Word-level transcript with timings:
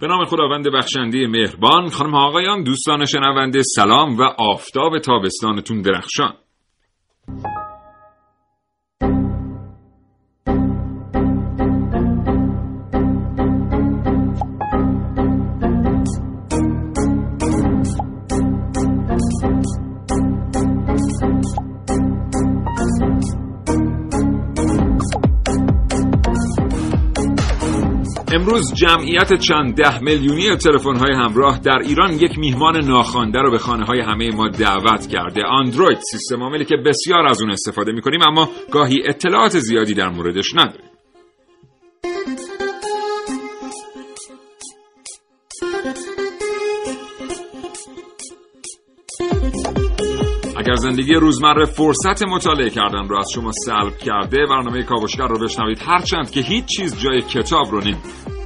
به 0.00 0.06
نام 0.06 0.24
خداوند 0.24 0.66
بخشنده 0.74 1.26
مهربان 1.26 1.88
خانم 1.88 2.14
آقایان 2.14 2.62
دوستان 2.62 3.04
شنونده 3.04 3.62
سلام 3.62 4.18
و 4.18 4.22
آفتاب 4.38 4.98
تابستانتون 4.98 5.82
درخشان. 5.82 6.34
امروز 28.58 28.74
جمعیت 28.74 29.40
چند 29.40 29.74
ده 29.74 30.02
میلیونی 30.02 30.46
های 30.98 31.14
همراه 31.14 31.58
در 31.58 31.78
ایران 31.84 32.12
یک 32.12 32.38
میهمان 32.38 32.76
ناخوانده 32.76 33.38
رو 33.38 33.50
به 33.50 33.58
خانه 33.58 33.84
های 33.84 34.00
همه 34.00 34.30
ما 34.30 34.48
دعوت 34.48 35.06
کرده. 35.06 35.46
اندروید 35.46 35.98
سیستم 36.10 36.42
عاملی 36.42 36.64
که 36.64 36.76
بسیار 36.76 37.26
از 37.26 37.42
اون 37.42 37.50
استفاده 37.50 37.92
می‌کنیم 37.92 38.20
اما 38.22 38.48
گاهی 38.70 39.02
اطلاعات 39.08 39.58
زیادی 39.58 39.94
در 39.94 40.08
موردش 40.08 40.54
نداریم. 40.54 40.90
اگر 50.56 50.74
زندگی 50.74 51.14
روزمره 51.14 51.64
فرصت 51.64 52.22
مطالعه 52.22 52.70
کردن 52.70 53.08
رو 53.08 53.18
از 53.18 53.30
شما 53.34 53.52
سلب 53.52 53.96
کرده 53.98 54.46
برنامه 54.50 54.82
کاوشگر 54.82 55.26
رو 55.26 55.38
بشنوید. 55.38 55.82
هرچند 55.86 56.30
که 56.30 56.40
هیچ 56.40 56.64
چیز 56.64 57.00
جای 57.00 57.20
کتاب 57.20 57.66
رو 57.70 57.80
نمی 57.80 58.37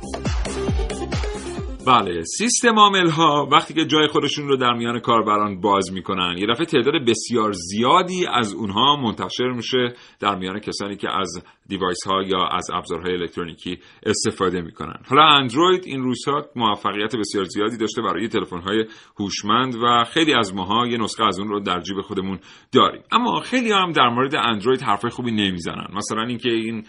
بله 1.87 2.23
سیستم 2.25 2.79
عامل 2.79 3.11
ها 3.11 3.49
وقتی 3.53 3.75
که 3.75 3.85
جای 3.85 4.07
خودشون 4.07 4.49
رو 4.49 4.57
در 4.57 4.73
میان 4.73 5.01
کاربران 5.01 5.61
باز 5.61 5.93
می‌کنن 5.93 6.37
یه 6.39 6.47
دفعه 6.47 6.67
تعداد 6.67 6.95
بسیار 7.09 7.53
زیادی 7.53 8.27
از 8.27 8.55
اونها 8.55 8.97
منتشر 8.97 9.51
میشه 9.51 9.95
در 10.21 10.35
میان 10.35 10.61
کسانی 10.61 10.97
که 10.97 11.09
از 11.11 11.45
دیوایس 11.69 12.07
ها 12.07 12.23
یا 12.23 12.47
از 12.47 12.71
ابزارهای 12.75 13.15
الکترونیکی 13.15 13.79
استفاده 14.07 14.61
می‌کنن. 14.61 14.97
حالا 15.09 15.23
اندروید 15.23 15.83
این 15.87 16.03
روزها 16.03 16.47
موفقیت 16.57 17.17
بسیار 17.17 17.45
زیادی 17.45 17.77
داشته 17.77 18.03
برای 18.03 18.29
تلفن 18.29 18.61
های 18.61 18.85
هوشمند 19.21 19.75
و 19.75 20.05
خیلی 20.05 20.35
از 20.35 20.55
ماها 20.55 20.87
یه 20.87 20.99
نسخه 20.99 21.25
از 21.25 21.39
اون 21.39 21.49
رو 21.49 21.61
در 21.61 21.81
جیب 21.81 22.01
خودمون 22.01 22.39
داریم. 22.73 23.03
اما 23.13 23.41
خیلی 23.41 23.73
هم 23.73 23.93
در 23.93 24.09
مورد 24.09 24.35
اندروید 24.35 24.83
حرف 24.83 25.07
خوبی 25.07 25.31
نمی‌زنن. 25.31 25.87
مثلا 25.93 26.23
اینکه 26.23 26.51
این 26.51 26.85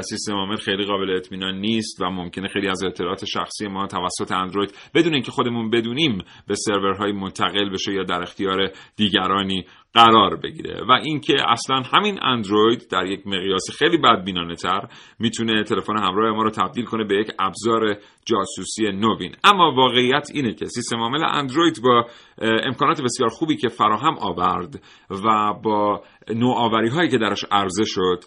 سیستم 0.00 0.34
عامل 0.34 0.56
خیلی 0.56 0.84
قابل 0.84 1.16
اطمینان 1.16 1.54
نیست 1.54 2.00
و 2.00 2.10
ممکنه 2.10 2.48
خیلی 2.48 2.68
از 2.68 2.84
اطلاعات 2.84 3.24
شخصی 3.24 3.68
ما 3.68 3.86
توسط 3.86 4.27
اندروید 4.34 4.74
بدون 4.94 5.14
اینکه 5.14 5.30
خودمون 5.30 5.70
بدونیم 5.70 6.18
به 6.46 6.54
سرورهای 6.54 7.12
منتقل 7.12 7.70
بشه 7.70 7.92
یا 7.92 8.02
در 8.02 8.22
اختیار 8.22 8.70
دیگرانی 8.96 9.64
قرار 9.94 10.36
بگیره. 10.36 10.80
و 10.88 10.92
اینکه 10.92 11.34
اصلا 11.48 11.82
همین 11.92 12.18
اندروید 12.22 12.88
در 12.90 13.06
یک 13.06 13.26
مقیاس 13.26 13.70
خیلی 13.78 13.98
بدبینانه 13.98 14.54
تر 14.54 14.88
می‌تونه 15.18 15.64
تلفن 15.64 15.96
همراه 15.96 16.36
ما 16.36 16.42
رو 16.42 16.50
تبدیل 16.50 16.84
کنه 16.84 17.04
به 17.04 17.14
یک 17.14 17.28
ابزار 17.38 17.96
جاسوسی 18.24 18.82
نوین. 18.92 19.36
اما 19.44 19.74
واقعیت 19.76 20.28
اینه 20.34 20.54
که 20.54 20.66
سیستم 20.66 20.98
عامل 20.98 21.24
اندروید 21.24 21.80
با 21.84 22.06
امکانات 22.40 23.02
بسیار 23.02 23.28
خوبی 23.28 23.56
که 23.56 23.68
فراهم 23.68 24.18
آورد 24.18 24.82
و 25.10 25.52
با 25.62 26.02
نوآوری 26.34 26.88
هایی 26.88 27.08
که 27.08 27.18
درش 27.18 27.44
عرضه 27.50 27.84
شد 27.84 28.24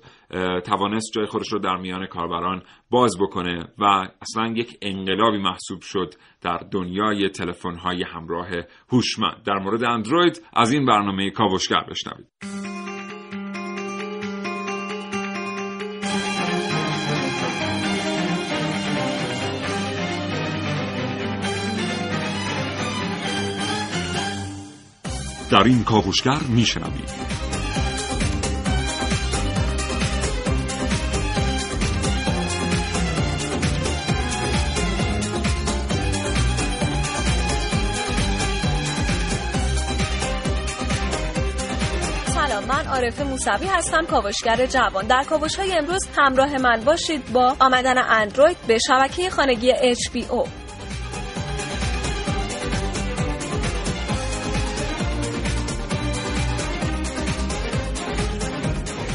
توانست 0.65 1.11
جای 1.15 1.25
خودش 1.25 1.47
رو 1.53 1.59
در 1.59 1.77
میان 1.77 2.05
کاربران 2.05 2.61
باز 2.89 3.17
بکنه 3.21 3.67
و 3.77 4.07
اصلا 4.21 4.53
یک 4.55 4.77
انقلابی 4.81 5.37
محسوب 5.37 5.81
شد 5.81 6.13
در 6.41 6.59
دنیای 6.71 7.29
تلفن 7.29 7.75
های 7.75 8.03
همراه 8.03 8.47
هوشمند. 8.89 9.43
در 9.45 9.59
مورد 9.59 9.83
اندروید 9.83 10.41
از 10.53 10.71
این 10.71 10.85
برنامه 10.85 11.29
کاوشگر 11.29 11.83
بشنوید. 11.89 12.27
در 25.51 25.63
این 25.63 25.83
کاوشگر 25.83 26.39
میشنوید. 26.49 27.40
عارف 42.51 43.21
موسوی 43.21 43.67
هستم 43.67 44.05
کاوشگر 44.05 44.65
جوان. 44.65 45.07
در 45.07 45.23
کاوش 45.23 45.55
های 45.55 45.73
امروز 45.73 46.07
همراه 46.17 46.57
من 46.57 46.81
باشید 46.85 47.31
با 47.33 47.55
آمدن 47.59 47.97
اندروید 47.97 48.57
به 48.67 48.77
شبکه 48.87 49.29
خانگی 49.29 49.73
HBO 49.73 50.47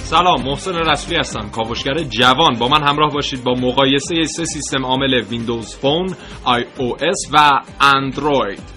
سلام 0.04 0.42
محسن 0.42 0.74
رسولی 0.74 1.16
هستم 1.16 1.48
کاوشگر 1.48 1.94
جوان. 1.94 2.58
با 2.58 2.68
من 2.68 2.82
همراه 2.82 3.12
باشید 3.12 3.44
با 3.44 3.54
مقایسه 3.54 4.24
سه 4.24 4.44
سیستم 4.44 4.86
عامل 4.86 5.14
ویندوز 5.14 5.76
فون 5.76 6.16
iOS 6.44 7.18
و 7.32 7.50
اندروید. 7.80 8.75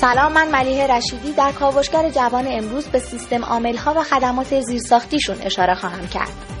سلام 0.00 0.32
من 0.32 0.48
ملیحه 0.48 0.86
رشیدی 0.86 1.32
در 1.32 1.52
کاوشگر 1.52 2.10
جوان 2.10 2.44
امروز 2.48 2.86
به 2.86 2.98
سیستم 2.98 3.44
عامل 3.44 3.76
ها 3.76 3.94
و 3.94 4.02
خدمات 4.02 4.60
زیرساختیشون 4.60 5.36
اشاره 5.42 5.74
خواهم 5.74 6.06
کرد. 6.06 6.59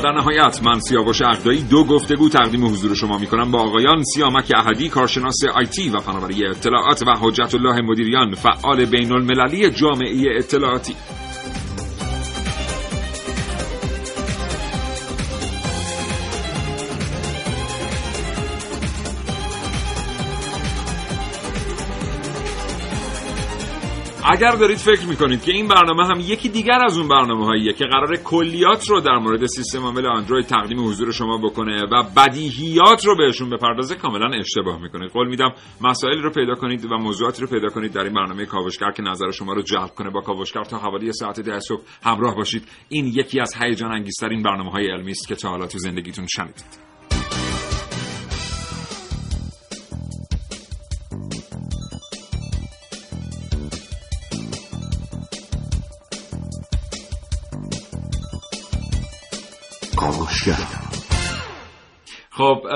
در 0.00 0.12
نهایت 0.12 0.60
من 0.62 0.80
سیاوش 0.80 1.22
اقدایی 1.22 1.62
دو 1.62 1.84
گفتگو 1.84 2.28
تقدیم 2.28 2.66
حضور 2.66 2.94
شما 2.94 3.18
می 3.18 3.26
کنم 3.26 3.50
با 3.50 3.58
آقایان 3.58 4.02
سیامک 4.14 4.52
احدی 4.56 4.88
کارشناس 4.88 5.38
آیتی 5.54 5.88
و 5.88 5.98
فناوری 5.98 6.46
اطلاعات 6.46 7.02
و 7.02 7.10
حجت 7.20 7.54
الله 7.54 7.80
مدیریان 7.80 8.34
فعال 8.34 8.84
بین 8.84 9.12
المللی 9.12 9.70
جامعه 9.70 10.38
اطلاعاتی. 10.38 10.94
اگر 24.36 24.50
دارید 24.50 24.78
فکر 24.78 25.06
می‌کنید 25.06 25.42
که 25.42 25.52
این 25.52 25.68
برنامه 25.68 26.06
هم 26.06 26.20
یکی 26.20 26.48
دیگر 26.48 26.78
از 26.84 26.98
اون 26.98 27.08
برنامه 27.08 27.46
هاییه 27.46 27.72
که 27.72 27.84
قرار 27.84 28.16
کلیات 28.16 28.90
رو 28.90 29.00
در 29.00 29.18
مورد 29.18 29.46
سیستم 29.46 29.82
عامل 29.82 30.06
اندروید 30.06 30.46
تقدیم 30.46 30.86
حضور 30.86 31.12
شما 31.12 31.38
بکنه 31.38 31.82
و 31.92 32.02
بدیهیات 32.16 33.06
رو 33.06 33.16
بهشون 33.16 33.50
بپردازه 33.50 33.94
کاملا 33.94 34.38
اشتباه 34.38 34.82
می‌کنید. 34.82 35.10
قول 35.10 35.28
میدم 35.28 35.52
مسائلی 35.80 36.20
رو 36.20 36.30
پیدا 36.30 36.54
کنید 36.54 36.84
و 36.84 36.98
موضوعاتی 36.98 37.42
رو 37.42 37.48
پیدا 37.48 37.68
کنید 37.68 37.92
در 37.92 38.04
این 38.04 38.14
برنامه 38.14 38.46
کاوشگر 38.46 38.90
که 38.90 39.02
نظر 39.02 39.30
شما 39.30 39.52
رو 39.52 39.62
جلب 39.62 39.90
کنه. 39.94 40.10
با 40.10 40.20
کاوشگر 40.20 40.64
تا 40.64 40.78
حوالی 40.78 41.12
ساعت 41.12 41.40
ده 41.40 41.60
صبح 41.60 41.82
همراه 42.02 42.36
باشید. 42.36 42.68
این 42.88 43.06
یکی 43.06 43.40
از 43.40 43.54
هیجان 43.60 43.92
انگیزترین 43.92 44.42
برنامه 44.42 44.70
های 44.70 44.90
علمی 44.90 45.10
است 45.10 45.28
که 45.28 45.34
تا 45.34 45.48
حالا 45.48 45.66
تو 45.66 45.78
زندگیتون 45.78 46.26
شنیدید. 46.26 46.85
خب 62.36 62.66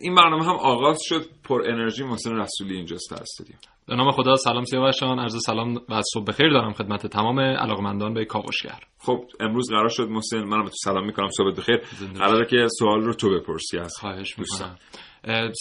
این 0.00 0.14
برنامه 0.14 0.44
هم 0.44 0.56
آغاز 0.56 0.98
شد. 1.02 1.22
پر 1.44 1.62
انرژی 1.62 2.04
محسن 2.04 2.36
رسولی 2.36 2.76
اینجاست 2.76 3.10
در 3.10 3.22
استودیو. 3.22 3.56
به 3.88 3.96
نام 3.96 4.10
خدا 4.10 4.36
سلام 4.36 4.64
سیاوشان. 4.64 5.18
عرض 5.18 5.36
سلام 5.46 5.74
و 5.88 6.02
صبح 6.14 6.24
بخیر 6.24 6.52
دارم 6.52 6.72
خدمت 6.72 7.06
تمام 7.06 7.40
علاقمندان 7.40 8.14
به 8.14 8.24
کاوشگر. 8.24 8.78
خب 8.98 9.24
امروز 9.40 9.70
قرار 9.70 9.88
شد 9.88 10.08
محسن 10.08 10.44
منم 10.44 10.62
به 10.62 10.68
تو 10.68 10.76
سلام 10.84 11.06
می‌کنم. 11.06 11.28
صبح 11.36 11.56
بخیر. 11.56 11.80
قراره 12.18 12.46
که 12.46 12.66
سوال 12.78 13.00
رو 13.00 13.14
تو 13.14 13.30
بپرسی 13.30 13.78
از 13.78 13.94
خواهش. 14.00 14.38
می‌کنم. 14.38 14.76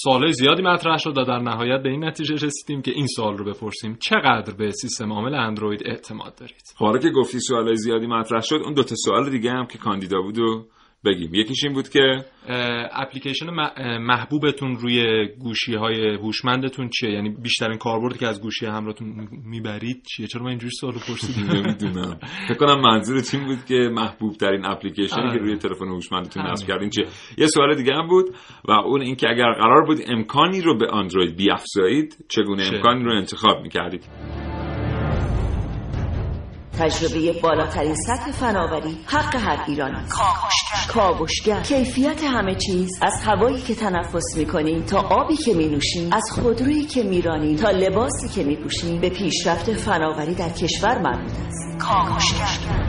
سوالای 0.03 0.33
زیادی 0.33 0.61
مطرح 0.61 0.97
شد 0.97 1.17
و 1.17 1.23
در 1.23 1.39
نهایت 1.39 1.83
به 1.83 1.89
این 1.89 2.03
نتیجه 2.05 2.35
رسیدیم 2.35 2.81
که 2.81 2.91
این 2.91 3.07
سوال 3.07 3.37
رو 3.37 3.45
بپرسیم. 3.45 3.97
چقدر 4.01 4.53
به 4.57 4.71
سیستم 4.71 5.13
عامل 5.13 5.35
اندروید 5.35 5.81
اعتماد 5.85 6.35
دارید؟ 6.35 6.73
خب 6.77 6.85
حالا 6.85 6.99
که 6.99 7.09
گفتی 7.09 7.39
سوالای 7.39 7.75
زیادی 7.75 8.07
مطرح 8.07 8.41
شد 8.41 8.59
اون 8.63 8.73
دو 8.73 8.83
تا 8.83 8.95
سوال 8.95 9.29
دیگه 9.29 9.51
هم 9.51 9.65
که 9.65 9.77
کاندیدا 9.77 10.21
بود 10.21 10.39
و 10.39 10.65
بگیم. 11.05 11.33
یکیش 11.33 11.63
این 11.63 11.73
بود 11.73 11.89
که 11.89 12.25
اپلیکیشن 12.91 13.49
محبوبتون 13.97 14.75
روی 14.75 15.27
گوشی 15.39 15.75
های 15.75 16.15
هوشمندتون 16.15 16.89
چیه؟ 16.89 17.11
یعنی 17.11 17.29
بیشترین 17.29 17.77
کاربردی 17.77 18.19
که 18.19 18.27
از 18.27 18.41
گوشی 18.41 18.65
همراهتون 18.65 19.27
می‌برید 19.45 20.03
چیه؟ 20.03 20.27
چرا 20.27 20.43
من 20.43 20.49
اینجوری 20.49 20.71
سوالو 20.79 20.99
پرسیدم؟ 20.99 21.53
نمی‌دونم. 21.57 22.19
فکر 22.47 22.57
کنم 22.57 22.81
منظورت 22.81 23.35
این 23.35 23.45
بود 23.45 23.65
که 23.65 23.75
محبوب 23.75 24.33
ترین 24.33 24.65
اپلیکیشنی 24.65 25.23
که 25.23 25.29
آره. 25.29 25.37
روی 25.37 25.57
تلفن 25.57 25.87
هوشمندتون 25.87 26.43
آره. 26.43 26.51
نصب 26.51 26.67
کردین 26.67 26.89
چیه؟ 26.89 27.05
یه 27.37 27.47
سوال 27.47 27.75
دیگه 27.75 27.93
هم 27.93 28.07
بود 28.07 28.25
و 28.65 28.71
اون 28.71 29.01
اینکه 29.01 29.29
اگر 29.29 29.53
قرار 29.53 29.85
بود 29.85 29.97
امکانی 30.07 30.61
رو 30.61 30.77
به 30.77 30.95
اندروید 30.95 31.35
بیافزایید 31.37 32.25
چگونه؟ 32.29 32.63
امکانی 32.63 33.03
رو 33.03 33.11
انتخاب 33.15 33.61
می‌کردید؟ 33.61 34.03
تجربه 36.79 37.41
بالاترین 37.41 37.95
سطح 37.95 38.31
فناوری 38.31 38.97
حق 39.05 39.35
هر 39.35 39.63
ایرانی 39.67 40.07
کاوشگر. 40.87 41.61
کیفیت 41.61 42.23
همه 42.23 42.55
چیز. 42.55 42.89
از 43.01 43.13
هوایی 43.25 43.61
که 43.61 43.75
تنفس 43.75 44.37
می‌کنیم 44.37 44.81
تا 44.81 44.99
آبی 44.99 45.35
که 45.35 45.53
مینوشیم 45.53 46.09
از 46.13 46.23
خودرویی 46.31 46.85
که 46.85 47.03
میرانیم 47.03 47.55
تا 47.55 47.69
لباسی 47.69 48.27
که 48.27 48.43
میپوشیم 48.43 49.01
به 49.01 49.09
پیشرفت 49.09 49.73
فناوری 49.73 50.35
در 50.35 50.49
کشور 50.49 51.01
مربوط 51.01 51.31
است. 51.47 51.77
کاوشگر. 51.79 52.82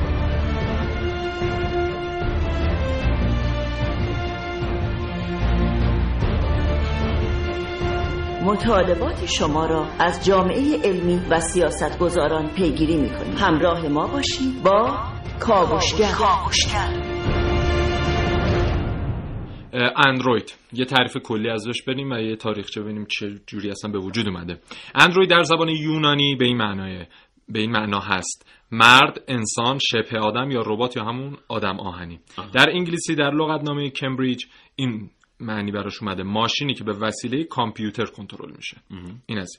مطالبات 8.44 9.26
شما 9.26 9.66
را 9.66 9.86
از 9.98 10.26
جامعه 10.26 10.78
علمی 10.84 11.20
و 11.30 11.40
سیاستگزاران 11.40 12.48
پیگیری 12.48 12.96
می‌کنیم. 12.96 13.36
همراه 13.36 13.88
ما 13.88 14.06
باشید 14.06 14.62
با 14.62 14.98
کاوشگر. 15.40 16.04
اندروید. 20.06 20.54
یه 20.72 20.84
تعریف 20.84 21.16
کلی 21.16 21.50
ازش 21.50 21.82
بریم 21.82 22.10
و 22.10 22.18
یه 22.18 22.36
تاریخچه 22.36 22.82
ببینیم 22.82 23.06
چه 23.10 23.40
جوری 23.46 23.70
اصلا 23.70 23.90
به 23.90 23.98
وجود 23.98 24.28
اومده. 24.28 24.58
اندروید 24.94 25.30
در 25.30 25.42
زبان 25.42 25.68
یونانی 25.68 26.36
به 26.36 26.44
این 26.44 26.56
معنای 26.56 27.06
به 27.48 27.60
این 27.60 27.70
معنا 27.70 28.00
هست. 28.00 28.46
مرد 28.70 29.22
انسان 29.28 29.78
شبه 29.78 30.18
آدم 30.18 30.50
یا 30.50 30.62
ربات 30.66 30.96
یا 30.96 31.04
همون 31.04 31.36
آدم 31.48 31.80
آهنی. 31.80 32.20
در 32.52 32.70
انگلیسی 32.70 33.14
در 33.14 33.30
لغتنامه 33.30 33.90
کمبریج 33.90 34.44
این 34.76 35.10
معنی 35.40 35.72
براش 35.72 36.02
اومده. 36.02 36.22
ماشینی 36.22 36.74
که 36.74 36.84
به 36.84 36.92
وسیله 36.92 37.44
کامپیوتر 37.44 38.04
کنترل 38.04 38.52
میشه. 38.56 38.76
این 39.26 39.38
از 39.38 39.56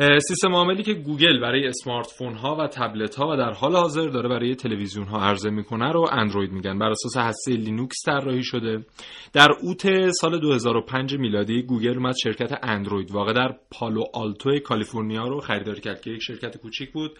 سیستم 0.00 0.54
عاملی 0.54 0.82
که 0.82 0.94
گوگل 0.94 1.40
برای 1.40 1.66
smartphone 1.66 2.34
ها 2.34 2.56
و 2.56 2.66
تبلت 2.66 3.14
ها 3.14 3.28
و 3.32 3.36
در 3.36 3.52
حال 3.52 3.76
حاضر 3.76 4.08
داره 4.08 4.28
برای 4.28 4.54
تلویزیون 4.54 5.06
ها 5.06 5.20
عرضه 5.20 5.50
می‌کنه 5.50 5.92
رو 5.92 6.06
اندروید 6.12 6.52
میگن. 6.52 6.78
بر 6.78 6.90
اساس 6.90 7.16
هسته 7.16 7.52
لینوکس 7.52 7.96
طراحی 8.06 8.42
شده. 8.42 8.84
در 9.32 9.48
اوت 9.62 10.10
سال 10.10 10.38
2005 10.40 11.14
میلادی 11.14 11.62
گوگل 11.62 11.96
اومد 11.96 12.14
شرکت 12.22 12.58
اندروید 12.62 13.12
واقع 13.12 13.32
در 13.32 13.54
پالو 13.70 14.02
آلتو 14.14 14.58
کالیفرنیا 14.58 15.28
رو 15.28 15.40
خریداری 15.40 15.80
کرد 15.80 16.00
که 16.00 16.10
یک 16.10 16.22
شرکت 16.22 16.56
کوچیک 16.56 16.92
بود 16.92 17.10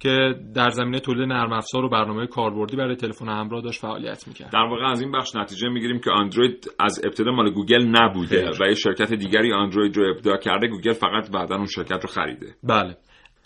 که 0.00 0.34
در 0.54 0.70
زمینه 0.70 1.00
تولید 1.00 1.28
نرم 1.28 1.52
افزار 1.52 1.84
و 1.84 1.88
برنامه 1.88 2.26
کاربردی 2.26 2.76
برای 2.76 2.96
تلفن 2.96 3.28
همراه 3.28 3.62
داشت 3.62 3.80
فعالیت 3.80 4.28
می‌کرد. 4.28 4.52
در 4.52 4.66
واقع 4.70 4.90
از 4.90 5.00
این 5.00 5.12
بخش 5.12 5.36
نتیجه 5.36 5.68
می‌گیریم 5.68 6.00
که 6.00 6.10
اندروید 6.10 6.70
از 6.80 7.00
ابتدا 7.04 7.30
مال 7.30 7.50
گوگل 7.50 7.86
نبوده 7.86 8.50
خیر. 8.50 8.62
و 8.62 8.68
یه 8.68 8.74
شرکت 8.74 9.12
دیگری 9.14 9.52
اندروید 9.52 9.96
رو 9.96 10.10
ابداع 10.16 10.36
کرده. 10.36 10.68
گوگل 10.68 10.92
فقط 10.92 11.30
بعدا 11.30 11.56
اون 11.56 11.66
شرکت 11.66 12.00
رو 12.02 12.08
خریده. 12.28 12.54
بله. 12.62 12.96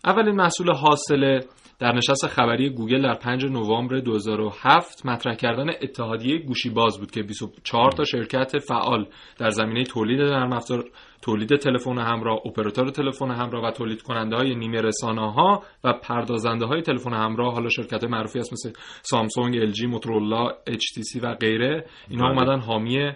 اولین 0.05 0.37
محصول 0.37 0.73
حاصل 0.73 1.41
در 1.79 1.93
نشست 1.93 2.27
خبری 2.27 2.71
گوگل 2.71 3.03
در 3.03 3.15
5 3.15 3.45
نوامبر 3.45 4.01
2007 4.01 5.07
مطرح 5.07 5.35
کردن 5.35 5.71
اتحادیه 5.83 6.39
گوشی 6.39 6.71
باز 6.71 6.99
بود 6.99 7.11
که 7.11 7.23
24 7.23 7.93
تا 7.93 8.05
شرکت 8.05 8.59
فعال 8.59 9.07
در 9.39 9.51
زمینه 9.51 9.85
تولید 9.85 10.21
نرم 10.21 10.53
افزار 10.53 10.85
تولید 11.23 11.57
تلفن 11.57 11.99
همراه، 11.99 12.39
اپراتور 12.47 12.91
تلفن 12.91 13.31
همراه 13.31 13.65
و 13.65 13.71
تولید 13.71 14.03
کننده 14.03 14.37
های 14.37 14.55
نیمه 14.55 14.81
رسانه 14.81 15.33
ها 15.33 15.63
و 15.85 15.93
پردازنده 15.93 16.67
های 16.67 16.83
تلفن 16.83 17.13
همراه 17.13 17.55
حالا 17.55 17.69
شرکت 17.69 18.05
معروفی 18.05 18.39
هست 18.39 18.53
مثل 18.53 18.73
سامسونگ، 19.03 19.57
ال 19.57 19.71
جی، 19.71 19.87
موتورولا، 19.87 20.49
اچ 20.67 20.83
و 21.23 21.35
غیره. 21.35 21.87
اینها 22.11 22.29
بله. 22.29 22.39
اومدن 22.39 22.61
حامی 22.61 23.13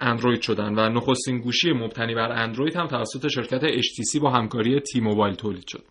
اندروید 0.00 0.40
شدن 0.40 0.74
و 0.78 0.88
نخستین 0.88 1.38
گوشی 1.40 1.72
مبتنی 1.72 2.14
بر 2.14 2.32
اندروید 2.32 2.76
هم 2.76 2.86
توسط 2.86 3.28
شرکت 3.28 3.60
HTC 3.60 4.20
با 4.22 4.30
همکاری 4.30 4.80
تی 4.80 5.00
موبایل 5.00 5.34
تولید 5.34 5.66
شد. 5.68 5.82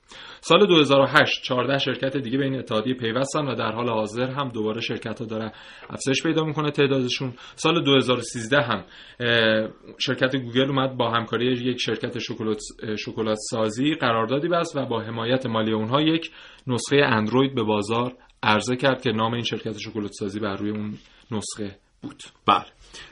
سال 0.41 0.67
2008 0.67 1.43
14 1.43 1.77
شرکت 1.77 2.17
دیگه 2.17 2.37
به 2.37 2.43
این 2.43 2.59
اتحادیه 2.59 2.93
پیوستن 2.93 3.45
و 3.45 3.55
در 3.55 3.71
حال 3.71 3.89
حاضر 3.89 4.29
هم 4.29 4.49
دوباره 4.49 4.81
شرکت 4.81 5.19
ها 5.19 5.25
داره 5.25 5.51
افزایش 5.89 6.23
پیدا 6.23 6.43
می‌کنه 6.43 6.71
تعدادشون. 6.71 7.33
سال 7.55 7.83
2013 7.83 8.61
هم 8.61 8.85
شرکت 9.99 10.35
گوگل 10.35 10.69
اومد 10.69 10.97
با 10.97 11.11
همکاری 11.11 11.45
یک 11.45 11.81
شرکت 11.81 12.19
شکلات 12.19 12.59
شکلات 12.99 13.37
سازی 13.51 13.95
قراردادی 13.95 14.47
بست 14.47 14.77
و 14.77 14.85
با 14.85 15.01
حمایت 15.01 15.45
مالی 15.45 15.71
اونها 15.71 16.01
یک 16.01 16.31
نسخه 16.67 16.95
اندروید 16.95 17.55
به 17.55 17.63
بازار 17.63 18.13
عرضه 18.43 18.75
کرد 18.75 19.01
که 19.01 19.11
نام 19.11 19.33
این 19.33 19.43
شرکت 19.43 19.77
شکلات 19.77 20.11
سازی 20.11 20.39
بر 20.39 20.55
روی 20.55 20.71
اون 20.71 20.93
نسخه 21.31 21.75
بود. 22.01 22.23
بله 22.47 22.65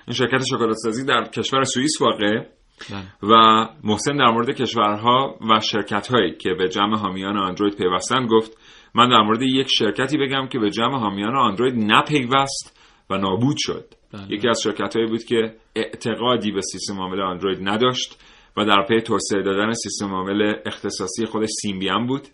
این 0.07 0.13
شرکت 0.13 0.44
شکلات 0.45 0.75
سازی 0.84 1.06
در 1.06 1.24
کشور 1.24 1.63
سوئیس 1.63 2.01
واقع 2.01 2.45
بله. 2.89 3.06
و 3.24 3.66
محسن 3.84 4.18
در 4.18 4.31
مورد 4.31 4.50
کشورها 4.50 5.39
و 5.50 5.60
شرکت 5.60 6.07
هایی 6.07 6.36
که 6.36 6.50
به 6.54 6.69
جمع 6.69 6.98
حامیان 6.98 7.38
اندروید 7.38 7.78
پیوستن 7.78 8.28
گفت 8.28 8.57
من 8.95 9.10
در 9.10 9.22
مورد 9.22 9.42
یک 9.42 9.68
شرکتی 9.69 10.18
بگم 10.18 10.48
که 10.48 10.60
به 10.60 10.69
جمع 10.69 11.00
حامیان 11.00 11.36
اندروید 11.36 11.74
نپیوست 11.78 12.80
و 13.10 13.18
نابود 13.18 13.56
شد 13.60 13.86
بله. 14.13 14.25
یکی 14.30 14.50
از 14.50 14.62
شرکت 14.62 14.95
هایی 14.95 15.07
بود 15.07 15.24
که 15.24 15.56
اعتقادی 15.75 16.51
به 16.51 16.62
سیستم 16.62 17.00
عامل 17.00 17.22
اندروید 17.22 17.60
نداشت 17.62 18.24
و 18.57 18.66
در 18.66 18.86
پی 18.88 19.01
توسعه 19.01 19.42
دادن 19.44 19.74
سیستم 19.74 20.13
عامل 20.13 20.54
اختصاصی 20.66 21.25
خود 21.25 21.45
سیمبیان 21.45 22.07
بود 22.07 22.28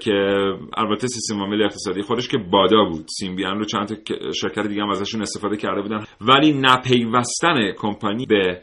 که 0.00 0.12
البته 0.76 1.06
سیستم 1.06 1.40
عامل 1.40 1.62
اختصاصی 1.62 2.02
خودش 2.02 2.28
که 2.28 2.38
بادا 2.38 2.84
بود. 2.84 3.06
سیمبیان 3.18 3.58
رو 3.58 3.64
چند 3.64 3.88
تا 3.88 3.94
ک- 3.94 4.32
شرکت 4.40 4.66
دیگه 4.66 4.82
هم 4.82 4.90
ازشون 4.90 5.22
استفاده 5.22 5.56
کرده 5.56 5.82
بودن. 5.82 6.04
ولی 6.20 6.52
نپیوستن 6.60 7.72
کمپانی 7.78 8.26
به 8.26 8.62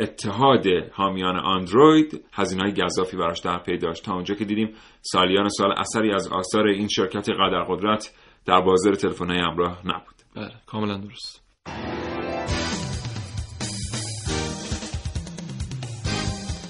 اتحاد 0.00 0.64
حامیان 0.92 1.36
اندروید 1.36 2.24
هزینه 2.32 2.62
های 2.62 2.72
گزافی 2.84 3.16
براش 3.16 3.40
در 3.40 3.58
پی 3.58 3.78
داشت. 3.78 4.04
تا 4.04 4.14
اونجا 4.14 4.34
که 4.34 4.44
دیدیم 4.44 4.74
سالیان 5.02 5.48
سال 5.48 5.72
اثری 5.78 6.12
از 6.12 6.28
آثار 6.28 6.66
این 6.66 6.88
شرکت 6.88 7.28
قدر 7.30 7.64
قدرت 7.68 8.14
در 8.46 8.60
بازار 8.60 8.94
تلفن 8.94 9.30
همراه 9.30 9.78
نبود. 9.84 10.14
بله 10.36 10.52
کاملا 10.66 10.96
درست. 10.96 11.40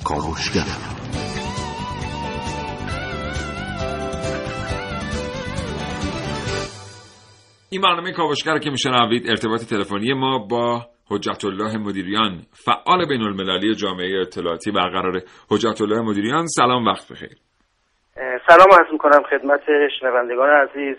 کاوشگر 0.04 0.99
این 7.72 7.82
برنامه 7.82 8.12
کاوشگر 8.12 8.58
که 8.58 8.70
میشنوید 8.70 9.30
ارتباط 9.30 9.60
تلفنی 9.60 10.12
ما 10.12 10.38
با 10.38 10.86
حجت 11.10 11.44
الله 11.44 11.78
مدیریان 11.78 12.42
فعال 12.52 13.08
بین 13.08 13.22
المللی 13.22 13.74
جامعه 13.74 14.20
اطلاعاتی 14.20 14.70
برقرار 14.70 15.22
حجت 15.50 15.82
الله 15.82 16.00
مدیریان. 16.00 16.46
سلام 16.46 16.86
وقت 16.86 17.12
بخیر. 17.12 17.36
سلام 18.46 18.68
عرض 18.72 18.92
می‌کنم 18.92 19.22
خدمت 19.30 19.60
شنوندگان 20.00 20.48
عزیز 20.48 20.96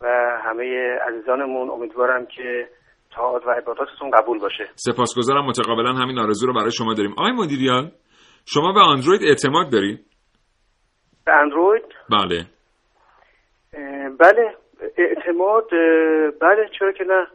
و 0.00 0.06
همه 0.44 0.64
عزیزانمون. 1.08 1.70
امیدوارم 1.70 2.26
که 2.26 2.68
تاعت 3.10 3.46
و 3.46 3.50
عباداتتون 3.50 4.10
قبول 4.10 4.38
باشه. 4.38 4.64
سپاسگزارم. 4.74 5.46
متقابلا 5.46 5.92
همین 5.92 6.18
آرزو 6.18 6.46
رو 6.46 6.54
برای 6.54 6.72
شما 6.72 6.94
داریم. 6.94 7.12
آقای 7.12 7.32
مدیریان 7.32 7.92
شما 8.46 8.72
به 8.72 8.88
اندروید 8.88 9.22
اعتماد 9.24 9.72
دارید؟ 9.72 10.06
به 11.26 11.32
اندروید؟ 11.32 11.84
بله. 12.10 12.46
بله. 14.20 14.54
اعتماد 14.96 15.70
بله 16.40 16.68
چرا 16.78 16.92
که 16.92 17.04
نه. 17.04 17.26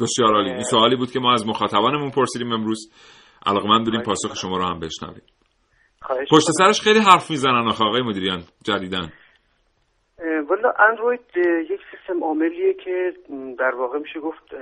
بسیار 0.00 0.34
عالی. 0.34 0.50
این 0.50 0.62
سوالی 0.62 0.96
بود 0.96 1.10
که 1.10 1.20
ما 1.20 1.32
از 1.32 1.48
مخاطبانمون 1.48 2.10
پرسیدیم 2.10 2.52
امروز. 2.52 2.92
علاقمند 3.46 3.84
بودیم 3.84 4.02
پاسخ 4.02 4.36
شما 4.36 4.56
رو 4.56 4.64
هم 4.64 4.80
بشنویم. 4.80 5.22
پشت. 6.30 6.46
سرش 6.58 6.80
خیلی 6.80 6.98
حرف 6.98 7.30
می‌زنن 7.30 7.68
آخه 7.68 7.84
آقای 7.84 8.02
مدیریان 8.02 8.40
جدیدن 8.64 9.08
والا 10.48 10.72
اندروید 10.88 11.20
یک 11.70 11.80
سیستم 11.90 12.24
عاملیه 12.24 12.74
که 12.74 13.12
در 13.58 13.74
واقع 13.74 13.98
میشه 13.98 14.20
گفت 14.20 14.54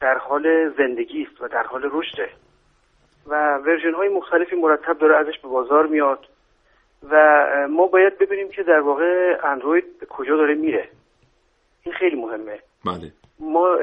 در 0.00 0.18
حال 0.18 0.72
زندگی 0.78 1.26
است 1.30 1.42
و 1.42 1.48
در 1.48 1.62
حال 1.62 1.82
رشده. 1.92 2.30
و 3.26 3.58
ورژن 3.66 3.94
های 3.94 4.08
مختلفی 4.08 4.56
مرتب 4.56 4.98
داره 4.98 5.16
ازش 5.16 5.38
به 5.42 5.48
بازار 5.48 5.86
میاد 5.86 6.26
و 7.10 7.16
ما 7.70 7.86
باید 7.86 8.18
ببینیم 8.18 8.48
که 8.48 8.62
در 8.62 8.80
واقع 8.80 9.36
اندروید 9.44 9.84
به 10.00 10.06
کجا 10.06 10.36
داره 10.36 10.54
میره. 10.54 10.88
این 11.82 11.94
خیلی 11.94 12.16
مهمه. 12.16 12.58
بله. 12.84 13.12
ما 13.40 13.78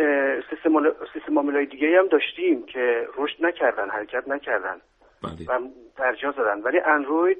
سیستم 0.49 0.91
سیستم 1.13 1.51
های 1.51 1.65
دیگه 1.65 1.99
هم 1.99 2.07
داشتیم 2.07 2.65
که 2.65 3.07
رشد 3.17 3.45
نکردن 3.45 3.89
حرکت 3.89 4.27
نکردن. 4.27 4.81
بله. 5.23 5.45
و 5.47 5.67
درجا 5.97 6.31
زدن. 6.31 6.61
ولی 6.61 6.79
اندروید 6.79 7.37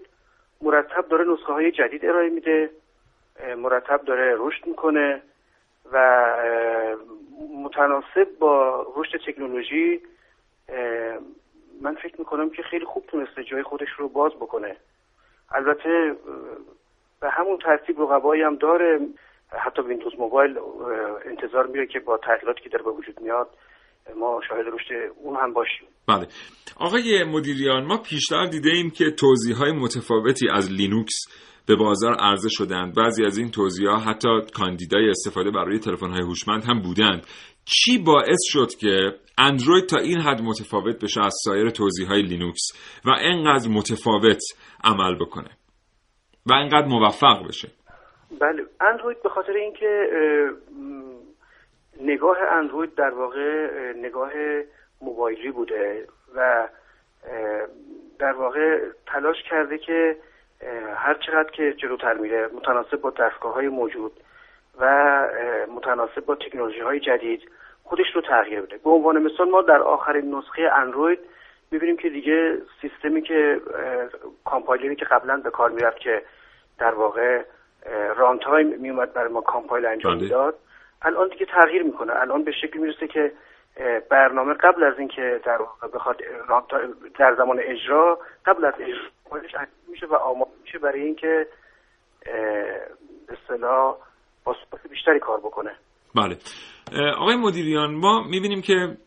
مرتب 0.62 1.08
داره 1.08 1.26
نسخه 1.34 1.54
های 1.54 1.72
جدید 1.72 2.06
ارائه 2.06 2.30
میده. 2.30 2.70
مرتب 3.58 4.02
داره 4.06 4.36
رشد 4.38 4.68
می‌کنه 4.68 5.22
و 5.92 6.26
متناسب 7.64 8.28
با 8.40 8.86
رشد 8.96 9.18
تکنولوژی 9.28 10.02
من 11.82 11.96
فکر 11.96 12.16
می‌کنم 12.20 12.50
که 12.50 12.64
خیلی 12.64 12.86
خوب 12.86 13.06
تونسته 13.06 13.44
جای 13.44 13.64
خودش 13.64 13.90
رو 13.98 14.10
باز 14.10 14.32
بکنه. 14.32 14.76
البته 15.52 16.16
به 17.22 17.30
همون 17.30 17.58
ترتیب 17.58 18.02
رقبایی 18.02 18.42
هم 18.42 18.56
داره. 18.56 19.00
حتی 19.50 19.82
ویندوز 19.82 20.14
موبایل 20.20 20.58
انتظار 21.26 21.68
میره 21.68 21.88
که 21.88 22.00
با 22.00 22.18
تغییراتی 22.18 22.62
که 22.64 22.70
داره 22.70 22.84
به 22.84 22.92
وجود 22.92 23.22
میاد 23.22 23.50
ما 24.16 24.42
شاهد 24.50 24.66
رشد 24.68 25.12
اون 25.24 25.36
هم 25.36 25.54
باشیم. 25.54 25.88
بله. 26.08 26.28
آقای 26.80 27.24
مدیریان 27.24 27.86
ما 27.86 27.98
پیشتر 27.98 28.46
دیده 28.46 28.70
ایم 28.70 28.90
که 28.90 29.12
توزیع 29.12 29.58
های 29.58 29.72
متفاوتی 29.72 30.48
از 30.54 30.72
لینوکس 30.72 31.16
به 31.68 31.76
بازار 31.76 32.14
عرضه 32.14 32.50
شدند. 32.50 32.96
بعضی 32.96 33.26
از 33.26 33.38
این 33.38 33.52
توزیع 33.52 33.90
ها 33.90 33.98
حتی 33.98 34.30
کاندیدای 34.56 35.10
استفاده 35.10 35.52
برای 35.52 35.80
تلفن 35.80 36.10
های 36.10 36.22
هوشمند 36.22 36.64
هم 36.64 36.82
بودند. 36.82 37.26
چی 37.66 37.98
باعث 37.98 38.40
شد 38.44 38.76
که 38.80 39.12
اندروید 39.38 39.86
تا 39.86 39.98
این 39.98 40.22
حد 40.22 40.42
متفاوت 40.42 41.04
بشه 41.04 41.22
از 41.22 41.36
سایر 41.44 41.70
توزیع 41.70 42.08
های 42.08 42.22
لینوکس 42.22 42.72
و 43.06 43.10
انقدر 43.20 43.70
متفاوت 43.70 44.42
عمل 44.84 45.16
بکنه 45.16 45.50
و 46.46 46.54
انقدر 46.54 46.88
موفق 46.88 47.48
بشه؟ 47.48 47.72
بله. 48.40 48.66
اندروید 48.80 49.24
به 49.24 49.30
خاطر 49.30 49.54
اینکه 49.54 50.10
نگاه 52.02 52.38
اندروید 52.42 52.96
در 52.96 53.10
واقع 53.10 53.68
نگاه 53.96 54.32
موبایلی 55.02 55.52
بوده 55.52 56.08
و 56.36 56.68
در 58.20 58.34
واقع 58.34 58.80
تلاش 59.08 59.44
کرده 59.50 59.78
که 59.78 60.18
هر 60.96 61.14
چقدر 61.14 61.52
که 61.52 61.74
جلوتر 61.74 62.14
میره 62.14 62.48
متناسب 62.48 63.02
با 63.02 63.10
دستگاه 63.10 63.54
های 63.54 63.68
موجود 63.68 64.12
و 64.80 64.86
متناسب 65.76 66.26
با 66.26 66.36
تکنولوژی 66.36 66.80
های 66.80 67.00
جدید 67.00 67.50
خودش 67.84 68.16
رو 68.16 68.22
تغییر 68.22 68.62
بده. 68.62 68.78
به 68.78 68.90
عنوان 68.90 69.22
مثال 69.22 69.50
ما 69.50 69.62
در 69.62 69.82
آخرین 69.82 70.36
نسخه 70.36 70.62
اندروید 70.62 71.20
می‌بینیم 71.72 71.98
که 71.98 72.10
دیگه 72.10 72.62
سیستمی 72.82 73.22
که 73.22 73.62
کامپایلری 74.46 74.96
که 74.96 75.06
قبلا 75.06 75.38
به 75.38 75.50
کار 75.50 75.70
می‌رفت 75.70 76.00
که 76.00 76.22
در 76.80 76.94
واقع 76.94 77.44
runtime 78.18 78.82
میومد 78.82 79.14
برای 79.14 79.34
ما 79.34 79.42
compile 79.42 79.86
انجام 79.86 80.14
بله. 80.14 80.24
می‌داد 80.24 80.56
الان 81.02 81.30
دیگه 81.30 81.46
تغییر 81.46 81.84
می‌کنه. 81.84 82.14
الان 82.16 82.44
به 82.44 82.52
شکلی 82.52 82.82
می‌رسه 82.82 83.08
که 83.08 83.32
برنامه 84.12 84.54
قبل 84.54 84.84
از 84.84 85.00
اینکه 85.00 85.42
در 85.46 85.58
بخواد 85.94 86.18
در 87.20 87.36
زمان 87.38 87.60
اجرا 87.60 88.20
قبل 88.46 88.66
از 88.66 88.74
اجرا 88.74 89.66
میشه 89.88 90.06
و 90.06 90.16
آماده 90.16 90.52
میشه 90.62 90.80
برای 90.80 91.02
اینکه 91.02 91.48
به 93.28 93.34
اصطلاح 93.34 93.98
با 94.46 94.56
بیشتری 94.90 95.20
کار 95.20 95.38
بکنه. 95.40 95.72
بله. 96.16 96.38
آقای 97.18 97.36
مدیریان 97.36 97.96
ما 97.96 98.24
می‌بینیم 98.24 98.62
که 98.62 98.98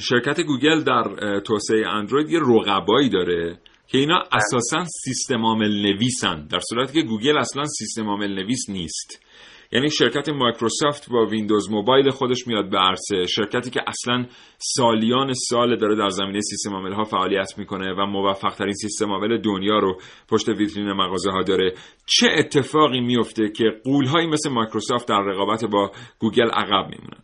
شرکت 0.00 0.40
گوگل 0.40 0.84
در 0.84 1.02
توسعه 1.40 1.88
اندروید 1.88 2.30
یه 2.30 2.40
رقبایی 2.40 3.10
داره. 3.10 3.56
که 3.88 3.98
اینا. 3.98 4.22
اساسا 4.32 4.84
سیستم 5.04 5.44
عامل 5.44 5.82
نویسن 5.82 6.46
در 6.52 6.58
صورتی 6.58 6.92
که 6.92 7.08
گوگل 7.08 7.38
اصلا 7.38 7.64
سیستم 7.64 8.08
عامل 8.08 8.34
نویس 8.34 8.70
نیست. 8.70 9.24
یعنی 9.72 9.90
شرکت 9.90 10.28
مایکروسافت 10.28 11.10
با 11.10 11.26
ویندوز 11.26 11.70
موبایل 11.70 12.10
خودش 12.10 12.46
میاد 12.46 12.70
به 12.70 12.78
عرصه 12.78 13.26
شرکتی 13.26 13.70
که 13.70 13.80
اصلا 13.86 14.24
سالیان 14.58 15.32
سال 15.32 15.76
داره 15.76 15.96
در 15.96 16.08
زمینه 16.08 16.40
سیستم 16.40 16.74
عامل 16.74 16.92
ها 16.92 17.04
فعالیت 17.04 17.58
می‌کنه 17.58 17.92
و 17.92 18.06
موفق 18.06 18.54
ترین 18.54 18.72
سیستم 18.72 19.10
عامل 19.10 19.40
دنیا 19.40 19.78
رو 19.78 19.98
پشت 20.30 20.48
ویترین 20.48 20.92
مغازه 20.92 21.30
ها 21.30 21.42
داره. 21.42 21.72
چه 22.06 22.26
اتفاقی 22.38 23.00
میفته 23.00 23.48
که 23.48 23.64
غول 23.84 24.06
هایی 24.06 24.26
مثل 24.26 24.50
مایکروسافت 24.50 25.08
در 25.08 25.20
رقابت 25.20 25.64
با 25.64 25.90
گوگل 26.18 26.50
عقب 26.50 26.90
میمونن؟ 26.90 27.22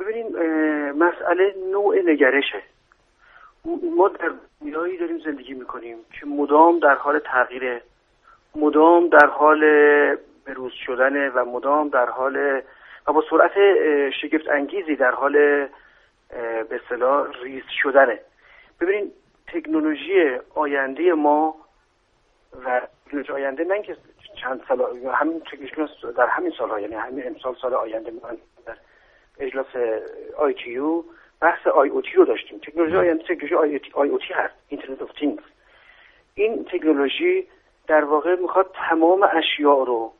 ببینیم 0.00 0.26
مسئله 0.98 1.54
نوع 1.72 1.94
نگرشه. 2.06 2.62
ما 3.96 4.08
در 4.08 4.34
دنیایی 4.62 4.96
داریم 4.96 5.18
زندگی 5.18 5.54
می‌کنیم 5.54 5.96
که 6.20 6.26
مدام 6.26 6.78
در 6.78 6.94
حال 6.94 7.18
تغییره 7.18 7.82
مدام 8.54 9.08
در 9.08 9.26
حال 9.26 9.60
بروز 10.46 10.72
شدنه 10.86 11.30
و 11.30 11.44
مدام 11.44 11.88
در 11.88 12.06
حال 12.06 12.62
و 13.06 13.12
با 13.12 13.24
سرعت 13.30 13.52
شگفت 14.10 14.48
انگیزی 14.48 14.96
در 14.96 15.10
حال 15.10 15.32
به 16.68 16.80
اصطلاح 16.84 17.26
ریز 17.42 17.62
شدنه. 17.82 18.20
ببینید 18.80 19.12
تکنولوژی 19.46 20.38
آینده 20.54 21.12
ما 21.12 21.54
و 22.64 22.80
تکنولوژی 23.06 23.32
آینده 23.32 23.64
نه 23.64 23.82
که 23.82 23.96
چند 24.42 24.62
سال 24.68 24.80
همین 25.14 25.40
تکنولوژی 25.40 25.94
در 26.16 26.26
همین 26.26 26.52
سالها 26.58 26.80
یعنی 26.80 26.94
همین 26.94 27.26
امسال 27.26 27.56
سال 27.62 27.74
آینده 27.74 28.10
ما 28.10 28.28
در 28.66 28.76
اجلاس 29.38 29.76
آی 30.36 30.54
بحث 31.42 31.66
IoT 31.66 32.12
رو 32.12 32.24
داشتیم. 32.24 32.58
تکنولوژی 32.58 32.96
آینده 32.96 33.22
تکنولوژی 33.22 33.54
IoT 33.94 34.34
هست. 34.34 34.54
Internet 34.68 35.02
of 35.02 35.12
Things. 35.12 35.44
این 36.34 36.64
تکنولوژی 36.64 37.46
در 37.86 38.04
واقع 38.04 38.36
می‌خواد 38.36 38.74
تمام 38.88 39.28
اشیاء 39.32 39.84
رو 39.84 40.12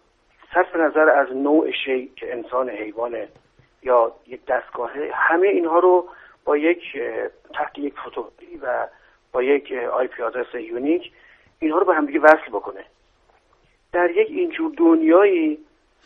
صرف 0.54 0.76
نظر 0.76 1.08
از 1.08 1.36
نوع 1.36 1.70
شی 1.70 2.12
که 2.16 2.32
انسان 2.32 2.70
حیوانه 2.70 3.28
یا 3.82 4.12
یک 4.26 4.46
دستگاهه 4.46 5.10
همه 5.14 5.48
اینها 5.48 5.78
رو 5.78 6.08
با 6.44 6.56
یک 6.56 6.98
تحت 7.54 7.78
یک 7.78 7.94
فوتوگرافی 8.04 8.56
و 8.62 8.88
با 9.32 9.42
یک 9.42 9.72
آی 9.72 10.06
پی 10.06 10.22
آدرس 10.22 10.54
یونیک 10.54 11.12
اینها 11.58 11.78
رو 11.78 11.84
به 11.84 11.94
همدیگه 11.94 12.20
وصل 12.20 12.48
بکنه. 12.52 12.84
در 13.92 14.10
یک 14.10 14.28
اینجور 14.30 14.72
دنیایی 14.76 15.58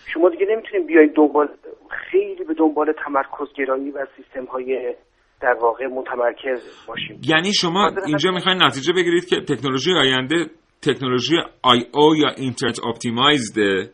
شما 0.06 0.28
دیگه 0.28 0.46
نمی‌تونید 0.46 0.86
بیاید 0.86 1.12
دنبال 1.12 1.48
خیلی 1.88 2.44
به 2.44 2.54
دنبال 2.54 2.92
تمرکز 2.92 3.52
گرایی 3.52 3.90
و 3.90 4.06
سیستم 4.16 4.44
های 4.44 4.94
در 5.40 5.54
واقع 5.60 5.86
متمرکز 5.86 6.86
باشیم. 6.88 7.20
یعنی 7.28 7.52
شما 7.52 7.90
اینجا 8.06 8.30
می‌خواین 8.30 8.62
نتیجه 8.62 8.92
بگیرید 8.92 9.24
که 9.24 9.40
تکنولوژی 9.40 9.92
آینده 9.92 10.46
تکنولوژی 10.82 11.36
آی 11.62 11.78
او 11.94 12.16
یا 12.16 12.28
اینترنت 12.36 12.78
اپتیمایزده 12.84 13.90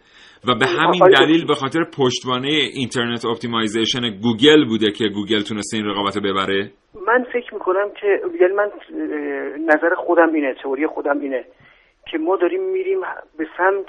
و 0.48 0.54
به 0.54 0.66
همین 0.66 1.08
دلیل 1.18 1.46
به 1.46 1.54
خاطر 1.54 1.84
پشتوانه 1.98 2.48
اینترنت 2.48 3.24
اپتیمایزیشن 3.24 4.00
گوگل 4.22 4.64
بوده 4.64 4.90
که 4.90 5.04
گوگل 5.08 5.42
تونسته 5.48 5.76
این 5.76 5.86
رقابت 5.86 6.18
ببره؟ 6.18 6.70
من 7.06 7.24
فکر 7.32 7.54
می‌کنم 7.54 7.90
که 8.00 8.20
یعنی 8.40 8.54
من 8.54 8.70
نظر 9.66 9.94
خودم 9.94 10.34
اینه 10.34 10.54
تئوری 10.62 10.86
خودم 10.86 11.20
اینه 11.20 11.44
که 12.10 12.18
ما 12.18 12.36
داریم 12.36 12.62
میریم 12.72 13.00
به 13.38 13.46
سمت 13.56 13.86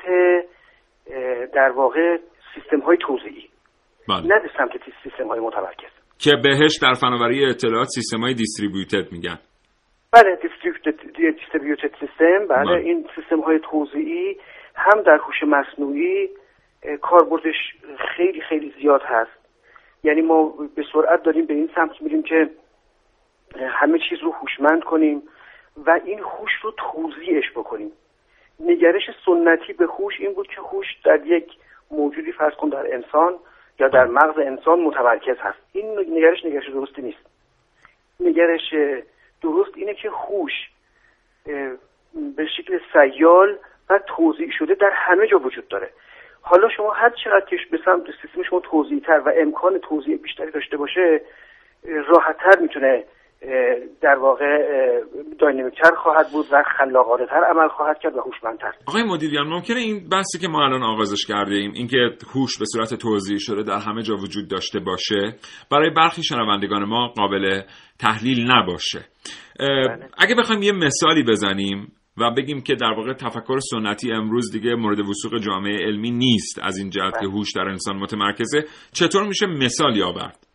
در 1.54 1.72
واقع 1.72 2.18
سیستم 2.56 2.80
های 2.80 2.98
توضیحی 2.98 3.50
بله. 4.10 4.22
نه 4.22 4.40
به 4.40 4.50
سمت 4.58 4.72
سیستم 5.04 5.28
های 5.28 5.40
متمرکز. 5.40 6.03
که 6.24 6.36
بهش 6.44 6.78
در 6.82 6.94
فناوری 6.94 7.46
اطلاعات 7.46 7.88
سیستم 7.88 8.20
های 8.20 8.34
دیستریبیوتد 8.34 9.12
میگن. 9.12 9.40
بله 10.12 10.40
دیستریبیوتد 11.32 11.92
سیستم. 12.00 12.48
بله, 12.48 12.66
بله. 12.66 12.80
این 12.80 13.08
سیستم 13.16 13.40
های 13.40 13.60
توضیحی 13.60 14.38
هم 14.76 15.02
در 15.02 15.18
هوش 15.18 15.44
مصنوعی 15.44 16.30
کاربردش 17.02 17.56
خیلی 18.16 18.42
خیلی 18.42 18.74
زیاد 18.82 19.02
هست. 19.06 19.32
یعنی 20.04 20.22
ما 20.22 20.54
به 20.76 20.84
سرعت 20.94 21.24
داریم 21.24 21.46
به 21.46 21.54
این 21.54 21.70
سمت 21.76 22.02
میریم 22.02 22.24
که 22.24 22.50
همه 23.56 24.00
چیز 24.10 24.20
رو 24.20 24.32
هوشمند 24.32 24.84
کنیم 24.84 25.24
و 25.86 26.00
این 26.06 26.20
هوش 26.20 26.52
رو 26.62 26.74
توضیحش 26.78 27.52
بکنیم. 27.52 27.92
نگرش 28.60 29.04
سنتی 29.26 29.74
به 29.74 29.86
هوش 29.86 30.14
این 30.20 30.34
بود 30.34 30.48
که 30.48 30.62
هوش 30.62 30.86
در 31.06 31.26
یک 31.26 31.48
موجودی 31.92 32.32
فرض 32.32 32.54
کن 32.54 32.70
در 32.70 32.94
انسان 32.94 33.34
یا 33.80 33.88
در 33.88 34.06
مغز 34.06 34.40
انسان 34.40 34.80
متمرکز 34.80 35.38
هست. 35.40 35.60
این 35.74 36.00
نگرش 36.00 36.46
نگرش 36.46 36.70
درستی 36.70 37.02
نیست. 37.02 37.26
نگرش 38.20 38.74
درست 39.42 39.72
اینه 39.76 39.94
که 39.94 40.10
هوش 40.10 40.52
به 42.36 42.48
شکل 42.58 42.80
سیال 42.94 43.58
و 43.90 44.00
توضیح 44.08 44.52
شده 44.58 44.74
در 44.74 44.90
همه 44.94 45.28
جا 45.28 45.40
وجود 45.40 45.68
داره. 45.68 45.90
حالا 46.42 46.70
شما 46.70 46.92
هر 46.92 47.10
چقدر 47.10 47.46
که 47.46 47.58
به 47.72 47.80
سمت 47.86 48.04
سیستم 48.22 48.44
شما 48.44 48.60
توضیح 48.60 49.00
تر 49.00 49.20
و 49.20 49.32
امکان 49.38 49.78
توضیح 49.78 50.18
بیشتری 50.18 50.52
داشته 50.52 50.78
باشه 50.78 51.22
راحتتر 51.84 52.60
می‌تونه 52.60 53.04
در 54.02 54.16
واقع 54.16 54.46
داینامیکتر 55.40 55.96
خواهد 56.04 56.32
بود 56.32 56.46
و 56.52 56.64
خلاقانه 56.78 57.26
تر 57.26 57.44
عمل 57.50 57.68
خواهد 57.68 58.00
کرد 58.00 58.16
و 58.16 58.22
هوشمندتر. 58.22 58.72
آقای 58.88 59.04
مدیریان 59.04 59.48
ممکنه 59.48 59.80
این 59.80 60.10
بحثی 60.10 60.40
که 60.40 60.48
ما 60.48 60.66
الان 60.66 60.84
آغازش 60.84 61.26
کرده 61.26 61.56
ایم 61.56 61.72
اینکه 61.76 61.98
هوش 62.36 62.60
به 62.60 62.66
صورت 62.66 62.94
توضیح 62.94 63.38
شده 63.38 63.64
در 63.64 63.78
همه 63.78 64.02
جا 64.02 64.16
وجود 64.16 64.50
داشته 64.50 64.80
باشه 64.80 65.36
برای 65.72 65.90
برخی 65.90 66.24
شنوندگان 66.24 66.84
ما 66.84 67.08
قابل 67.08 67.62
تحلیل 68.00 68.52
نباشه. 68.52 69.00
اگه 70.18 70.36
بخوایم 70.36 70.62
یه 70.62 70.72
مثالی 70.72 71.24
بزنیم 71.24 71.92
و 72.18 72.32
بگیم 72.32 72.62
که 72.62 72.76
در 72.76 72.94
واقع 72.98 73.14
تفکر 73.14 73.60
سنتی 73.60 74.12
امروز 74.12 74.52
دیگه 74.52 74.76
مورد 74.76 75.00
وسوق 75.00 75.38
جامعه 75.38 75.86
علمی 75.86 76.12
نیست 76.12 76.60
از 76.64 76.78
این 76.78 76.90
جهت 76.90 77.20
که 77.20 77.28
هوش 77.28 77.52
در 77.56 77.62
انسان 77.62 77.96
متمرکزه 77.96 78.66
چطور 78.94 79.24
میشه 79.28 79.46
مثالی 79.46 80.04
آورد 80.04 80.53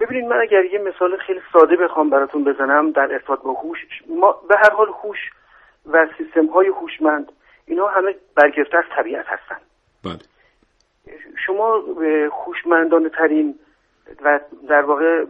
ببینید 0.00 0.24
من 0.24 0.40
اگر 0.40 0.64
یه 0.64 0.78
مثال 0.78 1.16
خیلی 1.16 1.40
ساده 1.52 1.76
بخوام 1.76 2.10
براتون 2.10 2.44
بزنم 2.44 2.90
در 2.90 3.12
ارتباط 3.12 3.40
با 3.40 3.52
هوش 3.52 3.78
ما 4.08 4.32
به 4.48 4.56
هر 4.56 4.70
حال 4.70 4.88
هوش 4.88 5.18
و 5.86 6.06
سیستم 6.18 6.46
های 6.46 6.68
هوشمند 6.68 7.32
اینا 7.66 7.88
همه 7.88 8.14
برگرفته 8.34 8.78
از 8.78 8.84
طبیعت 8.96 9.26
هستن. 9.26 9.60
بله. 10.04 10.18
شما 11.46 11.82
هوشمندانه 12.46 13.08
ترین 13.08 13.58
و 14.22 14.40
در 14.68 14.82
واقع 14.82 15.24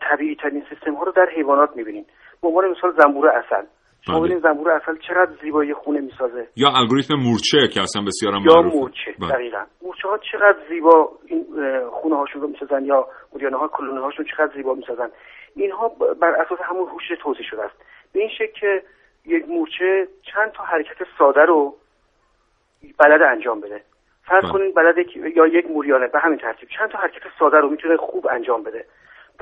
طبیعی 0.00 0.36
ترین 0.36 0.66
سیستم 0.70 0.94
ها 0.94 1.04
رو 1.04 1.12
در 1.12 1.26
حیوانات 1.26 1.76
می‌بینید. 1.76 2.06
به 2.42 2.48
عنوان 2.48 2.70
مثال 2.70 2.94
زنبور 2.98 3.28
اصل. 3.28 3.62
بله. 4.08 4.38
زنبور 4.38 4.70
اصل 4.70 4.96
چقدر 5.08 5.30
زیبایی 5.42 5.74
خونه 5.74 6.00
می‌سازه 6.00 6.48
یا 6.56 6.68
الگوریتم 6.76 7.14
مورچه 7.14 7.68
که 7.74 7.82
اصلا 7.82 8.02
بسیار 8.06 8.34
هم 8.34 8.42
یا 8.46 8.54
معروفه. 8.54 8.76
مورچه 8.76 9.14
بله. 9.20 9.28
دقیقا 9.32 9.64
مورچه 9.82 10.08
ها 10.08 10.18
چقدر 10.32 10.56
زیبا 10.68 11.12
این 11.26 11.44
خونه 11.90 12.16
هاشون 12.16 12.42
رو 12.42 12.48
می‌سازن 12.48 12.84
یا 12.84 13.06
موریانه 13.32 13.56
ها 13.56 13.68
کلونه 13.68 14.00
هاشون 14.00 14.26
چقدر 14.36 14.52
زیبا 14.56 14.74
می‌سازن 14.74 15.08
اینها 15.56 15.88
بر 16.20 16.30
اساس 16.30 16.58
همون 16.62 16.88
هوش 16.88 17.02
توضیح 17.22 17.46
شده 17.50 17.62
است 17.62 17.74
به 18.12 18.20
این 18.20 18.30
شکل 18.38 18.60
که 18.60 18.82
یک 19.26 19.48
مورچه 19.48 20.08
چند 20.34 20.52
تا 20.52 20.64
حرکت 20.64 20.96
ساده 21.18 21.40
رو 21.40 21.76
بلد 22.98 23.22
انجام 23.22 23.60
بده 23.60 23.82
فرض 24.24 24.42
بله. 24.42 24.52
کنید 24.52 24.74
بلد 24.74 24.98
یک- 24.98 25.16
یا 25.36 25.46
یک 25.46 25.70
موریانه 25.70 26.06
به 26.06 26.18
همین 26.18 26.38
ترتیب 26.38 26.68
چند 26.78 26.90
تا 26.90 26.98
حرکت 26.98 27.22
ساده 27.38 27.56
رو 27.56 27.70
می‌تونه 27.70 27.96
خوب 27.96 28.26
انجام 28.30 28.62
بده 28.62 28.84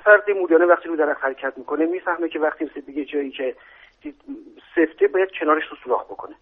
فرض 0.05 0.21
موریانه 0.37 0.65
وقتی 0.65 0.89
رو 0.89 0.97
درخت 0.97 1.25
حرکت 1.25 1.53
می‌کنه 1.59 1.87
می‌فهمه 1.87 2.29
که 2.29 2.39
وقتی 2.39 2.65
رسید 2.65 2.89
یه 2.89 3.05
جایی 3.05 3.31
که 3.31 3.55
سفته 4.75 5.09
باید 5.09 5.31
کنارش 5.41 5.65
رو 5.71 5.77
سوراخ 5.85 6.05
بکنه 6.05 6.35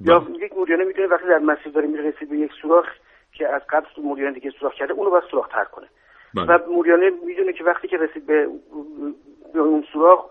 یا 0.00 0.18
بله. 0.18 0.44
یک 0.44 0.52
موریانه 0.52 0.84
می‌تونه 0.84 1.06
وقتی 1.06 1.28
در 1.28 1.38
مسیر 1.38 1.72
داره 1.72 1.86
میره 1.86 2.10
رسید 2.10 2.30
به 2.30 2.36
یک 2.36 2.52
سوراخ 2.62 2.86
که 3.32 3.48
از 3.48 3.62
قبل 3.68 3.86
موریانه 3.98 4.34
دیگه 4.34 4.50
سوراخ 4.50 4.74
کرده 4.74 4.92
اونو 4.92 5.10
باید 5.10 5.24
سوراخ 5.30 5.48
تر 5.48 5.64
کنه 5.64 5.86
بله. 6.34 6.46
و 6.46 6.72
موریانه 6.72 7.10
می‌دونه 7.26 7.52
که 7.52 7.64
وقتی 7.64 7.88
که 7.88 7.96
رسید 7.96 8.26
به, 8.26 8.48
به 9.54 9.60
اون 9.60 9.84
سوراخ 9.92 10.24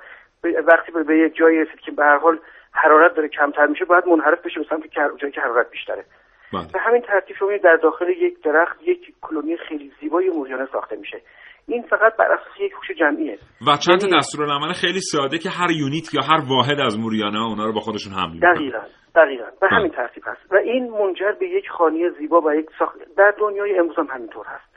وقتی 0.43 0.91
به, 0.91 1.17
یک 1.17 1.35
جایی 1.35 1.59
رسید 1.59 1.79
که 1.79 1.91
به 1.91 2.03
هر 2.03 2.17
حال 2.17 2.39
حرارت 2.71 3.15
داره 3.15 3.27
کمتر 3.27 3.65
میشه 3.65 3.85
باید 3.85 4.07
منحرف 4.07 4.45
بشه 4.45 4.59
به 4.59 4.65
سمت 4.69 4.83
جایی 5.17 5.33
که 5.33 5.41
حرارت 5.41 5.69
بیشتره 5.69 6.05
بله. 6.53 6.67
به 6.73 6.79
همین 6.79 7.01
ترتیب 7.01 7.35
شما 7.35 7.57
در 7.57 7.75
داخل 7.75 8.09
یک 8.09 8.41
درخت 8.41 8.83
یک 8.83 9.13
کلونی 9.21 9.57
خیلی 9.57 9.91
زیبای 10.01 10.29
موریانه 10.29 10.67
ساخته 10.71 10.95
میشه 10.95 11.21
این 11.67 11.81
فقط 11.81 12.17
بر 12.17 12.25
اساس 12.31 12.59
یک 12.59 12.71
هوش 12.71 12.97
جمعیه. 12.99 13.37
و 13.67 13.77
چند 13.77 13.99
تا 13.99 14.07
یعنی- 14.07 14.17
دستورالعمل 14.17 14.73
خیلی 14.73 14.99
ساده 15.01 15.37
که 15.37 15.49
هر 15.49 15.71
یونیت 15.71 16.13
یا 16.13 16.21
هر 16.21 16.41
واحد 16.49 16.79
از 16.85 16.99
موریانه 16.99 17.39
اونا 17.49 17.65
رو 17.65 17.73
با 17.73 17.79
خودشون 17.79 18.13
حمل 18.13 18.33
می‌کنن. 18.33 18.53
دقیقا 18.53 18.81
دقیقا. 19.15 19.45
به. 19.61 19.67
همین 19.67 19.91
ترتیب 19.91 20.23
هست. 20.27 20.51
و 20.51 20.55
این 20.55 20.89
منجر 20.89 21.31
به 21.39 21.47
یک 21.47 21.69
خانه 21.69 22.09
زیبا 22.19 22.41
و 22.41 22.53
یک 22.53 22.65
ساخت. 22.79 22.97
در 23.17 23.33
دنیای 23.39 23.79
امروز 23.79 23.97
هم 23.97 24.07
همینطور 24.11 24.45
هست. 24.45 24.73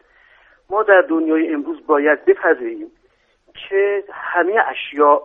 ما 0.70 0.82
در 0.82 1.04
دنیای 1.08 1.54
امروز 1.54 1.86
باید 1.86 2.24
بپذیریم 2.24 2.86
که 3.68 4.04
همه 4.12 4.52
اشیاء 4.70 5.18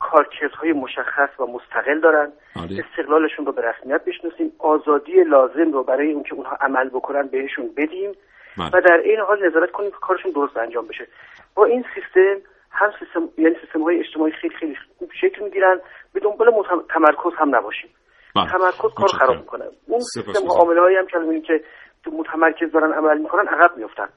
کارکردهای 0.00 0.72
مشخص 0.72 1.40
و 1.40 1.46
مستقل 1.46 2.00
دارن. 2.00 2.32
بله. 2.56 2.84
استقلالشون 2.84 3.46
رو 3.46 3.52
به 3.52 3.62
رسمیت 3.62 4.04
بشناسیم. 4.04 4.52
آزادی 4.58 5.24
لازم 5.24 5.72
رو 5.72 5.84
برای 5.84 6.08
اینکه 6.08 6.34
اونها 6.34 6.56
عمل 6.60 6.88
بکنن 6.88 7.28
بهشون 7.32 7.70
بدیم. 7.76 8.12
بله. 8.58 8.68
و 8.68 8.80
در 8.88 9.00
این 9.04 9.20
حال 9.20 9.46
نظارت 9.46 9.70
کنیم 9.70 9.90
که 9.90 9.96
کارشون 10.00 10.32
درست 10.32 10.56
انجام 10.56 10.86
بشه 10.86 11.06
با 11.54 11.64
این 11.64 11.84
سیستم 11.94 12.48
هم 12.70 12.90
سیستم 12.98 13.20
یعنی 13.38 13.54
سیستم 13.60 13.82
های 13.82 14.00
اجتماعی 14.00 14.32
خیلی 14.32 14.54
خیلی 14.54 14.76
خوب 14.98 15.10
شکل 15.20 15.44
می‌گیرن 15.44 15.80
به 16.14 16.20
دنبال 16.20 16.48
متم- 16.48 16.86
تمرکز 16.94 17.38
هم 17.38 17.56
نباشیم 17.56 17.90
بله. 18.36 18.46
تمرکز 18.50 18.94
کار. 18.96 19.08
خراب 19.08 19.36
می‌کنه 19.36 19.64
اون. 19.88 20.00
سیستم 20.00 20.48
عامل 20.48 20.78
هایی 20.78 20.96
هم 20.96 21.06
که 21.06 21.40
که 21.46 21.64
تو 22.04 22.10
متمرکز 22.10 22.72
دارن 22.72 22.92
عمل 22.92 23.18
می‌کنن 23.18 23.48
عقب 23.48 23.76
میفتن 23.76 24.08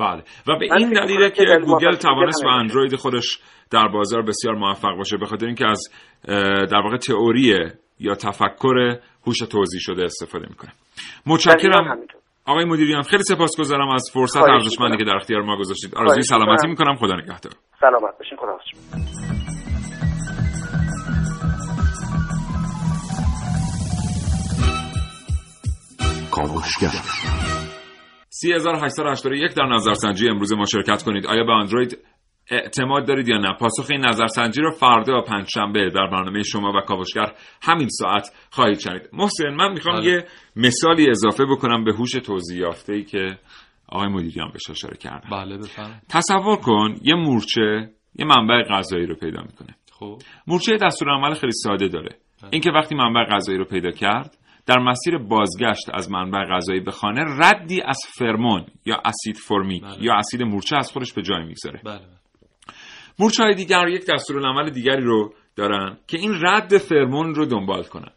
بله 0.00 0.22
و 0.48 0.58
به 0.58 0.68
من 0.70 0.76
این 0.78 0.90
دلیله 0.90 1.30
که 1.30 1.44
گوگل 1.64 1.96
توانست 1.96 2.44
با 2.44 2.50
همه 2.50 2.60
اندروید 2.60 2.96
خودش 2.96 3.38
در 3.70 3.88
بازار 3.88 4.22
بسیار 4.22 4.54
موفق 4.54 4.96
باشه 4.96 5.16
به 5.16 5.26
خاطر 5.26 5.46
اینکه 5.46 5.66
از 5.66 5.80
در 6.70 6.80
واقع 6.84 6.96
تئوری 6.96 7.54
یا 8.00 8.14
تفکر 8.14 8.98
هوش 9.26 9.38
توضیح 9.38 9.80
شده 9.80 10.04
استفاده 10.04 10.46
می‌کنه 10.48 10.70
متشکرم. 11.26 12.06
آقای 12.46 12.64
مدیریان 12.64 13.02
خیلی 13.02 13.22
سپاسگزارم 13.22 13.88
از 13.88 14.10
فرصت 14.12 14.36
ارزشمندی. 14.36 14.96
که 14.96 15.04
در 15.04 15.16
اختیار 15.16 15.42
ما 15.42 15.56
گذاشتید. 15.56 15.94
آرزوی 15.94 16.22
سلامتی 16.22 16.68
می‌کنم. 16.68 16.96
خدا 16.96 17.14
نگهدار. 17.14 17.52
سلامت 17.80 18.18
باشین. 18.18 18.38
خدا. 18.38 18.58
کاوشگر. 26.30 26.88
3881 28.28 29.54
در 29.54 29.66
نظرسنجی. 29.66 30.28
امروز 30.28 30.52
ما 30.52 30.64
شرکت 30.64 31.02
کنید. 31.02 31.26
آیا 31.26 31.44
به 31.44 31.52
اندروید 31.52 31.98
اعتماد 32.50 33.06
دارید 33.06 33.28
یا 33.28 33.38
نه؟ 33.38 33.56
پاسخ 33.60 33.86
این 33.90 34.06
نظرسنجی 34.06 34.60
رو 34.60 34.70
فردا 34.70 35.18
و 35.18 35.22
پنجشنبه 35.22 35.90
در 35.90 36.06
برنامه 36.06 36.42
شما 36.42 36.72
و 36.72 36.80
کاوشگر 36.80 37.32
همین 37.62 37.88
ساعت 37.88 38.28
خواهید 38.50 38.78
شنید. 38.78 39.08
محسن 39.12 39.50
من 39.50 39.72
می‌خوام 39.72 39.96
بله. 39.96 40.10
یه 40.10 40.24
مثالی 40.56 41.10
اضافه 41.10 41.44
بکنم 41.44 41.84
به 41.84 41.92
هوش 41.92 42.12
توضیح 42.12 42.58
یافته 42.58 42.92
ای 42.92 43.04
که 43.04 43.38
آقای 43.88 44.08
مدیریان 44.08 44.50
بهش 44.52 44.70
اشاره 44.70 44.96
کردن 44.96 45.30
بله 45.30 45.58
بفرمایید. 45.58 46.02
تصور 46.08 46.56
کن 46.56 46.94
یه 47.02 47.14
مورچه 47.14 47.90
یه 48.14 48.24
منبع 48.24 48.62
غذایی 48.62 49.06
رو 49.06 49.14
پیدا 49.14 49.42
می‌کنه. 49.42 49.76
خب. 49.92 50.18
مورچه 50.46 50.76
دستورالعمل 50.82 51.34
خیلی 51.34 51.52
ساده 51.52 51.88
داره. 51.88 52.16
اینکه 52.50 52.70
وقتی 52.70 52.94
منبع 52.94 53.24
غذایی 53.24 53.58
رو 53.58 53.64
پیدا 53.64 53.90
کرد 53.90 54.36
در 54.66 54.78
مسیر 54.78 55.18
بازگشت 55.18 55.90
از 55.94 56.10
منبع 56.10 56.44
غذایی 56.44 56.80
به 56.80 56.90
خانه 56.90 57.20
ردی 57.38 57.82
از 57.82 57.98
فرمون 58.18 58.66
یا 58.86 58.96
اسید 59.04 59.36
فرمیک 59.36 59.82
بله. 59.82 60.04
یا 60.04 60.14
اسید 60.14 60.42
مورچه 60.42 60.76
از 60.76 60.92
خودش 60.92 61.12
به 61.12 61.22
جای 61.22 61.44
می‌گذاره. 61.44 61.80
بله 61.84 61.98
بله. 61.98 62.21
مورچه 63.18 63.42
های 63.42 63.54
دیگر 63.54 63.88
یک 63.88 64.06
دستورالعمل 64.06 64.70
دیگری 64.70 65.04
رو 65.04 65.32
دارن 65.56 65.96
که 66.06 66.18
این 66.18 66.34
رد 66.42 66.78
فرمون 66.78 67.34
رو 67.34 67.46
دنبال 67.46 67.82
کنن. 67.82 68.12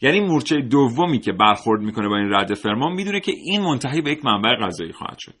یعنی 0.00 0.20
مورچه 0.20 0.60
دومی 0.60 1.18
که 1.18 1.32
برخورد 1.32 1.82
می‌کنه 1.82 2.08
با 2.08 2.16
این 2.16 2.34
رد 2.34 2.54
فرمون 2.54 2.92
می‌دونه 2.92 3.20
که 3.20 3.32
این 3.44 3.62
منتهی 3.62 4.00
به 4.00 4.10
یک 4.10 4.24
منبع 4.24 4.56
غذایی 4.60 4.92
خواهد 4.92 5.18
شد. 5.18 5.34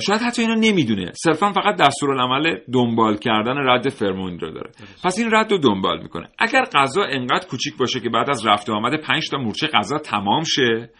شاید 0.00 0.20
حتی 0.20 0.42
اینو 0.42 0.54
نمی‌دونه. 0.54 1.12
صرفا 1.14 1.52
فقط 1.52 1.76
دستورالعمل 1.76 2.56
دنبال 2.72 3.16
کردن 3.16 3.56
رد 3.56 3.88
فرمون 3.88 4.38
رو 4.38 4.50
داره. 4.50 4.70
پس 5.04 5.18
این 5.18 5.34
رد 5.34 5.50
رو 5.50 5.58
دنبال 5.58 6.02
می‌کنه. 6.02 6.28
اگر 6.38 6.64
غذا 6.74 7.02
انقدر 7.02 7.46
کوچیک 7.46 7.76
باشه 7.76 8.00
که 8.00 8.08
بعد 8.08 8.30
از 8.30 8.46
رفت 8.46 8.70
آمد 8.70 9.00
5 9.00 9.30
تا 9.30 9.38
مورچه 9.38 9.66
غذا 9.66 9.98
تمام 9.98 10.42
شه 10.44 10.90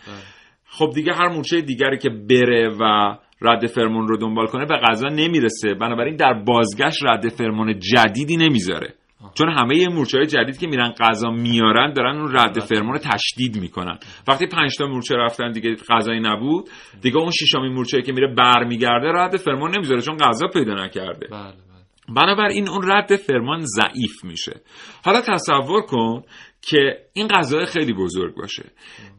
خب 0.68 0.90
دیگه 0.94 1.12
هر 1.14 1.28
مورچه 1.28 1.61
دیگری 1.61 1.98
که 1.98 2.11
بره 2.11 2.68
و 2.80 3.14
رد 3.40 3.66
فرمون 3.66 4.09
رو 4.09 4.16
دنبال 4.16 4.47
کنه 4.47 4.66
به 4.66 4.77
غذا 4.77 5.09
نمی‌رسه. 5.09 5.75
بنابراین 5.75 6.16
در 6.16 6.33
بازگشت 6.47 7.05
رد 7.05 7.29
فرمون 7.29 7.79
جدیدی 7.79 8.37
نمی‌ذاره. 8.37 8.94
چون 9.35 9.49
همه 9.49 9.88
مورچه 9.88 10.18
های 10.18 10.27
جدید 10.27 10.59
که 10.59 10.66
میرن 10.66 10.92
غذا 11.01 11.31
میارن 11.31 11.92
دارن 11.92 12.16
اون 12.16 12.37
رد 12.37 12.61
فرمون 12.61 12.92
رو 12.92 12.99
تشدید 12.99 13.61
می‌کنن. 13.61 13.99
وقتی 14.29 14.47
پنج 14.47 14.77
تا 14.79 14.87
مورچه 14.87 15.14
رفتن 15.16 15.53
دیگه 15.53 15.77
غذایی 15.90 16.20
نبود 16.20 16.68
دیگه 17.03 17.16
اون 17.16 17.31
شیشمین 17.31 17.73
مورچه 17.73 18.03
که 18.03 18.12
میره 18.12 18.35
برمیگرده 18.35 19.12
رد 19.14 19.37
فرمون 19.37 19.75
نمی‌ذاره 19.75 20.01
چون 20.01 20.16
غذا 20.16 20.47
پیدا 20.47 20.75
نکرده. 20.75 21.27
بله 21.31 21.42
بله. 21.42 22.14
بنابراین 22.16 22.68
اون 22.68 22.90
رد 22.90 23.16
فرمان 23.16 23.61
ضعیف 23.61 24.25
میشه. 24.25 24.61
حالا 25.05 25.20
تصور 25.20 25.83
کن 25.83 26.23
که 26.66 26.96
این 27.12 27.29
غذای 27.29 27.66
خیلی 27.66 27.92
بزرگ 27.92 28.35
باشه. 28.35 28.64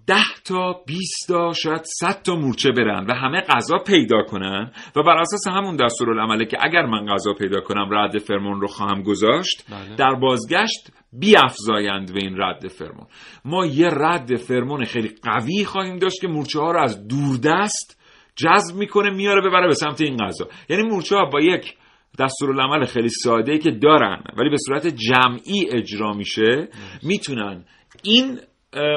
ده 0.07 0.23
تا 0.45 0.83
20 0.87 1.27
تا 1.27 1.53
شاید 1.53 1.81
100 1.99 2.21
تا 2.23 2.35
مورچه 2.35 2.71
برن 2.71 3.05
و 3.09 3.13
همه 3.13 3.41
غذا 3.41 3.77
پیدا 3.77 4.23
کنن 4.23 4.71
و 4.95 5.03
بر 5.03 5.17
اساس 5.17 5.47
همون 5.47 5.75
دستورالعمله 5.75 6.45
که 6.45 6.57
اگر 6.61 6.85
من 6.85 7.05
غذا 7.05 7.33
پیدا 7.33 7.61
کنم 7.61 7.89
رد 7.91 8.17
فرمون 8.17 8.61
رو 8.61 8.67
خواهم 8.67 9.03
گذاشت 9.03 9.65
بله. 9.69 9.95
در 9.95 10.15
بازگشت 10.15 10.91
بیافزایند 11.13 12.13
به 12.13 12.19
این 12.21 12.41
رد 12.41 12.67
فرمون. 12.67 13.07
ما 13.45 13.65
یه 13.65 13.87
رد 13.87 14.35
فرمون 14.35 14.85
خیلی 14.85 15.15
قوی 15.23 15.65
خواهیم 15.65 15.97
داشت 15.97 16.21
که 16.21 16.27
مورچه 16.27 16.59
ها 16.59 16.71
رو 16.71 16.79
از 16.79 17.07
دوردست 17.07 18.01
جذب 18.35 18.75
می‌کنه 18.75 19.09
میاره 19.09 19.41
ببره 19.49 19.67
به 19.67 19.73
سمت 19.73 20.01
این 20.01 20.17
غذا. 20.17 20.47
یعنی 20.69 20.83
مورچه 20.83 21.15
ها 21.15 21.25
با 21.25 21.41
یک 21.41 21.77
دستورالعمل 22.19 22.85
خیلی 22.85 23.09
ساده 23.09 23.57
که 23.57 23.71
دارن 23.71 24.23
ولی 24.37 24.49
به 24.49 24.57
صورت 24.57 24.87
جمعی 24.87 25.69
اجرا 25.71 26.13
میشه 26.13 26.67
می‌تونن 27.03 27.65
این 28.03 28.39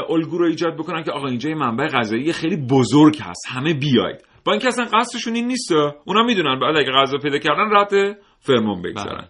الگو 0.08 0.38
رو 0.38 0.46
ایجاد 0.46 0.74
بکنن 0.76 1.02
که 1.02 1.10
آقا 1.10 1.28
اینجا 1.28 1.50
یه 1.50 1.56
منبع 1.56 1.86
غذایی 1.86 2.32
خیلی 2.32 2.56
بزرگ 2.70 3.16
هست 3.20 3.46
همه 3.48 3.74
بیاید. 3.74 4.24
با 4.44 4.52
اینکه 4.52 4.68
اصلا 4.68 4.84
قصدشون 4.84 5.34
این 5.34 5.46
نیست 5.46 5.72
اونا 6.04 6.22
می‌دونن 6.22 6.60
بعد 6.60 6.76
اگه 6.76 6.92
غذا 6.92 7.18
پیدا 7.18 7.38
کردن 7.38 7.76
رد 7.76 8.18
فرمون 8.38 8.82
بگذارن. 8.82 9.18
بله. 9.18 9.28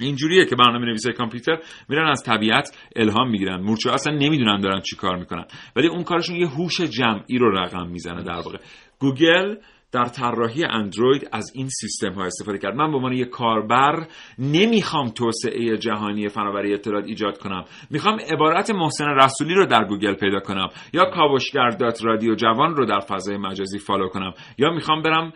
اینجوریه 0.00 0.44
که 0.44 0.56
برنامه 0.56 0.86
نویسای 0.86 1.12
کامپیوتر 1.12 1.58
میرن 1.88 2.08
از 2.08 2.22
طبیعت 2.22 2.78
الهام 2.96 3.30
می‌گیرن. 3.30 3.60
مورچه 3.60 3.92
اصلا 3.92 4.14
نمی‌دونن 4.14 4.60
دارن 4.60 4.80
چی 4.80 4.96
کار 4.96 5.16
می‌کنن. 5.16 5.44
ولی 5.76 5.88
اون 5.88 6.02
کارشون 6.02 6.36
یه 6.36 6.46
هوش 6.46 6.80
جمعی 6.80 7.38
رو 7.38 7.50
رقم 7.50 7.88
می‌زنه 7.88 8.22
در 8.22 8.36
واقع. 8.36 8.58
گوگل 8.98 9.54
در 9.96 10.04
طراحی 10.04 10.64
اندروید 10.64 11.28
از 11.32 11.52
این 11.54 11.68
سیستم 11.68 12.12
ها 12.12 12.24
استفاده 12.24 12.58
کرد. 12.58 12.74
من 12.74 12.90
به 12.90 12.96
عنوان 12.96 13.12
یک 13.12 13.28
کاربر 13.28 14.06
نمی‌خوام 14.38 15.08
توسعه 15.08 15.76
جهانی 15.76 16.28
فناوری 16.28 16.74
اطلاعات 16.74 17.04
ایجاد 17.04 17.38
کنم. 17.38 17.64
می‌خوام 17.90 18.18
عبارت 18.32 18.70
محسن 18.70 19.04
رسولی 19.04 19.54
رو 19.54 19.66
در 19.66 19.84
گوگل 19.84 20.14
پیدا 20.14 20.40
کنم 20.40 20.68
یا 20.92 21.04
کاوشگر 21.04 21.70
dot 21.70 22.04
رادیو 22.04 22.34
جوان 22.34 22.76
رو 22.76 22.86
در 22.86 23.00
فضای 23.00 23.36
مجازی 23.36 23.78
follow 23.78 24.08
کنم. 24.08 24.32
یا 24.58 24.70
می‌خوام 24.70 25.02
برم 25.02 25.32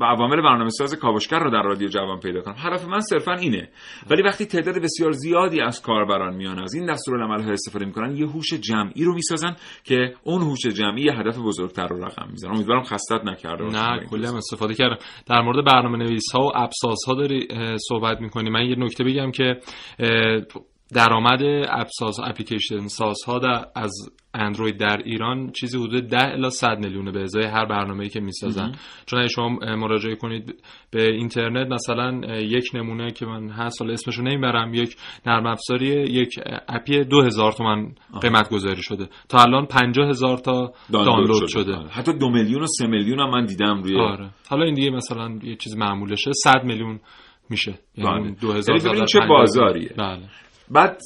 عوامل 0.00 0.42
برنامه 0.42 0.70
ساز 0.70 0.94
کاوشگر 0.94 1.38
رو 1.38 1.50
در 1.50 1.62
رادیو 1.62 1.88
جوان 1.88 2.20
پیدا 2.20 2.40
کنم. 2.40 2.54
هدف 2.58 2.88
من 2.88 3.00
صرفا 3.00 3.32
اینه. 3.32 3.68
ولی 4.10 4.22
وقتی 4.22 4.46
تعداد 4.46 4.82
بسیار 4.82 5.12
زیادی 5.12 5.60
از 5.60 5.82
کاربران 5.82 6.36
میان 6.36 6.58
از 6.58 6.74
این 6.74 6.86
دستورالعمل 6.86 7.42
ها 7.42 7.52
استفاده 7.52 7.84
می‌کنن 7.84 8.16
یه 8.16 8.26
هوش 8.26 8.54
جمعی 8.54 9.04
رو 9.04 9.14
می‌سازن 9.14 9.56
که 9.84 10.14
اون 10.22 10.42
هوش 10.42 10.66
جمعی 10.66 11.02
یه 11.02 11.12
هدف 11.12 11.38
بزرگتر 11.38 11.86
رو 11.86 12.04
رقم 12.04 12.28
می‌زنه. 12.30 12.54
امیدوارم 12.54 12.82
خستت 12.82 13.20
نکرده 13.24 13.64
نه 13.64 14.06
توضیح. 14.10 14.36
استفاده 14.36 14.74
کردم. 14.74 14.98
در 15.26 15.40
مورد 15.40 15.64
برنامه 15.64 15.98
نویس 15.98 16.32
ها 16.34 16.42
و 16.42 16.52
ابساس 16.54 16.98
ها 17.06 17.14
داری 17.14 17.48
صحبت 17.88 18.20
می‌کنی. 18.20 18.50
من 18.50 18.64
یه 18.64 18.76
نکته 18.78 19.04
بگم 19.04 19.30
که 19.30 19.60
درآمد 20.94 21.40
ابساس 21.68 22.16
اپلیکیشن 22.24 22.86
سازها 22.86 23.38
در 23.38 23.64
از 23.74 23.92
اندروید 24.34 24.76
در 24.76 24.96
ایران 25.04 25.52
چیزی 25.52 25.78
حدود 25.78 26.08
10 26.08 26.32
الی 26.32 26.50
100 26.50 26.78
میلیونه 26.78 27.12
به 27.12 27.22
ازای 27.22 27.44
هر 27.44 27.64
برنامه‌ای 27.64 28.08
که 28.08 28.20
می‌سازن. 28.20 28.72
چون 29.06 29.18
اگه 29.18 29.28
شما 29.28 29.48
مراجعه 29.76 30.14
کنید 30.14 30.62
به 30.90 31.12
اینترنت 31.12 31.72
مثلا 31.72 32.20
یک 32.36 32.64
نمونه 32.74 33.10
که 33.10 33.26
من 33.26 33.48
هست 33.48 33.82
حالا 33.82 33.92
اسمشو 33.92 34.22
نمی‌برم 34.22 34.74
یک 34.74 34.96
نرم 35.26 35.46
افزاری 35.46 35.86
یک 35.86 36.40
اپی 36.68 37.04
2000 37.04 37.52
تومن 37.52 37.92
قیمت 38.22 38.50
گذاری 38.50 38.82
شده. 38.82 39.08
تا 39.28 39.38
الان 39.38 39.66
50000 39.66 40.38
تا 40.38 40.72
دانلود 40.92 41.48
شده. 41.48 41.76
آره. 41.76 41.88
حتی 41.88 42.12
دو 42.12 42.30
میلیون 42.30 42.62
و 42.62 42.66
سه 42.66 42.86
میلیون 42.86 43.20
هم 43.20 43.30
من 43.30 43.44
دیدم 43.44 43.82
روی 43.82 44.00
آره. 44.00 44.30
حالا 44.48 44.64
این 44.64 44.74
دیگه 44.74 44.90
مثلا 44.90 45.38
یه 45.42 45.56
چیز 45.56 45.76
معمولشه. 45.76 46.30
100 46.44 46.64
میلیون 46.64 47.00
میشه. 47.50 47.78
یعنی 47.96 48.10
بله. 48.10 48.20
اون 48.20 48.36
2000 48.40 48.76
یعنی 48.76 48.80
ببینید 48.80 49.00
در 49.00 49.06
چه 49.06 49.18
50 49.18 49.38
بازاریه. 49.38 49.94
بله. 49.98 50.22
بعد 50.70 51.00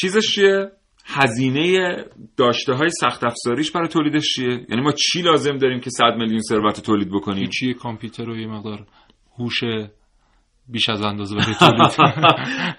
چیزش 0.00 0.34
چیه؟ 0.34 0.70
هزینه 1.06 1.96
داشته 2.36 2.72
های 2.72 2.90
سخت 3.00 3.24
افزاریش 3.24 3.70
برای 3.70 3.88
تولیدش 3.88 4.34
چیه؟ 4.34 4.66
یعنی 4.68 4.82
ما 4.82 4.92
چی 4.92 5.22
لازم 5.22 5.58
داریم 5.58 5.80
که 5.80 5.90
100 5.90 6.04
میلیون 6.18 6.40
ثروت 6.48 6.76
رو 6.76 6.82
تولید 6.82 7.10
بکنیم؟ 7.10 7.48
چیه 7.48 7.74
کامپیوتر 7.74 8.30
و 8.30 8.36
یه 8.36 8.46
مقدار 8.46 8.86
هوش 9.38 9.60
بیش 10.68 10.88
از 10.88 11.02
اندازه 11.02 11.36
برای 11.36 11.54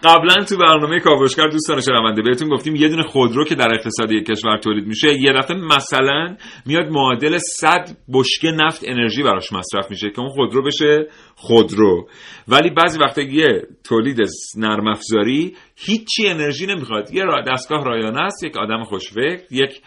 قبلا 0.07 0.43
تو 0.49 0.57
برنامه 0.57 0.99
کاوشگر 0.99 1.47
دوستان 1.47 1.81
شنونده 1.81 2.21
بهتون 2.21 2.49
گفتیم 2.49 2.75
یه 2.75 2.87
دونه 2.87 3.03
خودرو 3.03 3.45
که 3.45 3.55
در 3.55 3.73
اقتصاد 3.73 4.11
یک 4.11 4.25
کشور 4.25 4.57
تولید 4.57 4.87
میشه 4.87 5.07
یه 5.21 5.33
دفعه 5.33 5.57
مثلا 5.57 6.35
میاد 6.65 6.87
معادل 6.89 7.37
100 7.37 7.97
بشکه 8.13 8.51
نفت 8.51 8.83
انرژی 8.87 9.23
براش 9.23 9.53
مصرف 9.53 9.91
میشه 9.91 10.09
که 10.09 10.19
اون 10.19 10.29
خودرو 10.29 10.63
بشه 10.63 11.07
خودرو. 11.35 12.07
ولی 12.47 12.69
بعضی 12.69 12.99
وقتا 12.99 13.21
یه 13.21 13.67
تولید 13.83 14.17
نرم 14.57 14.87
افزاری 14.87 15.55
هیچی 15.75 16.27
انرژی 16.27 16.67
نمی‌خواد. 16.67 17.13
یه 17.13 17.23
دستگاه 17.47 17.83
رایانه 17.83 18.21
است 18.21 18.43
یک 18.43 18.57
آدم 18.57 18.83
خوشفکر 18.83 19.41
یک 19.51 19.81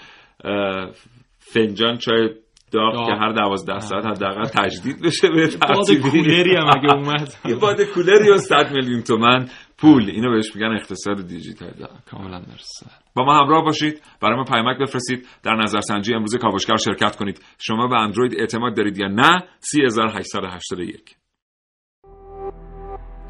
فنجان 1.38 1.98
چای 1.98 2.28
داغ 2.70 2.94
داغ. 2.94 3.06
که 3.06 3.12
هر 3.12 3.32
دوازده 3.32 3.78
ساعت 3.78 4.06
حداقل 4.06 4.44
تجدید 4.44 5.02
بشه 5.02 5.28
به 5.28 5.48
باد 5.68 5.86
ترتیبی. 5.86 6.10
کولری 6.10 6.56
هم 6.56 6.66
اگه 6.76 6.94
اومد. 6.98 7.34
یه 7.44 7.54
باد 7.54 7.82
کولری 7.82 8.30
و 8.30 8.38
100 8.38 8.72
میلیون 8.74 9.02
تومن 9.02 9.48
پول. 9.78 10.10
اینو 10.10 10.30
بهش 10.30 10.56
میگن 10.56 10.76
اقتصاد 10.80 11.26
دیجیتال. 11.26 11.72
کاملا 12.10 12.38
درسته. 12.40 12.86
با 13.14 13.24
ما 13.24 13.38
همراه 13.38 13.64
باشید. 13.64 14.02
برای 14.22 14.36
ما 14.36 14.44
پیامک 14.44 14.78
بفرستید. 14.80 15.26
در 15.42 15.54
نظرسنجی 15.54 16.14
امروز 16.14 16.36
کاوشگر 16.36 16.76
شرکت 16.76 17.16
کنید. 17.16 17.40
شما 17.58 17.86
به 17.86 17.96
اندروید 17.96 18.34
اعتماد 18.40 18.76
دارید 18.76 18.98
یا 18.98 19.08
نه؟ 19.08 19.38
3881 19.60 21.16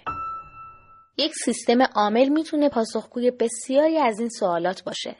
یک 1.17 1.31
سیستم 1.45 1.81
عامل 1.95 2.29
می‌تونه 2.29 2.69
پاسخگوی 2.69 3.31
بسیاری 3.31 3.97
از 3.97 4.19
این 4.19 4.29
سوالات 4.29 4.83
باشه. 4.83 5.15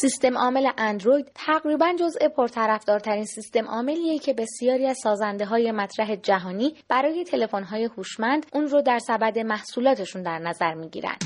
سیستم 0.00 0.38
عامل 0.38 0.70
اندروید 0.78 1.30
تقریبا 1.34 1.92
جزء 2.00 2.28
پرطرفدارترین 2.28 3.24
سیستم 3.24 3.68
عاملیه 3.68 4.18
که 4.18 4.34
بسیاری 4.34 4.86
از 4.86 4.98
سازنده 5.02 5.44
های 5.44 5.72
مطرح 5.72 6.14
جهانی 6.14 6.74
برای 6.88 7.24
تلفن 7.24 7.62
های 7.62 7.84
هوشمند 7.84 8.46
اون 8.52 8.66
رو 8.66 8.82
در 8.82 8.98
سبد 8.98 9.38
محصولاتشون 9.38 10.22
در 10.22 10.38
نظر 10.38 10.74
می‌گیرن. 10.74 11.16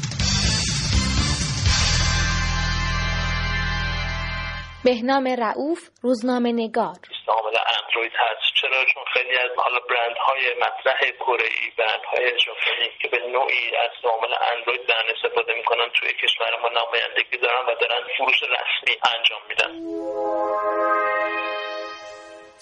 بهنام 4.84 5.26
رعوف 5.28 5.80
روزنامه 6.02 6.52
نگار. 6.52 7.00
عامل 7.28 7.56
اندروید 7.76 8.12
هست. 8.14 8.54
چرا؟ 8.60 8.84
چون 8.94 9.04
خیلی 9.12 9.38
از 9.38 9.50
حالا 9.56 9.78
برند 9.90 10.16
های 10.16 10.54
مطرح 10.54 11.00
کره 11.20 11.44
ای 11.44 11.70
برند 11.78 12.04
های 12.12 12.38
ژاپنی 12.44 12.90
که 13.02 13.08
به 13.08 13.18
نوعی 13.18 13.76
از 13.76 13.90
عامل 14.04 14.34
اندروید 14.52 14.86
دارن 14.86 15.06
استفاده 15.16 15.54
می‌کنن 15.54 15.88
توی 15.94 16.12
کشور 16.12 16.50
ما 16.62 16.68
نمایندگی 16.68 17.36
دارن 17.36 17.66
و 17.68 17.74
دارن 17.80 18.02
فروش 18.16 18.42
رسمی 18.42 18.96
انجام 19.16 19.40
میدن. 19.48 19.72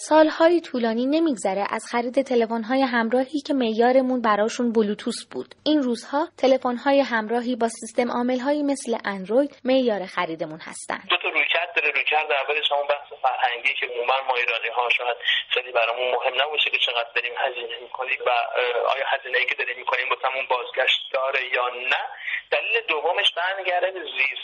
سالهای 0.09 0.61
طولانی 0.61 1.05
نمیگذره 1.05 1.65
از 1.69 1.83
خرید 1.91 2.21
تلفن‌های 2.21 2.81
همراهی 2.81 3.39
که 3.47 3.53
معیارمون 3.53 4.21
براشون 4.21 4.71
بلوتوس 4.71 5.25
بود. 5.31 5.55
این 5.65 5.81
روزها 5.81 6.27
تلفن‌های 6.37 6.99
همراهی 6.99 7.55
با 7.55 7.67
سیستم 7.67 8.11
عامل‌هایی 8.11 8.63
مثل 8.63 8.97
اندروید 9.05 9.61
معیار 9.65 10.05
خریدمون 10.05 10.59
هستن. 10.59 11.01
داره 11.75 11.91
رویکرد 11.91 12.31
اولش 12.31 12.71
همون 12.71 12.87
بحث 12.87 13.07
فرهنگی 13.25 13.73
که 13.79 13.85
عموما 13.85 14.17
ما 14.27 14.35
ایرانی 14.35 14.71
ها 14.77 14.89
شاید 14.97 15.17
خیلی 15.53 15.71
برامون 15.71 16.07
مهم 16.15 16.35
نباشه 16.41 16.69
که 16.69 16.77
چقدر 16.77 17.09
داریم 17.15 17.33
هزینه 17.37 17.77
می‌کنیم 17.81 18.19
و 18.27 18.29
آیا 18.95 19.05
هزینه 19.13 19.37
ای 19.37 19.45
که 19.45 19.55
داریم 19.55 19.77
می‌کنیم 19.77 20.07
واسمون 20.09 20.45
بازگشت 20.53 21.01
داره 21.13 21.41
یا 21.53 21.65
نه 21.93 22.03
دلیل 22.51 22.75
دومش 22.87 23.29
برمیگرده 23.37 23.91
به 23.91 23.99
زیر 23.99 24.37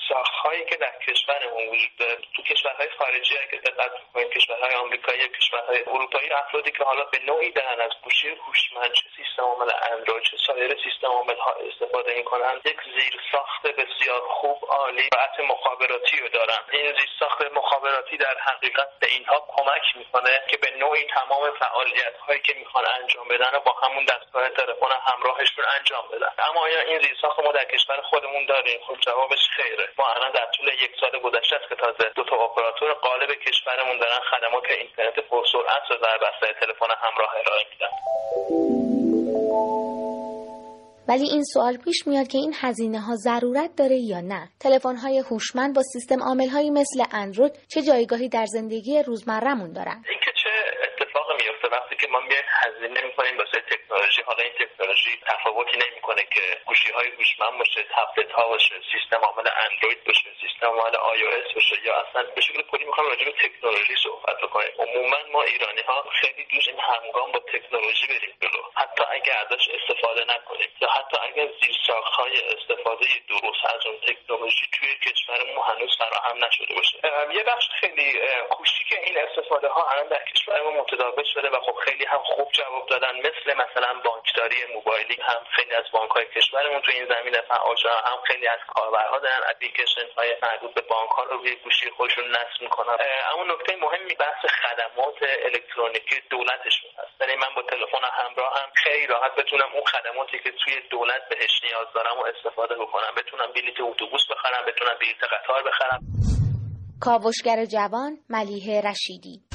هایی 0.44 0.66
که 0.70 0.76
در 0.76 0.94
کشورمون 1.08 1.68
وجود 1.72 1.94
داره 2.00 2.16
تو 2.36 2.42
کشورهای 2.44 2.90
خارجی 2.98 3.34
اگه 3.44 3.58
دقت 3.68 3.92
کشورهای 4.36 4.76
آمریکایی 4.76 5.22
کشورهای 5.50 5.84
اروپایی 5.88 6.30
افرادی 6.34 6.72
که 6.72 6.84
حالا 6.84 7.04
به 7.04 7.20
نوعی 7.28 7.52
دارن 7.52 7.82
از 7.82 7.92
گوشی 8.20 8.36
هوشمند 8.48 8.94
چه 8.94 9.04
سیستم 9.18 9.44
عامل 9.44 9.72
اندروید 9.92 10.24
چه 10.24 10.38
سایر 10.48 10.78
سیستم 10.84 11.08
عامل 11.08 11.38
ها 11.38 11.52
استفاده 11.52 12.14
می‌کنن 12.14 12.62
یک 12.66 12.78
زیر 12.96 13.22
ساخت 13.32 13.68
بسیار 13.68 14.22
خوب 14.28 14.66
عالی 14.70 15.10
سرعت 15.14 15.40
مخابراتی 15.40 16.20
رو 16.20 16.30
دارن. 16.30 16.60
این 16.72 16.86
زیر 16.86 17.10
ساخت 17.20 17.42
مخابراتی 17.42 18.18
در 18.18 18.38
حقیقت 18.40 19.00
به 19.00 19.08
اینها 19.08 19.46
کمک 19.48 19.96
می‌کنه 19.96 20.44
که 20.48 20.58
به 20.58 20.72
نوعی 20.72 21.04
تمام 21.04 21.52
فعالیت 21.60 22.18
هایی 22.28 22.40
که 22.40 22.54
می‌خوان 22.54 22.86
انجام 23.02 23.28
بدن 23.28 23.52
رو 23.54 23.60
با 23.60 23.72
همون 23.72 24.06
دستگاه 24.06 24.50
تلفن 24.50 24.92
همراهشون 25.08 25.66
انجام 25.78 26.08
بدن. 26.12 26.32
اما 26.50 26.62
آیا 26.62 26.82
این 26.82 27.02
زیر 27.02 27.18
ساخت 27.22 27.40
ما 27.40 27.52
در 27.52 27.66
کشور 27.66 28.02
خودمون 28.02 28.46
داریم؟ 28.46 28.80
خب 28.88 28.96
جوابش 29.00 29.50
خیره. 29.50 29.90
ما 29.98 30.08
الان 30.14 30.32
در 30.32 30.46
طول 30.46 30.68
یک 30.68 30.92
سال 31.02 31.20
گذشته 31.20 31.56
است 31.56 31.70
که 31.70 31.76
تازه 31.76 32.10
دو 32.16 32.24
تا 32.24 32.36
اپراتور 32.36 32.94
غالب 32.94 33.32
کشورمون 33.34 33.98
دارن 33.98 34.20
خدمات 34.20 34.70
اینترنت 34.70 35.20
پرسرعت 35.20 35.84
رو 35.90 35.96
در 35.98 36.18
بستر 36.18 36.54
تلفن 36.54 36.88
همراه 37.02 37.36
ارائه 37.38 37.66
میدن. 37.72 37.90
ولی 41.10 41.30
این 41.30 41.44
سوال 41.44 41.78
پیش 41.78 42.08
میاد 42.08 42.28
که 42.28 42.38
این 42.38 42.54
هزینه 42.62 43.00
ها 43.00 43.16
ضرورت 43.16 43.76
داره 43.76 43.96
یا 43.96 44.22
نه؟ 44.22 44.50
تلفن 44.60 44.96
های 44.96 45.18
هوشمند 45.20 45.76
با 45.76 45.82
سیستم 45.94 46.24
عامل 46.24 46.50
هایی 46.50 46.70
مثل 46.70 47.04
اندروید 47.12 47.54
چه 47.68 47.82
جایگاهی 47.82 48.30
در 48.30 48.46
زندگی 48.46 49.04
روزمرهمون 49.04 49.74
دارن 49.74 50.04
اینکه 50.10 50.32
چه 50.44 50.50
اتفاقی 50.84 51.34
میفته 51.34 51.59
وقتی 51.72 51.96
که 51.96 52.08
ما 52.08 52.20
میایم 52.20 52.46
هزینه 52.48 53.02
می‌کنیم 53.02 53.38
واسه 53.38 53.62
تکنولوژی 53.62 54.22
حالا 54.22 54.44
این 54.44 54.54
تکنولوژی 54.54 55.20
تفاوتی 55.28 55.78
نمی‌کنه 55.78 56.24
که 56.34 56.42
گوشی 56.66 56.92
های 56.92 57.08
هوشمند 57.08 57.58
باشه 57.60 57.84
تبلت 57.84 58.32
ها 58.32 58.48
باشه 58.48 58.76
سیستم 58.92 59.22
عامل 59.26 59.50
اندروید 59.66 60.04
باشه 60.04 60.30
سیستم 60.42 60.68
عامل 60.68 60.96
آی 60.96 61.20
باشه 61.56 61.86
یا 61.86 61.94
اصلا 62.02 62.24
به 62.24 62.42
شکل 62.42 62.62
کلی 62.62 62.86
می‌خوام 62.86 63.08
راجع 63.08 63.26
به 63.26 63.32
تکنولوژی 63.32 63.96
صحبت 64.04 64.38
بکنیم. 64.42 64.72
عموما 64.80 65.18
ما 65.32 65.44
ایرانی 65.44 65.82
ها 65.82 66.06
خیلی 66.22 66.44
دوست 66.44 66.68
همگام 66.80 67.32
با 67.32 67.40
تکنولوژی 67.40 68.08
بریم 68.08 68.34
جلو. 68.42 68.64
حتی 68.76 69.04
اگر 69.12 69.38
ازش 69.46 69.68
استفاده 69.70 70.26
نکنیم 70.36 70.70
یا 70.82 70.90
حتی 70.90 71.18
اگر 71.22 71.48
زیرساخت 71.62 72.14
های 72.14 72.42
استفاده 72.42 73.06
درست 73.30 73.66
از 73.66 73.86
اون 73.86 73.98
تکنولوژی 74.08 74.66
توی 74.74 74.96
کشورمون 74.96 75.64
هنوز 75.68 75.98
فراهم 75.98 76.46
نشده 76.46 76.76
باشه. 76.76 76.98
یه 77.38 77.44
بخش 77.44 77.70
خیلی 77.80 78.20
کوچیک 78.50 78.94
این 79.04 79.18
استفاده 79.18 79.68
ها 79.68 79.90
الان 79.92 80.08
در 80.08 80.24
کشورمون 80.34 80.74
متداول 80.74 81.24
شده 81.34 81.50
و 81.50 81.59
خب 81.66 81.76
خیلی 81.86 82.06
هم 82.06 82.22
خوب 82.26 82.52
جواب 82.52 82.86
دادن. 82.90 83.14
مثل 83.28 83.48
مثلا 83.64 83.92
بانکداری 84.06 84.56
موبایلی 84.76 85.18
هم 85.22 85.42
خیلی 85.56 85.74
از 85.74 85.86
بانک 85.94 86.12
های 86.12 86.26
کشورمون 86.36 86.82
تو 86.82 86.92
این 86.92 87.06
زمینه 87.14 87.42
فعال 87.42 87.76
هم 88.10 88.20
خیلی 88.28 88.48
از 88.48 88.60
کاربرها 88.68 89.20
دارن 89.20 89.42
اپلیکیشن 89.50 90.08
های 90.18 90.36
مربوط 90.44 90.74
به 90.74 90.82
بانک 90.82 91.10
ها 91.10 91.24
رو 91.24 91.38
روی 91.38 91.56
گوشی 91.56 91.90
خودشون 91.98 92.26
نصب 92.38 92.62
می‌کنن. 92.62 92.96
اما 93.34 93.44
نکته 93.54 93.76
مهمی 93.76 94.16
بحث 94.16 94.42
خدمات 94.62 95.18
الکترونیکی 95.48 96.22
دولتشون 96.30 96.92
هست. 96.98 97.22
یعنی 97.22 97.36
من 97.36 97.52
با 97.56 97.62
تلفن 97.62 98.06
همراه 98.22 98.54
هم 98.60 98.70
خیلی 98.84 99.08
راحت 99.08 99.36
بتونم 99.36 99.70
اون 99.74 99.84
خدماتی 99.94 100.40
که 100.40 100.52
توی 100.52 100.74
دولت 100.90 101.22
بهش 101.30 101.54
نیاز 101.64 101.88
دارم 101.96 102.18
و 102.20 102.24
استفاده 102.26 102.76
بکنم. 102.76 103.14
بتونم 103.18 103.52
بلیت 103.56 103.82
اتوبوس 103.82 104.22
بخرم 104.32 104.66
بتونم 104.66 104.96
بلیت 105.00 105.24
قطار 105.24 105.64
بخرم. 105.64 106.00
کاوشگر 107.02 107.66
جوان 107.66 108.18
ملیه 108.30 108.82
رشیدی 108.82 109.49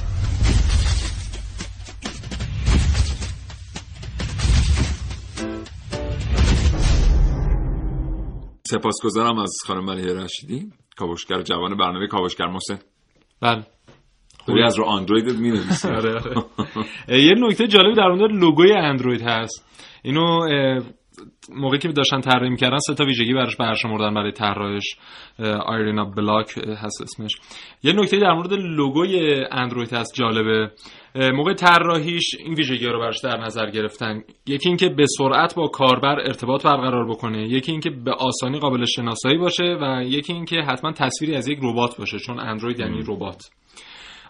سپاسگزارم 8.67 9.37
از 9.39 9.51
خانم 9.67 9.85
ملیه 9.85 10.13
رشیدی 10.13 10.71
کاوشگر 10.97 11.41
جوان 11.41 11.77
برنامه 11.77 12.07
کاوشگر 12.07 12.45
محسن. 12.45 12.79
بله. 13.41 13.65
خوبی 14.45 14.61
از 14.63 14.77
رو 14.77 14.85
اندروید 14.85 15.39
می 15.39 15.51
آره 15.97 16.15
آره. 16.15 16.45
یه 17.07 17.33
نکته 17.37 17.67
جالب 17.67 17.95
در 17.95 18.07
مورد 18.07 18.31
لوگوی 18.31 18.73
اندروید 18.73 19.21
هست. 19.21 19.65
اینو 20.03 20.39
موقعی 21.49 21.79
که 21.79 21.87
داشتن 21.87 22.21
طراحی 22.21 22.49
می‌کردن 22.49 22.77
سه 22.77 22.93
تا 22.93 23.05
ویژگی 23.05 23.33
براش 23.33 23.55
برشمردن 23.55 24.13
برای 24.13 24.31
طراحش. 24.31 24.95
آیرینا 25.65 26.05
بلاک 26.05 26.57
هست 26.57 27.01
اسمش. 27.01 27.31
یه 27.83 27.93
نکته 27.93 28.19
در 28.19 28.33
مورد 28.33 28.53
لوگوی 28.53 29.43
اندروید 29.51 29.93
هست 29.93 30.13
جالبه. 30.15 30.71
موقع 31.15 31.53
طراحیش 31.53 32.35
این 32.39 32.53
ویژگی 32.53 32.85
رو 32.85 32.99
براش 32.99 33.19
در 33.23 33.37
نظر 33.37 33.69
گرفتن. 33.69 34.21
یکی 34.47 34.69
اینکه 34.69 34.89
به 34.89 35.05
سرعت 35.17 35.55
با 35.55 35.67
کاربر 35.67 36.19
ارتباط 36.19 36.63
برقرار 36.63 37.09
بکنه. 37.09 37.47
یکی 37.47 37.71
اینکه 37.71 37.89
به 37.89 38.11
آسانی 38.11 38.59
قابل 38.59 38.85
شناسایی 38.85 39.37
باشه 39.37 39.77
و 39.81 40.03
یکی 40.03 40.33
اینکه 40.33 40.55
حتما 40.55 40.91
تصویری 40.91 41.35
از 41.35 41.47
یک 41.47 41.59
ربات 41.61 41.97
باشه 41.97 42.19
چون 42.19 42.39
اندروید 42.39 42.79
یعنی 42.79 43.03
ربات. 43.07 43.41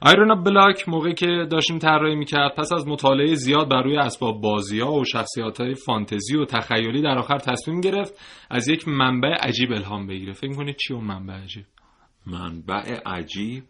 آیرونا 0.02 0.36
بلاک 0.36 0.90
موقعی 0.90 1.14
که 1.14 1.48
داشتیم 1.52 1.80
طراحی 1.80 2.16
می‌کرد 2.16 2.56
پس 2.58 2.74
از 2.74 2.88
مطالعه 2.88 3.36
زیاد 3.36 3.70
بر 3.70 3.82
روی 3.82 3.98
اسباب 3.98 4.42
بازی 4.42 4.80
ها 4.80 4.94
و 4.94 5.04
شخصیت 5.06 5.62
های 5.62 5.74
فانتزی 5.74 6.38
و 6.38 6.46
تخیلی 6.46 7.02
در 7.02 7.18
آخر 7.18 7.38
تصمیم 7.38 7.82
گرفت 7.82 8.20
از 8.50 8.68
یک 8.68 8.88
منبع 8.88 9.30
عجیب 9.30 9.72
الهام 9.72 10.08
بگیره. 10.08 10.34
فکر 10.34 10.54
کنید 10.54 10.76
چی 10.76 10.94
اون 10.94 11.04
منبع 11.04 11.34
عجیب؟ 11.34 11.66
منبع 12.28 13.00
عجیب؟ 13.06 13.64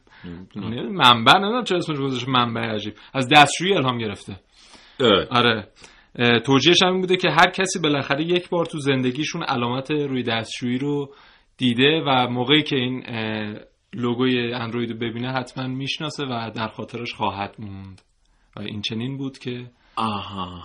منبع 0.92 1.38
نمی‌دونم 1.38 1.64
چه 1.64 1.76
اسمش 1.76 1.98
گذاشته 1.98 2.32
منبع 2.32 2.62
عجیب. 2.62 2.94
از 3.14 3.30
دستشویی 3.30 3.74
الهام 3.74 3.98
گرفته. 3.98 4.40
آره. 5.32 5.68
توجیهش 6.46 6.84
هم 6.84 7.02
بوده 7.02 7.18
که 7.18 7.30
هر 7.30 7.50
کسی 7.50 7.80
بالاخره 7.80 8.24
یک 8.24 8.50
بار 8.50 8.66
تو 8.66 8.78
زندگیشون 8.80 9.44
علامت 9.44 9.92
روی 9.92 10.24
دستشویی 10.24 10.78
رو 10.78 11.14
دیده 11.58 12.04
و 12.08 12.28
موقعی 12.30 12.64
که 12.64 12.76
این 12.76 13.04
لوگوی 13.96 14.54
اندروید 14.54 14.92
رو 14.92 14.98
ببینه 14.98 15.32
حتما 15.32 15.68
می‌شناسه 15.68 16.24
و 16.24 16.52
در 16.56 16.68
خاطرش 16.68 17.14
خواهد 17.14 17.56
موند. 17.60 18.02
و 18.56 18.62
این 18.62 18.82
چنین 18.82 19.18
بود 19.18 19.38
که 19.38 19.66
آها. 19.96 20.62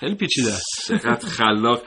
خیلی 0.00 0.14
پیچیده. 0.14 0.50
چقدر 0.86 1.28
خلاق. 1.28 1.82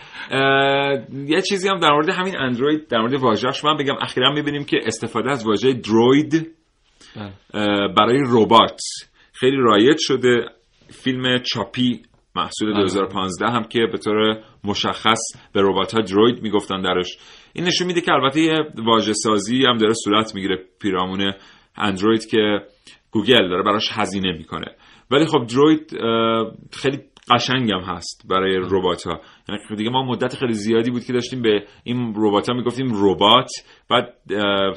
یه 1.28 1.42
چیزی 1.42 1.70
هم 1.70 1.80
در 1.80 1.92
مورد 1.92 2.10
همین 2.10 2.38
اندروید 2.38 2.88
در 2.88 3.00
مورد 3.00 3.14
واژه‌اش 3.14 3.66
من 3.66 3.78
بگم 3.78 3.96
اخیرا 4.02 4.32
می‌بینیم 4.34 4.66
که 4.66 4.78
استفاده 4.86 5.32
از 5.32 5.48
واژه 5.48 5.74
دروید 5.74 6.56
برای 7.98 8.24
ربات. 8.30 8.82
خیلی 9.34 9.58
رایج 9.58 9.98
شده. 10.00 10.46
فیلم 10.90 11.38
چاپی 11.44 12.02
محصول 12.36 12.74
2015 12.74 13.46
هم 13.46 13.64
که 13.64 13.80
به 13.92 13.98
طور 13.98 14.44
مشخص 14.64 15.20
به 15.54 15.62
ربات 15.64 15.94
ها 15.94 16.02
دروید 16.02 16.42
می‌گفتن 16.42 16.82
درش 16.82 17.18
این 17.54 17.66
نشون 17.66 17.88
میده 17.88 18.02
که 18.02 18.12
البته 18.14 18.40
یه 18.40 18.58
واژه 18.86 19.14
سازی 19.14 19.66
هم 19.66 19.78
داره 19.78 19.94
صورت 19.94 20.36
می‌گیره 20.36 20.66
پیرامون 20.82 21.34
اندروید 21.76 22.26
که 22.26 22.60
گوگل 23.12 23.50
داره 23.50 23.64
براش 23.64 23.90
هزینه 23.92 24.38
می‌کنه. 24.38 24.76
ولی 25.12 25.26
خب 25.26 25.46
دروید 25.46 25.92
خیلی 26.74 27.00
قشنگم 27.32 27.82
هست 27.82 28.28
برای 28.30 28.58
ربات 28.58 29.04
ها 29.04 29.22
یعنی 29.50 29.62
دیگه 29.78 29.90
ما 29.90 30.04
مدت 30.04 30.36
خیلی 30.36 30.54
زیادی 30.54 30.92
بود 30.92 31.04
که 31.04 31.14
داشتیم 31.14 31.42
به 31.42 31.64
این 31.84 32.14
ربات 32.18 32.50
ها 32.50 32.56
می‌گفتیم 32.56 32.88
ربات. 32.94 33.50
بعد 33.90 34.14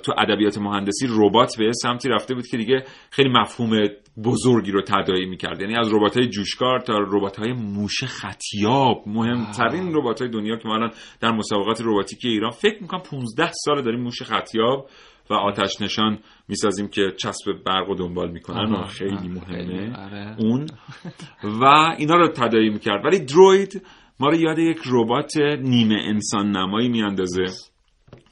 تو 0.03 0.13
ادبیات 0.19 0.59
مهندسی 0.59 1.07
ربات 1.11 1.57
به 1.59 1.73
سمتی 1.73 2.09
رفته 2.09 2.35
بود 2.35 2.47
که 2.47 2.57
دیگه 2.57 2.85
خیلی 3.11 3.29
مفهوم 3.29 3.71
بزرگی 4.25 4.73
رو 4.73 4.83
تداعی 4.83 5.27
می‌کرد. 5.27 5.61
یعنی 5.61 5.77
از 5.77 5.95
ربات 5.95 6.17
های 6.17 6.29
جوشکار 6.29 6.81
تا 6.81 6.99
ربات 6.99 7.37
های 7.37 7.53
موش 7.53 8.05
خطیاب. 8.05 9.03
مهمترین 9.07 9.95
ربات 9.95 10.21
های 10.21 10.31
دنیا 10.31 10.57
که 10.57 10.69
ما 10.69 10.75
الان 10.75 10.91
در 11.21 11.33
مسابقات 11.33 11.81
رباتیکی 11.81 12.29
ایران 12.29 12.51
فکر 12.51 12.83
می‌کنم 12.83 13.01
15 13.01 13.51
سال 13.53 13.83
داریم 13.83 14.01
موش 14.01 14.23
خطیاب. 14.23 14.89
و 15.31 15.35
آتش 15.35 15.81
نشان 15.81 16.19
می‌سازیم 16.49 16.89
که 16.89 17.03
چسب 17.17 17.53
برق 17.67 17.91
و 17.91 17.95
دنبال 17.95 18.31
می‌کنن 18.31 18.73
و 18.73 18.87
خیلی 18.87 19.29
مهمه 19.29 19.97
آره. 19.97 20.37
اون. 20.39 20.67
و 21.45 21.65
اینا 21.99 22.17
رو 22.17 22.29
تداعی 22.29 22.71
می‌کرد. 22.71 23.05
ولی 23.05 23.19
دروید 23.19 23.83
ما 24.21 24.29
رو 24.29 24.37
یاد 24.37 24.59
یک 24.59 24.79
ربات 24.91 25.37
نیمه 25.61 26.03
انسان 26.05 26.51
نمایی 26.51 26.89
میاندازه 26.89 27.45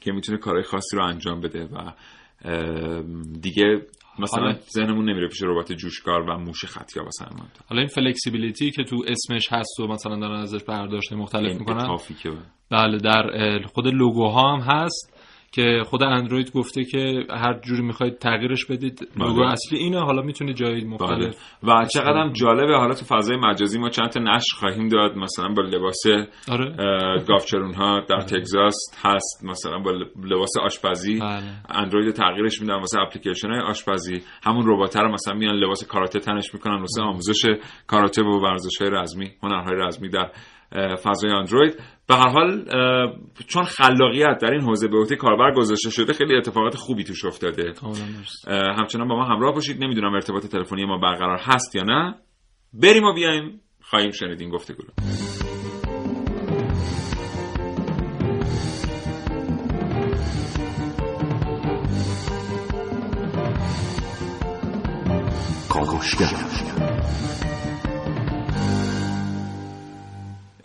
که 0.01 0.11
می‌تونه 0.11 0.37
کارهای 0.37 0.63
خاصی 0.63 0.97
رو 0.97 1.03
انجام 1.03 1.41
بده 1.41 1.65
و 1.65 1.91
دیگه 3.41 3.81
مثلا 4.19 4.53
ذهنمون 4.53 5.09
نمیره 5.09 5.27
پیش 5.27 5.43
ربات 5.43 5.73
جوشکار 5.73 6.21
و 6.21 6.37
موش 6.37 6.65
خطیا 6.65 7.03
مثلا 7.03 7.29
حالا 7.69 7.81
این 7.81 7.87
فلکسیبیلیتی 7.87 8.71
که 8.71 8.83
تو 8.83 9.03
اسمش 9.07 9.53
هست 9.53 9.79
و 9.79 9.87
مثلا 9.87 10.19
دارن 10.19 10.39
ازش 10.39 10.63
برداشت 10.63 11.13
مختلف 11.13 11.59
می‌کنن 11.59 11.97
بله 12.71 12.97
در 12.97 13.59
خود 13.73 13.87
لوگوها 13.87 14.55
هم 14.55 14.59
هست. 14.59 15.12
که 15.53 15.81
خود 15.85 16.03
اندروید 16.03 16.51
گفته 16.51 16.83
که 16.83 17.25
هر 17.29 17.59
جوری 17.59 17.81
می‌خواید 17.81 18.17
تغییرش 18.17 18.65
بدید 18.65 19.07
لوگو 19.17 19.41
اصلی 19.41 19.79
اینه. 19.79 19.99
حالا 19.99 20.21
می‌تونید 20.21 20.55
جای 20.55 20.83
مختلف 20.83 21.35
و 21.63 21.85
چقدر 21.93 22.17
هم 22.17 22.33
جالبه 22.33 22.77
حالا 22.77 22.93
تو 22.93 23.05
فضای 23.05 23.37
مجازی 23.37 23.79
ما 23.79 23.89
چند 23.89 24.09
تا 24.09 24.19
نشر 24.19 24.55
خواهیم 24.59 24.87
داد. 24.87 25.17
مثلا 25.17 25.47
با 25.47 25.61
لباس 25.61 26.03
آره. 26.51 26.75
گافچرون 27.27 27.73
ها 27.73 27.99
در 28.09 28.19
تگزاس 28.19 28.75
هست. 29.03 29.45
مثلا 29.45 29.79
با 29.79 29.91
لباس 30.23 30.51
آشپزی. 30.63 31.19
بله. 31.19 31.43
اندروید 31.69 32.13
تغییرش 32.13 32.61
میدن 32.61 32.75
واسه 32.75 32.99
اپلیکیشن 32.99 33.49
های 33.49 33.59
آشپزی. 33.59 34.21
همون 34.43 34.63
ربات 34.67 34.97
رو 34.97 35.11
مثلا 35.11 35.33
میان 35.33 35.55
لباس 35.55 35.87
کاراته 35.87 36.19
تنش 36.19 36.53
می‌کنن 36.53 36.79
واسه 36.79 37.01
آموزش 37.01 37.45
کاراته 37.87 38.23
و 38.23 38.41
ورزش 38.43 38.81
های 38.81 38.89
رزمی 38.91 39.31
هنرهای 39.43 39.75
رزمی 39.75 40.09
در 40.09 40.31
فضای 40.95 41.31
اندروید. 41.31 41.79
به 42.07 42.15
هر 42.15 42.29
حال 42.29 42.65
چون 43.47 43.63
خلاقیت 43.63 44.37
در 44.41 44.51
این 44.51 44.61
حوزه 44.61 44.87
به 44.87 44.97
عهده 44.97 45.15
کاربر 45.15 45.53
گذاشته 45.55 45.89
شده 45.89 46.13
خیلی 46.13 46.35
اتفاقات 46.35 46.75
خوبی 46.75 47.03
توش 47.03 47.25
افتاده. 47.25 47.73
همچنان 48.77 49.07
با 49.07 49.15
ما 49.15 49.25
همراه 49.25 49.53
باشید. 49.53 49.83
نمی‌دونم 49.83 50.13
ارتباط 50.13 50.45
تلفنی 50.45 50.85
ما 50.85 50.97
برقرار 50.97 51.39
هست 51.41 51.75
یا 51.75 51.83
نه. 51.83 52.15
بریم 52.73 53.03
و 53.03 53.13
بیایم. 53.13 53.61
خواهیم 53.81 54.11
شنید 54.11 54.41
این 54.41 54.49
گفتگو 54.49 54.83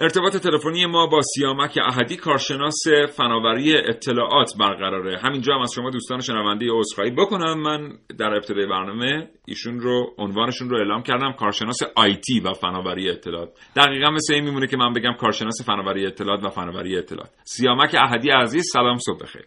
ارتباط 0.00 0.36
تلفنی 0.36 0.86
ما 0.86 1.06
با 1.06 1.20
سیامک 1.34 1.78
احدی 1.86 2.16
کارشناس 2.16 2.82
فناوری 3.16 3.76
اطلاعات 3.76 4.50
برقراره. 4.60 5.18
همینجا 5.18 5.54
هم 5.54 5.60
از 5.60 5.72
شما 5.74 5.90
دوستان 5.90 6.20
شنونده 6.20 6.66
عذرخواهی 6.72 7.10
بکنم. 7.10 7.62
من 7.62 7.92
در 8.18 8.34
ابتدای 8.34 8.66
برنامه 8.66 9.28
ایشون 9.46 9.80
رو 9.80 10.06
عنوانشون 10.18 10.70
رو 10.70 10.76
اعلام 10.76 11.02
کردم 11.02 11.32
کارشناس 11.32 11.78
آیتی 11.96 12.40
و 12.40 12.52
فناوری 12.52 13.10
اطلاعات. 13.10 13.48
دقیقا 13.76 14.10
مثل 14.10 14.34
این 14.34 14.44
میمونه 14.44 14.66
که 14.66 14.76
من 14.76 14.92
بگم 14.92 15.12
کارشناس 15.12 15.66
فناوری 15.66 16.06
اطلاعات 16.06 16.44
و 16.44 16.48
فناوری 16.48 16.98
اطلاعات. 16.98 17.30
سیامک 17.44 17.94
احدی 17.94 18.30
عزیز 18.30 18.64
سلام 18.72 18.96
صبح 18.96 19.18
بخیر. 19.22 19.44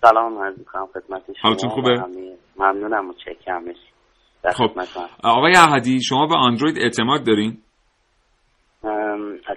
سلام 0.00 0.38
عرض 0.38 0.58
می‌کنم 0.58 0.86
خدمت 0.86 1.22
شما. 1.26 1.34
حالتون 1.42 1.70
خوبه؟ 1.70 2.02
ممنونم 2.58 3.08
متشکرم 3.08 3.64
خب 4.54 4.70
آقای 5.24 5.52
احدی 5.56 6.02
شما 6.02 6.26
به 6.26 6.34
اندروید 6.34 6.78
اعتماد 6.78 7.26
دارین؟ 7.26 7.58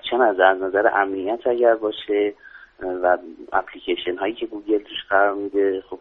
چه 0.10 0.18
نظر؟ 0.18 0.44
از 0.44 0.62
نظر 0.62 0.88
امنیت 0.94 1.48
اگر 1.48 1.76
باشه 1.76 2.34
و 3.04 3.18
اپلیکیشن 3.54 4.18
هایی 4.20 4.34
که 4.34 4.46
گوگل 4.46 4.78
توش 4.78 4.98
قرار 5.10 5.34
میده 5.34 5.84
خب 5.90 6.00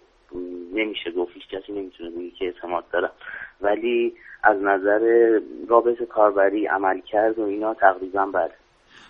نمیشه 0.75 1.11
گفت 1.11 1.33
هیچ 1.35 1.49
کسی 1.49 1.73
نمی‌تونه 1.73 2.11
بگه 2.11 2.31
که 2.31 2.45
اعتماد 2.45 2.85
دارم. 2.93 3.13
ولی 3.61 4.15
از 4.45 4.57
نظر 4.63 5.01
رابطه 5.69 6.07
کاربری 6.07 6.67
عمل 6.67 7.01
کرد 7.01 7.39
و 7.39 7.43
اینا 7.43 7.75
تقریبا 7.75 8.27
بله. 8.27 8.53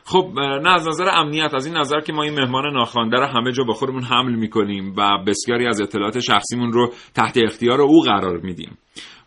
خب 0.05 0.25
نه 0.63 0.75
از 0.75 0.89
نظر 0.89 1.05
امنیت 1.13 1.55
از 1.55 1.67
این 1.67 1.77
نظر 1.77 2.01
که 2.01 2.13
ما 2.13 2.23
این 2.23 2.35
مهمان 2.35 2.73
ناخوانده 2.73 3.17
رو 3.17 3.27
همه 3.27 3.53
جا 3.53 3.65
با 3.65 3.73
خودمون 3.73 4.03
حمل 4.03 4.35
می‌کنیم 4.35 4.95
و 4.99 5.19
بسیاری 5.27 5.67
از 5.67 5.81
اطلاعات 5.81 6.19
شخصیمون 6.19 6.73
رو 6.73 6.87
تحت 7.17 7.39
اختیار 7.45 7.81
او 7.81 8.01
قرار 8.07 8.37
میدیم. 8.37 8.79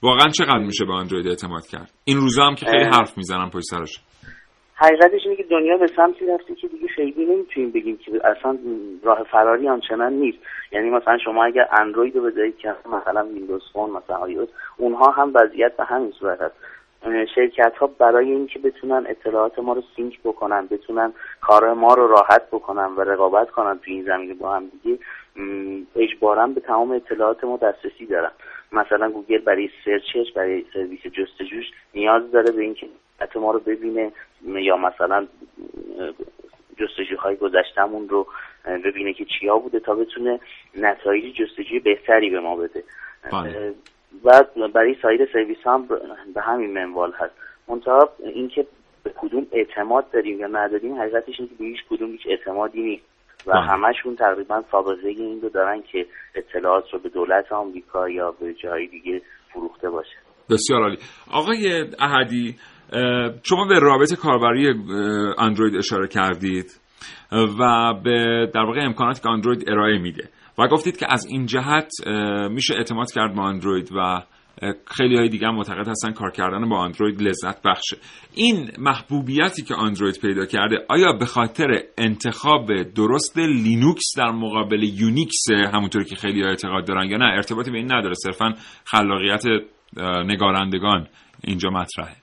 واقعا 0.03 0.29
چقدر 0.37 0.65
میشه 0.65 0.85
به 0.85 0.93
اندروید 0.93 1.27
اعتماد 1.27 1.67
کرد؟ 1.71 1.91
این 2.05 2.17
روزا 2.17 2.43
هم 2.43 2.55
که 2.55 2.65
خیلی 2.65 2.83
حرف 2.83 3.17
می‌زنم 3.17 3.49
پشت 3.49 3.65
سرش. 3.65 3.99
حقیقتش 4.81 5.25
اینه 5.25 5.35
که 5.35 5.43
دنیا 5.43 5.77
به 5.77 5.87
سمتی 5.87 6.25
رفته 6.25 6.55
که 6.55 6.67
دیگه 6.67 6.87
خیلی 6.87 7.25
نمی‌تونیم 7.25 7.71
بگیم 7.71 7.97
که 7.97 8.11
اصلا 8.23 8.57
راه 9.03 9.23
فراری 9.23 9.69
آنچنان 9.69 10.13
نیست. 10.13 10.37
یعنی 10.71 10.89
مثلا 10.89 11.17
شما 11.17 11.43
اگر 11.43 11.67
اندروید 11.71 12.15
رو 12.15 12.21
بذارید 12.21 12.57
که 12.57 12.75
مثلا 12.85 13.25
ویندوز 13.25 13.71
فون 13.73 13.89
مثلا 13.89 14.15
iOS 14.15 14.49
اونها 14.77 15.11
هم 15.11 15.31
وضعیت 15.35 15.77
به 15.77 15.83
همین 15.83 16.11
صورت 16.11 16.41
هست. 16.41 16.55
شرکت 17.35 17.73
ها 17.77 17.87
برای 17.87 18.31
اینکه 18.31 18.59
بتونن 18.59 19.05
اطلاعات 19.07 19.59
ما 19.59 19.73
رو 19.73 19.83
sync 19.95 20.19
بکنن 20.23 20.67
بتونن 20.71 21.13
کار 21.41 21.73
ما 21.73 21.93
رو 21.93 22.07
راحت 22.07 22.47
بکنن 22.51 22.95
و 22.95 23.01
رقابت 23.01 23.51
کنن 23.51 23.79
تو 23.79 23.91
این 23.91 24.03
زمینه 24.03 24.33
با 24.33 24.55
هم 24.55 24.71
دیگه 24.83 24.99
اجبارا 25.95 26.47
به 26.47 26.61
تمام 26.61 26.91
اطلاعات 26.91 27.43
ما 27.43 27.57
دسترسی 27.57 28.05
دارن. 28.05 28.31
مثلا 28.71 29.09
گوگل 29.09 29.37
برای 29.37 29.69
search 29.85 30.21
ش 30.21 30.33
برای 30.35 30.65
سرویس 30.73 31.01
جستجوش 31.01 31.65
نیاز 31.93 32.31
داره 32.31 32.51
به 32.51 32.61
اینکه 32.61 32.87
ما 33.35 33.51
رو 33.51 33.59
ببینه 33.59 34.11
یا 34.45 34.77
مثلا 34.77 35.27
جستجوهای 36.77 37.35
گذشتمون 37.35 38.09
رو 38.09 38.27
ببینه 38.85 39.13
که 39.13 39.25
چیا 39.25 39.57
بوده 39.57 39.79
تا 39.79 39.95
بتونه 39.95 40.39
نتایج 40.75 41.35
جستجوی 41.35 41.79
بهتری 41.79 42.29
به 42.29 42.39
ما 42.39 42.55
بده. 42.55 42.83
بله. 43.31 43.73
و 44.23 44.43
برای 44.73 44.95
سایر 45.01 45.29
سرویس 45.33 45.57
هم 45.65 45.87
به 46.35 46.41
همین 46.41 46.73
منوال 46.73 47.11
هست. 47.11 47.33
منتها 47.67 48.09
اینکه 48.19 48.65
به 49.03 49.11
کدوم 49.17 49.47
اعتماد 49.51 50.11
داریم 50.11 50.39
یا 50.39 50.47
نداریم 50.47 51.01
حقیقتش 51.01 51.39
اینه 51.39 51.49
که 51.49 51.55
به 51.59 51.65
هیچ 51.65 51.79
کدوم 51.89 52.11
هیچ 52.11 52.21
اعتمادی 52.25 52.81
نیست. 52.81 53.05
و 53.47 53.51
بله. 53.51 53.61
همشون 53.61 54.15
تقریبا 54.15 54.63
سابقه 54.71 55.07
این 55.07 55.41
رو 55.41 55.49
دارن 55.49 55.81
که 55.81 56.05
اطلاعات 56.35 56.93
رو 56.93 56.99
به 56.99 57.09
دولت 57.09 57.51
آمریکا 57.51 58.09
یا 58.09 58.31
به 58.31 58.53
جای 58.53 58.87
دیگه 58.87 59.21
فروخته 59.53 59.89
باشه. 59.89 60.15
بسیار 60.49 60.81
عالی. 60.81 60.97
آقای 61.31 61.85
احدی 61.99 62.55
شما 63.43 63.65
به 63.69 63.79
رابط 63.79 64.13
کاربری 64.13 64.67
اندروید 65.37 65.75
اشاره 65.75 66.07
کردید 66.07 66.79
و 67.31 67.93
به 68.03 68.49
در 68.53 68.61
واقع 68.61 68.85
امکاناتی 68.85 69.21
که 69.21 69.29
اندروید 69.29 69.69
ارائه 69.69 69.97
میده 69.97 70.29
و 70.59 70.67
گفتید 70.67 70.97
که 70.97 71.05
از 71.09 71.25
این 71.25 71.45
جهت 71.45 71.91
میشه 72.51 72.75
اعتماد 72.75 73.11
کرد 73.11 73.35
با 73.35 73.43
اندروید 73.43 73.89
و 73.95 74.21
خیلی 74.87 75.17
های 75.17 75.29
دیگه 75.29 75.49
معتقد 75.49 75.87
هستن 75.87 76.11
کار 76.11 76.31
کردن 76.31 76.69
با 76.69 76.83
اندروید 76.83 77.21
لذت 77.21 77.61
بخشه. 77.61 77.97
این 78.35 78.71
محبوبیتی 78.77 79.63
که 79.63 79.79
اندروید 79.79 80.19
پیدا 80.21 80.45
کرده 80.45 80.85
آیا 80.89 81.13
به 81.13 81.25
خاطر 81.25 81.83
انتخاب 81.97 82.83
درست 82.83 83.37
لینوکس 83.37 84.17
در 84.17 84.31
مقابل 84.31 84.83
یونیکس 84.83 85.51
همونطوری 85.73 86.05
که 86.05 86.15
خیلی 86.15 86.43
اعتقاد 86.43 86.87
دارن 86.87 87.09
یا 87.09 87.17
نه؟ 87.17 87.25
ارتباطی 87.25 87.71
به 87.71 87.77
این 87.77 87.93
نداره 87.93 88.13
صرفا 88.13 88.53
خلاقیت 88.85 89.43
نگارندگان 90.25 91.07
اینجا 91.43 91.69
مطرحه. 91.69 92.15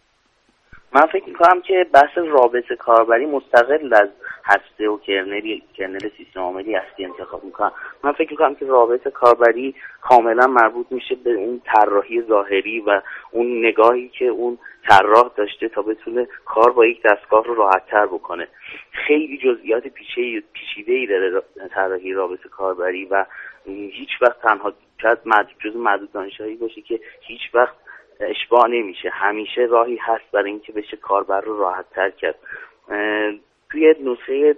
من 0.96 1.06
فکر 1.06 1.28
می‌کنم 1.28 1.61
که 1.61 1.87
بحث 1.92 2.18
رابطه 2.18 2.76
کاربری 2.76 3.26
مستقل 3.26 3.94
از 3.94 4.09
هسته 4.44 4.88
و 4.88 4.98
کرنل 4.98 5.59
کرنل 5.74 6.09
سیستم 6.16 6.40
عاملی 6.40 6.74
هستی 6.74 7.04
انتخاب 7.04 7.44
می‌کنم. 7.44 7.72
من 8.04 8.12
فکر 8.12 8.30
می‌کنم 8.30 8.54
که 8.54 8.66
رابطه 8.66 9.11
کاربری 9.11 9.74
کاملا 10.00 10.46
مربوط 10.46 10.87
میشه 10.90 11.14
به 11.14 11.30
اون 11.30 11.61
طراحی 11.64 12.22
ظاهری 12.22 12.80
و 12.80 13.02
اون 13.30 13.66
نگاهی 13.66 14.09
که 14.09 14.24
اون 14.24 14.59
طراح 14.88 15.30
داشته 15.37 15.68
تا 15.68 15.82
بتونه 15.82 16.28
کار 16.44 16.72
با 16.72 16.87
یک 16.87 17.02
دستگاه 17.02 17.44
رو 17.44 17.54
راحت 17.54 17.87
تر 17.87 18.06
بکنه. 18.06 18.48
خیلی 18.92 19.38
جزئیات 19.38 19.88
پیچیده 20.52 20.92
ای 20.92 21.06
داره 21.06 21.42
طراحی 21.70 22.12
رابطه 22.12 22.48
کاربری 22.48 23.04
و 23.04 23.24
هیچ 23.66 24.11
وقت 24.22 24.40
تنها 24.42 24.72
شاید 25.02 25.18
جز 25.64 25.76
معدود 25.76 26.12
دانشهایی 26.12 26.56
باشه 26.56 26.80
که 26.80 27.00
هیچ 27.20 27.54
وقت 27.54 27.74
اشباه 28.20 28.68
نمیشه. 28.68 29.09
همیشه 29.11 29.61
راهی 29.61 29.96
هست 29.96 30.31
برای 30.33 30.50
اینکه 30.50 30.72
بشه 30.72 30.96
کاربر 30.96 31.40
رو 31.40 31.59
راحت 31.59 31.90
تر 31.90 32.11
کرد 32.11 32.35
توی 33.70 33.94
نسخه 34.05 34.57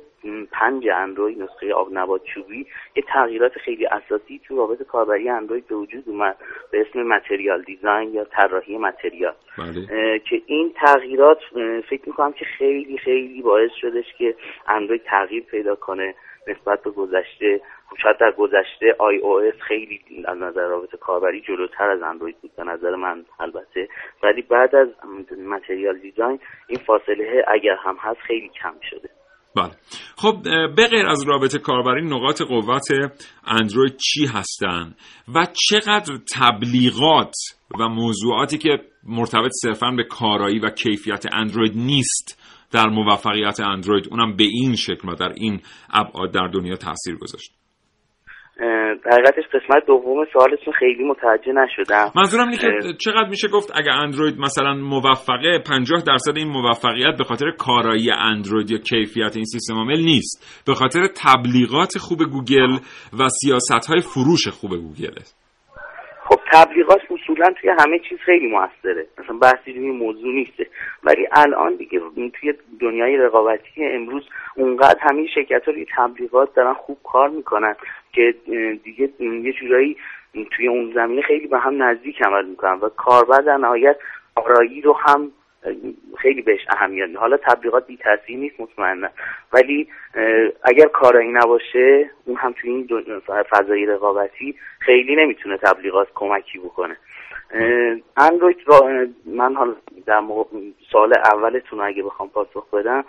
پنج 0.53 0.89
اندروید 0.89 1.43
نسخه 1.43 1.75
آب 1.75 1.89
نبات 1.93 2.25
چوبی 2.25 2.67
یه 2.97 3.03
تغییرات 3.09 3.59
خیلی 3.59 3.87
اساسی 3.87 4.41
تو 4.45 4.57
رابط 4.57 4.83
کاربری 4.83 5.29
اندروید 5.29 5.67
به 5.67 5.75
وجود 5.75 6.05
اومد. 6.07 6.37
به 6.71 6.81
اسم 6.81 7.03
متریال 7.03 7.63
دیزاین 7.63 8.15
یا 8.15 8.25
طراحی 8.25 8.79
متریال. 8.79 9.35
بله. 9.59 10.19
که 10.19 10.43
این 10.47 10.75
تغییرات 10.81 11.39
فکر 11.89 12.03
می‌کنم 12.07 12.33
که 12.33 12.45
خیلی 12.45 12.99
خیلی 12.99 13.43
باعث 13.43 13.71
شدش 13.81 14.15
که 14.19 14.35
اندروید 14.67 15.03
تغییر 15.05 15.43
پیدا 15.43 15.75
کنه. 15.75 16.15
نسبت 16.49 16.83
به 16.83 16.91
گذشته 16.91 17.61
شاید 18.03 18.17
در 18.21 18.33
گذشته 18.39 18.97
iOS 18.99 19.55
خیلی 19.69 20.01
از 20.27 20.39
نظر 20.39 20.67
رابط 20.67 20.97
کاربری 20.97 21.41
جلوتر 21.41 21.91
از 21.91 22.03
اندروید 22.03 22.37
بود 22.43 22.51
به 22.57 22.65
نظر 22.65 22.95
من 22.95 23.25
البته. 23.41 23.89
ولی 24.23 24.43
بعد 24.43 24.77
از 24.77 24.89
Material 25.39 25.99
Design 25.99 26.41
این 26.69 26.79
فاصله 26.87 27.45
اگر 27.49 27.77
هم 27.85 27.97
هست 28.01 28.21
خیلی 28.21 28.49
کم 28.63 28.75
شده. 28.91 29.09
بله. 29.57 29.71
خب 30.17 30.35
به 30.77 30.87
غیر 30.87 31.07
از 31.07 31.29
رابط 31.29 31.59
کاربری 31.59 32.03
نقاط 32.03 32.43
قوت 32.43 32.89
اندروید 33.47 33.97
چی 33.97 34.27
هستن؟ 34.27 34.95
و 35.35 35.47
چقدر 35.69 36.15
تبلیغات 36.37 37.35
و 37.81 37.89
موضوعاتی 37.89 38.59
که 38.59 38.79
مرتبط 39.09 39.51
صرفا 39.63 39.91
به 39.91 40.05
کارایی 40.05 40.59
و 40.59 40.71
کیفیت 40.71 41.25
اندروید 41.33 41.73
نیست 41.77 42.48
در 42.73 42.87
موفقیت 42.87 43.61
اندروید. 43.61 44.09
اونم 44.11 44.37
به 44.37 44.45
این 44.45 44.75
شکل 44.75 45.09
و 45.09 45.15
در 45.15 45.33
این 45.37 45.61
ابعاد 45.93 46.35
در 46.35 46.47
دنیا 46.47 46.77
تاثیر 46.77 47.17
گذاشت. 47.17 47.59
حقیقتش 49.13 49.45
قسمت 49.55 49.87
دوم 49.87 50.25
سوالتون 50.33 50.75
خیلی 50.79 51.05
متوجه 51.05 51.53
نشدم. 51.53 52.13
منظورم 52.17 52.49
اینه 52.49 52.59
که 52.59 52.93
چقدر 52.99 53.29
میشه 53.29 53.49
گفت 53.49 53.73
اگر 53.75 53.93
اندروید 53.93 54.39
مثلا 54.39 54.75
موفقه 54.75 55.59
50 55.59 56.03
درصد 56.07 56.37
این 56.37 56.49
موفقیت 56.49 57.17
به 57.19 57.25
خاطر 57.25 57.51
کارایی 57.51 58.11
اندروید 58.11 58.71
یا 58.71 58.79
کیفیت 58.79 59.37
این 59.37 59.45
سیستم 59.45 59.75
عامل 59.75 60.01
نیست. 60.01 60.63
به 60.67 60.75
خاطر 60.75 61.09
تبلیغات 61.25 61.99
خوب 61.99 62.19
گوگل 62.25 62.79
و 63.19 63.29
سیاست 63.29 63.87
های 63.89 64.01
فروش 64.01 64.49
خوب 64.49 64.71
گوگله. 64.71 65.21
خب 65.21 65.48
تبلیغات 66.53 67.01
اصولا 67.11 67.47
توی 67.61 67.71
همه 67.79 67.99
چیز 67.99 68.19
خیلی 68.19 68.47
موثره. 68.47 69.07
مثلا 69.19 69.39
بحثی 69.39 69.73
روی 69.73 69.91
موضوع 69.91 70.35
نیسته. 70.35 70.67
ولی 71.05 71.29
الان 71.33 71.75
دیگه 71.75 72.01
توی 72.41 72.55
دنیای 72.81 73.17
رقابتی 73.17 73.85
امروز 73.85 74.29
اونقدر 74.57 74.99
همین 75.01 75.27
شرکت 75.27 75.65
ها 75.65 75.73
روی 75.73 75.87
تبلیغات 75.97 76.55
دارن 76.55 76.73
خوب 76.73 76.99
کار 77.05 77.29
می‌کنن 77.29 77.77
که 78.13 78.35
دیگه 78.85 79.09
یه 79.21 79.53
جورایی 79.53 79.97
توی 80.51 80.69
اون 80.69 80.93
زمینه 80.95 81.23
خیلی 81.23 81.47
به 81.47 81.59
هم 81.59 81.83
نزدیک 81.83 82.23
عمل 82.23 82.45
می‌کنن 82.45 82.73
و 82.73 82.89
کاربر 82.89 83.41
در 83.41 83.57
نهایت 83.57 83.97
آرایی 84.35 84.81
رو 84.81 84.93
هم 84.93 85.33
خیلی 86.19 86.43
بهش 86.43 86.61
اهمیت 86.69 87.17
حالا 87.17 87.37
تبلیغات 87.37 87.87
بی 87.87 87.97
تاثیر 87.97 88.39
نیست 88.39 88.61
مطمئنا 88.61 89.09
ولی 89.53 89.89
اگر 90.63 90.87
کارایی 90.87 91.33
نباشه 91.33 92.11
اون 92.25 92.37
هم 92.37 92.53
توی 92.53 92.71
این 92.71 93.21
فضای 93.51 93.87
رقابتی 93.87 94.55
خیلی 94.79 95.17
نمی‌تونه 95.17 95.57
تبلیغات 95.57 96.09
کمکی 96.15 96.59
بکنه. 96.59 96.97
اندروید 98.17 98.57
من 99.27 99.55
حالا 99.55 99.75
در 100.07 100.23
سال 100.93 101.15
اولتون 101.33 101.81
اگه 101.81 102.03
بخوام 102.03 102.29
پاسخ 102.29 102.71
بدم 102.71 103.05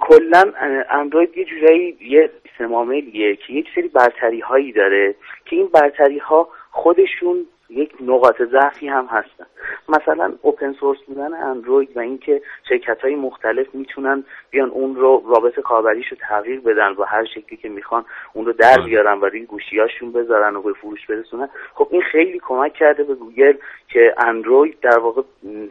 کلا 0.00 0.52
اندروید 0.90 1.36
یه 1.36 1.44
جورایی 1.44 1.96
یه 2.00 2.30
سیستم 2.42 3.00
که 3.00 3.52
یک 3.52 3.66
سری 3.74 3.88
برتری 3.88 4.40
هایی 4.40 4.72
داره 4.72 5.14
که 5.44 5.56
این 5.56 5.66
برتری 5.66 6.18
ها 6.18 6.48
خودشون 6.70 7.46
یک 7.76 7.92
نقاط 8.00 8.42
ضعفی 8.42 8.88
هم 8.88 9.06
هستن. 9.06 9.46
مثلا 9.88 10.32
اوپن 10.42 10.72
سورس 10.72 10.98
بودن 11.06 11.34
اندروید 11.34 11.96
و 11.96 12.00
اینکه 12.00 12.42
شرکت 12.68 13.00
های 13.00 13.14
مختلف 13.14 13.74
می‌تونن 13.74 14.24
بیان 14.50 14.70
اون 14.70 14.96
رو 14.96 15.22
رابط 15.28 15.60
کاربریش 15.60 16.08
رو 16.08 16.16
تغییر 16.20 16.60
بدن 16.60 16.92
و 16.98 17.04
هر 17.04 17.24
شکلی 17.24 17.56
که 17.56 17.68
می‌خوان 17.68 18.04
اون 18.32 18.46
رو 18.46 18.52
در 18.52 18.76
بیارن 18.84 19.20
و 19.20 19.24
روی 19.24 19.46
گوشیاشون 19.46 20.12
بذارن 20.12 20.56
و 20.56 20.62
به 20.62 20.72
فروش 20.72 21.06
برسونن. 21.06 21.48
خب 21.74 21.88
این 21.90 22.02
خیلی 22.02 22.38
کمک 22.38 22.74
کرده 22.74 23.04
به 23.04 23.14
گوگل 23.14 23.54
که 23.88 24.14
اندروید 24.18 24.80
در 24.80 24.98
واقع 24.98 25.22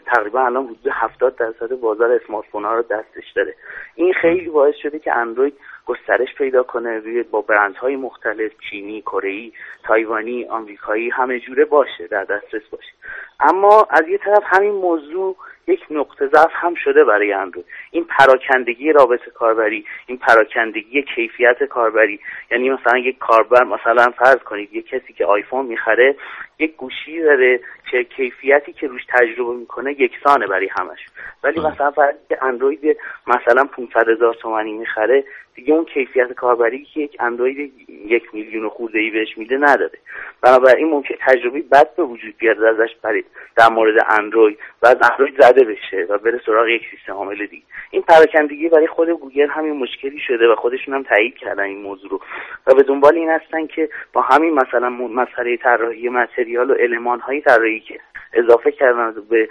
تقریبا 0.05 0.45
الان 0.45 0.65
حدود 0.65 0.87
70 0.91 1.35
درصد 1.35 1.79
بازار 1.79 2.11
اسمارت 2.11 2.45
ها 2.53 2.75
رو 2.75 2.81
دستش 2.81 3.31
داره. 3.35 3.55
این 3.95 4.13
خیلی 4.13 4.49
باعث 4.49 4.75
شده 4.75 4.99
که 4.99 5.17
اندروید 5.17 5.53
گسترش 5.85 6.35
پیدا 6.35 6.63
کنه 6.63 6.99
روی 6.99 7.23
با 7.23 7.41
برندهای 7.41 7.95
مختلف 7.95 8.51
چینی 8.69 9.01
کره 9.01 9.51
تایوانی 9.83 10.45
آمریکایی 10.45 11.09
همه 11.09 11.39
جوره 11.39 11.65
باشه 11.65 12.07
در 12.07 12.23
دسترس 12.23 12.63
باشه. 12.71 12.91
اما 13.39 13.87
از 13.89 14.07
یه 14.07 14.17
طرف 14.17 14.43
همین 14.45 14.71
موضوع 14.71 15.35
یک 15.67 15.85
نقطه 15.89 16.27
ضعف 16.27 16.51
هم 16.53 16.73
شده 16.75 17.03
برای 17.03 17.33
اندروید 17.33 17.65
این 17.91 18.03
پراکندگی 18.03 18.91
رابطه 18.91 19.31
کاربری 19.31 19.85
این 20.05 20.17
پراکندگی 20.17 21.03
کیفیت 21.15 21.63
کاربری. 21.63 22.19
یعنی 22.51 22.69
مثلا 22.69 22.97
یک 22.97 23.17
کاربر 23.17 23.63
مثلا 23.63 24.11
فرض 24.17 24.39
کنید 24.39 24.73
یک 24.73 24.87
کسی 24.87 25.13
که 25.13 25.25
آیفون 25.25 25.65
می‌خره 25.65 26.15
یک 26.59 26.75
گوشی 26.75 27.21
داره 27.21 27.59
که 27.91 28.03
کیفیتی 28.03 28.73
که 28.73 28.87
روش 28.87 29.01
تجربه 29.09 29.53
می‌کنه 29.53 30.01
یکسانه 30.01 30.47
برای 30.47 30.69
همش. 30.79 30.99
ولی 31.43 31.59
مثلا 31.59 31.91
فرض 31.91 32.15
اندروید 32.41 32.97
مثلا 33.27 33.63
500 33.63 34.09
هزار 34.09 34.33
تومانی 34.33 34.73
می‌خره 34.73 35.23
دیگه 35.55 35.73
اون 35.73 35.85
کیفیت 35.85 36.33
کاربری 36.33 36.85
که 36.85 36.99
یک 36.99 37.17
اندروید 37.19 37.73
یک 38.05 38.23
میلیون 38.33 38.69
خورده 38.69 38.99
ای 38.99 39.09
بهش 39.09 39.37
میده 39.37 39.57
نداره. 39.57 39.97
بنابراین 40.41 40.89
ممکن 40.89 41.15
تجربه 41.19 41.61
بد 41.61 41.95
به 41.95 42.03
وجود 42.03 42.37
بیاد 42.37 42.63
ازش 42.63 42.95
برای 43.01 43.23
در 43.55 43.69
مورد 43.69 44.05
اندروید 44.09 44.59
و 44.81 44.87
از 44.87 44.97
اندروید 45.11 45.41
زده 45.41 45.63
بشه 45.63 46.05
و 46.09 46.17
بره 46.17 46.41
سراغ 46.45 46.67
یک 46.67 46.81
سیستم 46.91 47.13
عامل 47.13 47.45
دیگه. 47.45 47.63
این 47.91 48.01
پراکندگی 48.01 48.69
برای 48.69 48.87
خود 48.87 49.09
گوگل 49.09 49.47
همین 49.47 49.73
مشکلی 49.73 50.19
شده 50.19 50.47
و 50.47 50.55
خودشون 50.55 50.93
هم 50.93 51.03
تایید 51.03 51.37
کردن 51.37 51.63
این 51.63 51.81
موضوع 51.81 52.09
رو. 52.09 52.19
و 52.67 52.73
به 52.73 52.83
دنبال 52.83 53.15
این 53.15 53.29
هستن 53.29 53.67
که 53.67 53.89
با 54.13 54.21
همین 54.21 54.53
مثلا 54.53 54.89
مسئله 54.89 55.57
طراحی 55.57 56.09
متریال 56.09 56.71
و 56.71 56.75
المان 56.79 57.19
های 57.19 57.41
طراحی 57.41 57.79
که 57.87 57.99
اضافه 58.33 58.71
کردن 58.71 59.13
به 59.29 59.47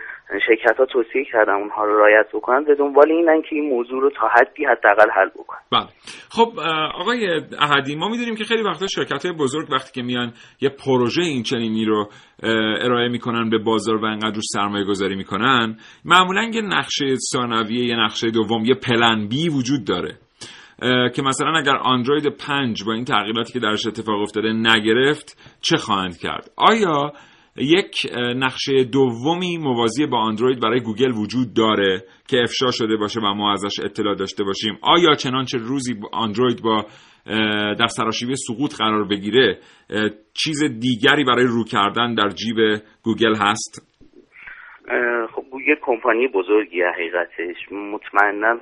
شرکت 0.47 0.77
ها 0.79 0.87
توصیه 0.87 1.25
کردن 1.33 1.53
اونها 1.53 1.85
رو 1.85 1.99
رعایت 1.99 2.27
بکنن 2.35 2.65
به 2.65 2.75
دنبال 2.75 3.13
اینن 3.13 3.43
که 3.43 3.57
این 3.57 3.69
موضوع 3.69 4.01
رو 4.01 4.11
تا 4.11 4.29
حدی 4.29 4.65
حداقل 4.65 5.11
حل 5.11 5.29
بکنن. 5.29 5.59
بله. 5.73 5.87
خب 6.31 6.61
آقای 6.95 7.41
احدی 7.61 7.97
ما 7.97 8.09
می‌دونیم 8.09 8.35
که 8.35 8.45
خیلی 8.45 8.63
وقتا 8.63 8.87
شرکت 8.87 9.27
های 9.27 9.35
بزرگ 9.35 9.71
وقتی 9.71 10.01
که 10.01 10.07
میان 10.07 10.33
یه 10.61 10.69
پروژه 10.69 11.23
این 11.23 11.43
چنینی 11.43 11.85
رو 11.85 12.09
ارائه 12.83 13.09
می‌کنن 13.09 13.51
به 13.51 13.59
بازار 13.59 13.97
و 13.97 14.05
انقدر 14.05 14.35
روش 14.35 14.45
سرمایه 14.55 14.85
گذاری 14.85 15.17
می‌کنن 15.17 15.77
معمولا 16.05 16.51
یه 16.55 16.63
نقشه 16.63 17.15
ثانویه 17.33 17.85
یه 17.85 17.97
نقشه 17.97 18.31
دوم 18.31 18.65
یه 18.65 18.75
پلن 18.75 19.29
بی 19.29 19.49
وجود 19.49 19.87
داره. 19.87 20.15
که 21.15 21.23
مثلا 21.23 21.59
اگر 21.59 21.77
اندروید 21.85 22.37
5 22.37 22.85
با 22.85 22.93
این 22.93 23.05
تغییراتی 23.05 23.53
که 23.53 23.61
درش 23.61 23.87
اتفاق 23.87 24.21
افتاده 24.23 24.53
نگرفت 24.53 25.57
چه 25.61 25.77
خواهند 25.77 26.19
کرد؟ 26.19 26.51
آیا 26.57 27.13
یک 27.61 27.95
نقشه 28.37 28.85
دومی 28.85 29.59
موازی 29.59 30.07
با 30.07 30.27
اندروید 30.27 30.61
برای 30.61 30.81
گوگل 30.81 31.11
وجود 31.11 31.55
داره 31.57 32.05
که 32.29 32.43
افشا 32.43 32.71
شده 32.71 32.97
باشه 32.97 33.21
و 33.21 33.35
ما 33.35 33.53
ازش 33.53 33.85
اطلاع 33.85 34.15
داشته 34.15 34.45
باشیم. 34.45 34.79
آیا 34.83 35.15
چنانچه 35.15 35.59
روزی 35.59 35.95
اندروید 36.13 36.63
با 36.63 36.87
در 37.79 37.87
سراشیبی 37.87 38.35
سقوط 38.37 38.75
قرار 38.79 39.05
بگیره 39.05 39.59
چیز 40.35 40.65
دیگری 40.65 41.25
برای 41.25 41.47
رو 41.47 41.65
کردن 41.65 42.15
در 42.15 42.29
جیب 42.29 42.57
گوگل 43.03 43.35
هست؟ 43.35 43.91
خب 45.35 45.43
گوگل 45.51 45.75
کمپانی 45.83 46.29
بزرگی 46.29 46.83
حقیقتش. 46.83 47.73
مطمئنا 47.73 48.61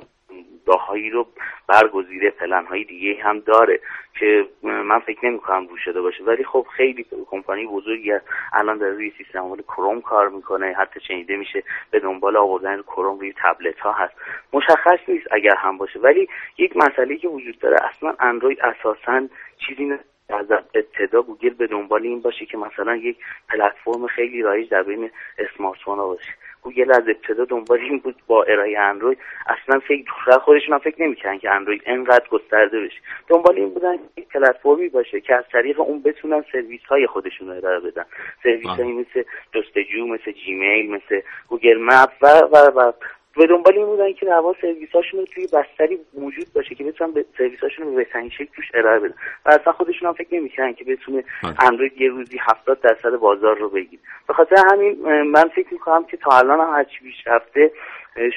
راههایی 0.67 1.11
رو 1.11 1.27
برگزیده 1.67 2.31
پلن 2.31 2.67
های 2.67 2.85
دیگه 2.85 3.23
هم 3.23 3.39
داره 3.39 3.81
که 4.19 4.47
من 4.63 4.99
فکر 4.99 5.27
نمی 5.27 5.39
کنم 5.39 5.67
رو 5.67 5.77
شده 5.77 6.01
باشه. 6.01 6.25
ولی 6.25 6.45
خب 6.45 6.67
خیلی 6.77 7.07
کمپانی 7.31 7.67
بزرگی 7.67 8.11
هست. 8.11 8.27
الان 8.53 8.79
در 8.79 8.89
روی 8.89 9.13
سیستم 9.19 9.39
عامل 9.39 9.63
کروم 9.63 10.01
کار 10.01 10.29
می‌کنه. 10.29 10.75
حتی 10.79 11.01
شنیده 11.01 11.37
میشه 11.37 11.63
به 11.91 12.01
دنبال 12.01 12.37
آوردن 12.37 12.83
کروم 12.83 13.19
روی 13.19 13.35
تبلت 13.43 13.81
ها 13.81 13.93
هست. 13.93 14.15
مشخص 14.53 14.99
نیست 15.09 15.27
اگر 15.31 15.57
هم 15.57 15.79
باشه. 15.79 15.99
ولی 15.99 16.29
یک 16.59 16.77
مسئله 16.77 17.17
که 17.17 17.29
وجود 17.29 17.59
داره 17.59 17.77
اصلا 17.85 18.15
اندروید 18.21 18.61
اساسا 18.61 19.29
چیزی 19.67 19.99
از 20.29 20.47
ابتدا 20.51 21.23
گوگل 21.23 21.51
به 21.51 21.67
دنبال 21.67 22.03
این 22.03 22.21
باشه 22.21 22.47
که 22.47 22.57
مثلا 22.57 22.97
یک 22.97 23.17
پلتفرم 23.49 24.07
خیلی 24.07 24.43
رایج 24.43 24.69
در 24.69 24.83
بین 24.83 25.11
smart 25.39 25.81
ها 25.81 26.07
باشه. 26.07 26.33
گوگل 26.63 26.91
از 26.91 27.03
ابتدا 27.09 27.45
دنبال 27.45 27.79
این 27.79 27.99
بود 27.99 28.17
با 28.27 28.43
ارائه 28.43 28.79
اندروید. 28.79 29.19
اصلا 29.47 29.79
فکر 29.79 30.39
خودشون 30.39 30.73
هم 30.75 30.79
فکر 30.79 31.03
نمی‌کنن 31.03 31.39
که 31.39 31.51
اندروید 31.51 31.83
انقدر 31.87 32.29
گسترده 32.31 32.81
بشه. 32.81 33.01
دنبال 33.29 33.57
این 33.57 33.69
بودن 33.69 33.95
یک 34.17 34.29
پلتفرمی 34.29 34.89
باشه 34.89 35.21
که 35.21 35.35
از 35.35 35.45
طریق 35.53 35.81
اون 35.81 36.03
بتونن 36.03 36.45
سرویس 36.53 36.83
های 36.89 37.07
خودشون 37.07 37.49
رو 37.49 37.55
ارائه 37.55 37.81
بدن. 37.81 38.05
سرویس 38.43 38.67
هایی 38.67 38.93
مثل 38.93 39.23
جستجو 39.55 40.07
مثل 40.07 40.33
جیمیل 40.33 40.91
مثل 40.91 41.21
گوگل 41.49 41.79
مپ 41.81 42.11
و 42.23 42.27
و 42.27 42.57
و 42.57 42.93
به 43.37 43.47
دنبال 43.47 43.75
این 43.77 43.87
بودن 43.87 44.13
که 44.13 44.27
در 44.27 44.43
سرویس 44.61 44.91
هاشون 44.91 45.25
توی 45.25 45.47
بستری 45.53 45.99
موجود 46.15 46.47
باشه 46.55 46.75
که 46.75 46.85
بتونن 46.85 47.13
به 47.13 47.25
سرویس 47.39 47.61
هاشون 47.61 47.85
رو 47.85 47.91
به 47.91 47.97
بهترین 47.97 48.31
شکل 48.31 48.49
توش 48.57 48.71
ارائه 48.75 48.99
بدن. 48.99 49.15
و 49.47 49.51
اصلا 49.51 49.73
خودشون 49.73 50.09
هم 50.09 50.15
فکر 50.15 50.35
نمی‌کنن 50.35 50.75
که 50.75 50.85
بتونه 50.85 51.25
اندروید 51.59 52.01
یه 52.01 52.09
روزی 52.09 52.39
70 52.51 52.81
درصد 52.81 53.17
بازار 53.17 53.59
رو 53.59 53.69
بگیره. 53.69 54.03
به 54.29 54.35
خاطر 54.35 54.57
همین 54.73 55.23
من 55.23 55.49
فکر 55.49 55.73
می‌کنم 55.73 56.05
که 56.05 56.17
تا 56.17 56.31
الان 56.39 56.61
هم 56.61 56.75
هرچی 56.75 56.99
پیش 56.99 57.27
رفته 57.27 57.73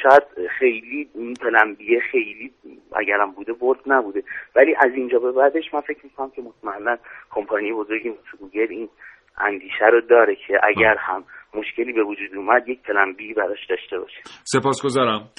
شاید 0.04 0.24
خیلی 0.60 1.10
پلنبیه 1.42 2.00
خیلی 2.00 2.52
اگرم 2.96 3.32
بوده 3.32 3.54
برد 3.54 3.80
نبوده. 3.86 4.24
ولی 4.56 4.76
از 4.76 4.92
اینجا 4.94 5.20
به 5.20 5.32
بعدش 5.32 5.74
من 5.74 5.82
فکر 5.82 6.00
می‌کنم 6.04 6.30
که 6.30 6.42
مطمئنا 6.42 6.98
کمپانی 7.32 7.74
بزرگی 7.74 8.10
مثل 8.10 8.38
گوگل 8.40 8.68
این 8.70 8.90
اندیشه 9.38 9.86
رو 9.86 10.02
داره 10.02 10.36
که 10.36 10.60
اگر 10.64 10.96
هم 10.96 11.24
مشکلی 11.54 11.94
به 11.94 12.04
وجود 12.04 12.36
اومد 12.36 12.70
یک 12.70 12.82
پلن 12.82 13.14
بی 13.14 13.34
براش 13.34 13.60
داشته 13.70 14.00
باشه 14.00 14.22
سپاسگزارم. 14.44 15.30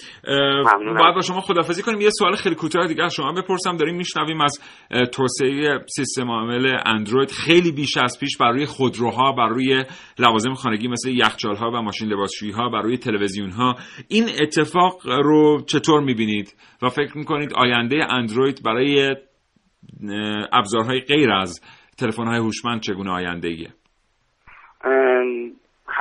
باید 0.98 1.14
با 1.14 1.20
شما 1.20 1.40
خدافزی 1.40 1.82
کنیم. 1.82 2.00
یه 2.00 2.10
سوال 2.10 2.36
خیلی 2.36 2.54
کوتاه 2.54 2.86
دیگه 2.86 3.04
از 3.04 3.14
شما 3.14 3.32
بپرسم. 3.32 3.76
داریم 3.76 3.96
میشنویم 3.96 4.40
از 4.40 4.60
توسعه 5.12 5.78
سیستم 5.86 6.30
عامل 6.30 6.76
اندروید 6.86 7.30
خیلی 7.30 7.72
بیش 7.72 7.96
از 7.96 8.20
پیش 8.20 8.36
بر 8.36 8.50
روی 8.50 8.66
خودروها 8.66 9.32
بر 9.32 9.48
روی 9.48 9.84
لوازم 10.18 10.54
خانگی 10.54 10.88
مثل 10.88 11.10
یخچال 11.10 11.56
ها 11.56 11.70
و 11.70 11.82
ماشین 11.82 12.08
لباسشویی 12.08 12.52
ها 12.52 12.68
بر 12.68 12.82
روی 12.82 12.98
تلویزیون 12.98 13.50
ها 13.50 13.74
این 14.08 14.24
اتفاق 14.42 15.06
رو 15.06 15.60
چطور 15.66 16.00
می‌بینید؟ 16.00 16.54
و 16.82 16.88
فکر 16.88 17.18
می‌کنید 17.18 17.52
آینده 17.54 18.12
اندروید 18.12 18.62
برای 18.64 19.16
ابزارهای 20.52 21.00
غیر 21.00 21.30
از 21.30 21.60
تلفن 21.98 22.26
های 22.26 22.38
هوشمند 22.38 22.80
چگونه 22.80 23.10
آینده 23.10 23.48
ایه؟ 23.48 23.68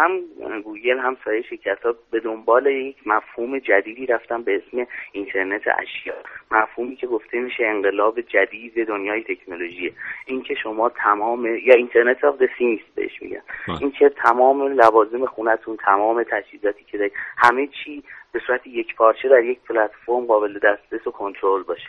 هم 0.02 0.12
گوگل 0.60 1.00
هم 1.00 1.18
سایر 1.26 1.42
شرکت 1.42 1.82
ها 1.84 1.96
به 2.12 2.20
دنبال 2.20 2.66
یک 2.66 2.98
مفهوم 3.06 3.60
جدیدی 3.60 4.06
رفتن 4.06 4.44
به 4.44 4.56
اسم 4.56 4.88
اینترنت 5.12 5.62
اشیا. 5.80 6.14
مفهومی 6.52 6.96
که 6.96 7.08
گفته 7.08 7.40
میشه 7.40 7.66
انقلاب 7.66 8.22
جدید 8.22 8.88
دنیای 8.88 9.24
تکنولوژی. 9.24 9.94
اینکه 10.26 10.56
شما 10.56 10.90
تمام 10.90 11.46
یا 11.46 11.74
Internet 11.76 12.24
of 12.24 12.44
Things 12.58 12.84
بهش 12.96 13.22
میگن. 13.22 13.42
اینکه 13.82 14.10
تمام 14.10 14.68
لوازم 14.68 15.26
خونتون 15.26 15.78
تمام 15.78 16.24
تجهیزاتی 16.24 16.84
که 16.84 16.98
دارید 16.98 17.14
همه 17.38 17.68
چی 17.68 18.04
به 18.32 18.42
صورت 18.48 18.68
یک 18.68 18.96
پارچه 18.96 19.30
در 19.30 19.44
یک 19.44 19.60
پلتفرم 19.70 20.26
قابل 20.26 20.60
دسترس 20.60 21.08
و 21.08 21.12
کنترل 21.12 21.64
باشه. 21.64 21.88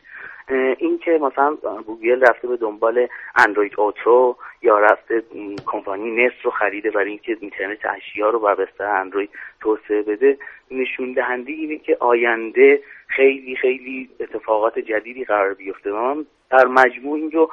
این 0.79 0.99
که 0.99 1.11
مثلا 1.11 1.57
گوگل 1.87 2.21
رفته 2.21 2.49
به 2.49 2.57
دنبال 2.57 3.09
اندروید 3.37 3.73
اوتو 3.77 4.37
یا 4.63 4.79
رفته 4.79 5.23
کمپانی 5.67 6.11
نست 6.11 6.37
رو 6.43 6.51
خریده 6.51 6.91
برای 6.91 7.09
اینکه 7.09 7.37
اینترنت 7.41 7.79
اشیا 7.85 8.31
رو 8.31 8.39
بر 8.55 8.65
بستر 8.65 8.85
اندروید 8.85 9.31
توسعه 9.61 10.03
بده 10.03 10.39
نشون 10.71 11.13
دهنده 11.13 11.53
اینه 11.53 11.79
که 11.79 11.97
آینده 12.01 12.81
خیلی 13.07 13.57
خیلی 13.57 14.11
اتفاقات 14.21 14.79
جدیدی 14.79 15.25
قرار 15.25 15.55
بیفته. 15.55 15.93
و 15.93 16.15
من 16.15 16.27
در 16.51 16.67
مجموع 16.67 17.17
این 17.17 17.31
رو 17.31 17.51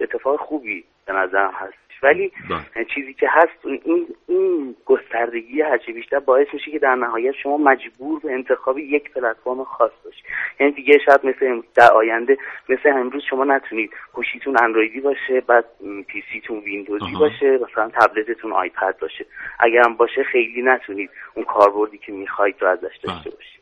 اتفاق 0.00 0.40
خوبی 0.40 0.84
به 1.06 1.12
نظرم 1.12 1.52
هست 1.54 1.84
ولی 2.04 2.32
بله. 2.50 2.84
چیزی 2.94 3.14
که 3.14 3.26
هست 3.30 3.66
این 3.84 4.06
این 4.28 4.76
گستردگی 4.84 5.62
هرچی 5.62 5.92
بیشتر 5.92 6.18
باعث 6.18 6.46
میشه 6.52 6.70
که 6.70 6.78
در 6.78 6.94
نهایت 6.94 7.34
شما 7.42 7.56
مجبور 7.56 8.20
به 8.20 8.32
انتخاب 8.32 8.78
یک 8.78 9.12
پلتفرم 9.12 9.64
خاص 9.64 9.90
باشید 10.04 10.24
یعنی 10.60 10.72
دیگه 10.72 10.98
شاید 11.06 11.20
مثل 11.26 11.62
در 11.76 11.92
آینده 11.92 12.36
مثل 12.68 12.88
امروز 12.88 13.22
شما 13.30 13.44
نتونید 13.44 13.90
گوشیتون 14.12 14.56
اندرویدی 14.62 15.00
باشه 15.00 15.40
بعد 15.48 15.64
PC 16.06 16.22
تون 16.32 16.58
ویندوزی 16.58 17.12
باشه 17.20 17.58
مثلا 17.70 17.90
تبلتتون 18.00 18.52
آیپد 18.52 18.98
باشه. 19.00 19.26
اگرم 19.60 19.96
باشه 19.96 20.22
خیلی 20.32 20.62
نتونید 20.62 21.10
اون 21.34 21.44
کاربردی 21.44 21.98
که 21.98 22.12
می‌خواید 22.12 22.56
رو 22.60 22.68
ازش 22.68 22.96
داشته 23.02 23.08
بله. 23.08 23.36
باشید. 23.36 23.60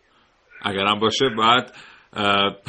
اگرم 0.65 1.01
باشه 1.01 1.29
بعد 1.39 1.71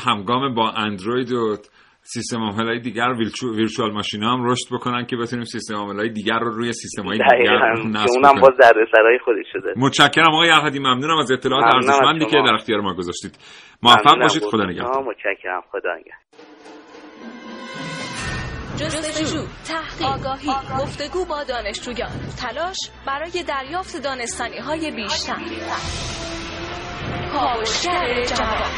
همگام 0.07 0.55
با 0.55 0.71
اندروید 0.78 1.32
و 1.32 1.57
سیستم 2.06 2.39
های 2.39 2.80
دیگر 2.80 3.14
virtual 3.58 3.91
machine 3.91 4.24
هم 4.24 4.45
رشد 4.45 4.66
بکنن 4.72 5.06
که 5.06 5.16
بتونیم 5.16 5.45
سیستم 5.45 5.76
های 5.76 6.10
دیگر 6.10 6.39
رو 6.39 6.51
روی 6.51 6.74
سیستم 6.74 7.04
های 7.04 7.18
دیگر 7.18 7.74
نصب 7.86 8.16
اونم 8.16 8.41
باز 8.41 8.58
دردسرای 8.60 9.20
خودش 9.26 9.45
شده. 9.54 9.74
متشکرم 9.78 10.34
آقای 10.34 10.49
احدی 10.49 10.80
ممنونم 10.80 11.18
از 11.18 11.32
اطلاعات 11.32 11.76
ارزشمندی 11.76 12.26
که 12.26 12.38
در 12.47 12.54
اختیار 12.54 12.82
ما 12.82 12.93
گذاشتید. 12.93 13.38
موفق 13.84 14.20
باشید. 14.22 14.43
خدا 14.43 14.66
نگهدار. 14.66 15.04
متشکرم. 15.04 15.62
خدا 15.72 15.95
جستجو 18.78 19.45
تحقیق 19.68 20.08
آگاهی 20.08 20.49
گفتگو 20.80 21.26
با 21.26 21.43
دانشجویان. 21.43 22.10
تلاش 22.41 22.78
برای 23.08 23.43
دریافت 23.47 24.04
دانستانی 24.04 24.58
های 24.58 24.91
بیشتر. 24.91 25.36
کاوشگر 27.34 28.24
جوان. 28.24 28.72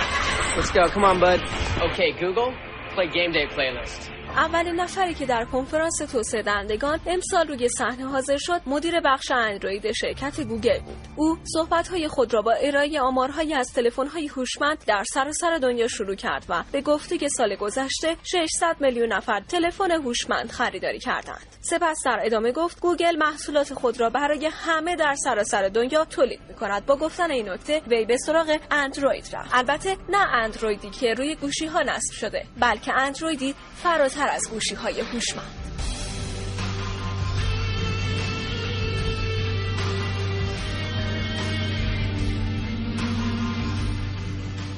Let's 0.57 0.71
go. 0.71 0.87
Come 0.87 1.03
on, 1.03 1.19
bud. 1.19 1.41
Okay, 1.87 2.09
Google, 2.21 2.53
play 2.95 3.07
game 3.07 3.33
day 3.33 3.45
playlist. 3.47 4.14
اولین 4.37 4.75
نفری 4.75 5.13
که 5.13 5.25
در 5.25 5.45
کنفرانس 5.45 5.97
توسعه 5.97 6.41
دهندگان 6.41 6.99
امسال 7.07 7.47
روی 7.47 7.69
صحنه 7.69 8.05
حاضر 8.05 8.37
شد 8.37 8.61
مدیر 8.65 8.99
بخش 8.99 9.31
اندروید 9.31 9.91
شرکت 9.91 10.41
گوگل 10.41 10.79
بود. 10.79 10.95
او 11.15 11.37
صحبت‌های 11.53 12.07
خود 12.07 12.33
را 12.33 12.41
با 12.41 12.51
ارائه 12.51 13.01
آمارهایی 13.01 13.53
از 13.53 13.73
تلفن‌های 13.73 14.27
هوشمند 14.27 14.85
در 14.87 15.03
سراسر 15.13 15.57
دنیا 15.57 15.87
شروع 15.87 16.15
کرد 16.15 16.45
و 16.49 16.63
به 16.71 16.81
گفته 16.81 17.17
که 17.17 17.27
سال 17.29 17.55
گذشته 17.55 18.17
600 18.23 18.75
میلیون 18.79 19.13
نفر 19.13 19.39
تلفن 19.39 19.91
هوشمند 19.91 20.51
خریداری 20.51 20.99
کردند. 20.99 21.45
سپس 21.61 21.97
در 22.05 22.19
ادامه 22.23 22.51
گفت 22.51 22.79
گوگل 22.79 23.17
محصولات 23.17 23.73
خود 23.73 23.99
را 23.99 24.09
برای 24.09 24.49
همه 24.53 24.95
در 24.95 25.15
سراسر 25.15 25.67
دنیا 25.67 26.05
تولید 26.05 26.39
می‌کند. 26.47 26.85
با 26.85 26.95
گفتن 26.95 27.31
این 27.31 27.49
نکته 27.49 27.81
وی 27.87 28.05
به 28.05 28.17
سراغ 28.17 28.59
اندروید 28.71 29.29
رفت. 29.33 29.49
البته 29.53 29.97
نه 30.09 30.33
اندرویدی 30.33 30.89
که 30.89 31.13
روی 31.13 31.35
گوشی‌ها 31.35 31.81
نصب 31.81 32.13
شده 32.13 32.45
بلکه 32.59 32.93
اندرویدی 32.93 33.55
فراتر 33.75 34.24
از 34.29 34.41
گوشی 34.51 34.75
های 34.75 35.01
هوشمند. 35.01 35.65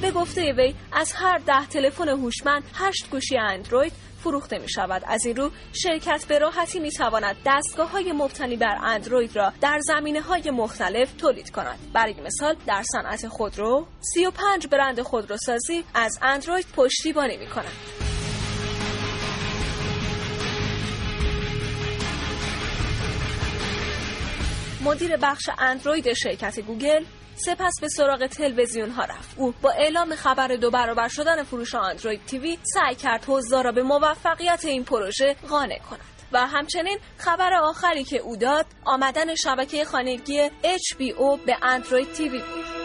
به 0.02 0.12
گفته 0.12 0.54
وی 0.54 0.76
از 0.92 1.14
هر 1.14 1.38
ده 1.38 1.66
تلفن 1.66 2.10
هوشمند 2.10 2.64
هشت 2.76 3.10
گوشی 3.12 3.38
اندروید 3.38 3.94
فروخته 4.24 4.58
می 4.58 4.70
شود 4.70 5.04
از 5.08 5.26
این 5.26 5.36
رو 5.36 5.52
شرکت 5.74 6.26
به 6.28 6.40
راحتی 6.40 6.80
می 6.80 6.92
تواند 6.92 7.36
دستگاه 7.46 7.92
های 7.92 8.12
مبتنی 8.12 8.56
بر 8.56 8.78
اندروید 8.84 9.36
را 9.36 9.54
در 9.62 9.80
زمینه 9.82 10.22
های 10.22 10.52
مختلف 10.52 11.14
تولید 11.14 11.50
کند. 11.52 11.80
برای 11.94 12.22
مثال 12.26 12.56
در 12.68 12.84
صنعت 12.92 13.28
خودرو 13.28 13.88
35 14.00 14.68
برند 14.68 15.02
خودروسازی 15.02 15.84
از 15.94 16.20
اندروید 16.22 16.66
پشتیبانی 16.76 17.38
می 17.38 17.48
کنند 17.48 17.97
مدیر 24.88 25.18
بخش 25.18 25.50
اندروید 25.60 26.14
شرکت 26.14 26.60
گوگل 26.60 27.04
سپس 27.36 27.74
به 27.82 27.88
سراغ 27.88 28.28
تلویزیون 28.28 28.90
ها 28.90 29.04
رفت. 29.04 29.38
او 29.38 29.54
با 29.62 29.72
اعلام 29.72 30.16
خبر 30.16 30.48
دو 30.48 30.72
برابر 30.72 31.08
شدن 31.08 31.44
فروش 31.44 31.76
آندروید 31.76 32.26
تیوی 32.26 32.58
سعی 32.64 32.96
کرد 32.96 33.26
حضار 33.28 33.64
را 33.64 33.72
به 33.72 33.84
موفقیت 33.84 34.66
این 34.66 34.84
پروژه 34.84 35.36
قانع 35.50 35.80
کند. 35.80 36.00
و 36.32 36.48
همچنین 36.48 37.00
خبر 37.18 37.54
آخری 37.54 38.04
که 38.04 38.18
او 38.18 38.36
داد 38.36 38.66
آمدن 38.86 39.36
شبکه 39.36 39.86
خانگی 39.86 40.50
HBO 40.50 41.46
به 41.46 41.58
اندروید 41.62 42.14
تیوی 42.14 42.40
بود. 42.40 42.77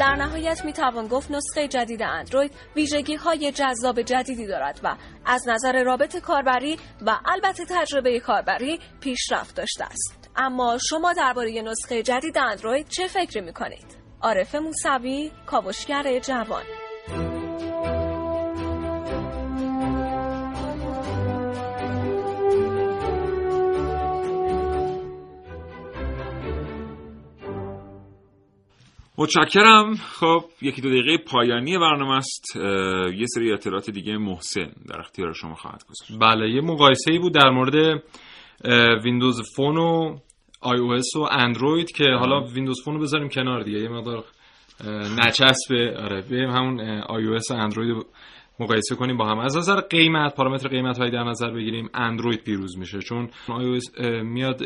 در 0.00 0.14
نهایت 0.14 0.64
می 0.64 0.72
توان 0.72 1.06
گفت 1.08 1.30
نسخه 1.30 1.68
جدید 1.68 2.02
اندروید 2.02 2.52
ویژگی 2.76 3.14
های 3.14 3.52
جذاب 3.52 4.02
جدیدی 4.02 4.46
دارد 4.46 4.80
و 4.82 4.96
از 5.26 5.48
نظر 5.48 5.82
رابط 5.82 6.16
کاربری 6.16 6.76
و 7.06 7.18
البته 7.24 7.64
تجربه 7.68 8.20
کاربری 8.20 8.80
پیشرفت 9.00 9.56
داشته 9.56 9.84
است 9.84 10.30
اما 10.36 10.78
شما 10.88 11.12
درباره 11.12 11.62
نسخه 11.62 12.02
جدید 12.02 12.38
اندروید 12.38 12.88
چه 12.88 13.06
فکری 13.06 13.40
می 13.40 13.52
کنید؟ 13.52 13.96
عارف 14.22 14.54
موسوی 14.54 15.30
کاوشگر 15.46 16.18
جوان 16.18 16.62
متشکرم. 29.20 29.94
خب 29.94 30.44
یکی 30.62 30.80
دو 30.80 30.88
دقیقه 30.90 31.24
پایانی 31.24 31.78
برنامه 31.78 32.16
است. 32.16 32.56
یه 33.16 33.26
سری 33.26 33.52
اطلاعات 33.52 33.90
دیگه 33.90 34.16
محسن 34.16 34.72
در 34.88 35.00
اختیار 35.00 35.32
شما 35.32 35.54
خواهد 35.54 35.82
گذاشت. 35.84 36.20
بله 36.20 36.50
یه 36.50 36.60
مقایسه 36.60 37.12
ای 37.12 37.18
بود 37.18 37.34
در 37.34 37.50
مورد 37.50 38.02
ویندوز 39.04 39.54
فون 39.56 39.76
و 39.76 40.18
iOS 40.60 41.16
و 41.16 41.20
اندروید 41.30 41.92
که 41.92 42.04
حالا 42.04 42.40
ویندوز 42.40 42.82
فون 42.84 42.94
رو 42.94 43.00
بذاریم 43.00 43.28
کنار 43.28 43.62
دیگه. 43.62 43.78
یه 43.78 43.88
مقدار 43.88 44.24
نچسبه. 45.18 45.96
آره 45.98 46.24
همون 46.52 46.80
iOS 47.08 47.50
و 47.50 47.54
اندروید 47.54 48.06
مقایسه 48.60 48.94
کنیم 48.94 49.16
با 49.16 49.26
هم. 49.26 49.38
از 49.38 49.56
نظر 49.56 49.80
قیمت 49.80 50.34
پارامتر 50.34 50.68
قیمت 50.68 50.98
هایی 50.98 51.10
در 51.10 51.24
نظر 51.24 51.50
بگیریم 51.50 51.88
اندروید 51.94 52.44
پیروز 52.44 52.78
میشه. 52.78 52.98
چون 52.98 53.28
iOS 53.48 54.00
میاد 54.22 54.62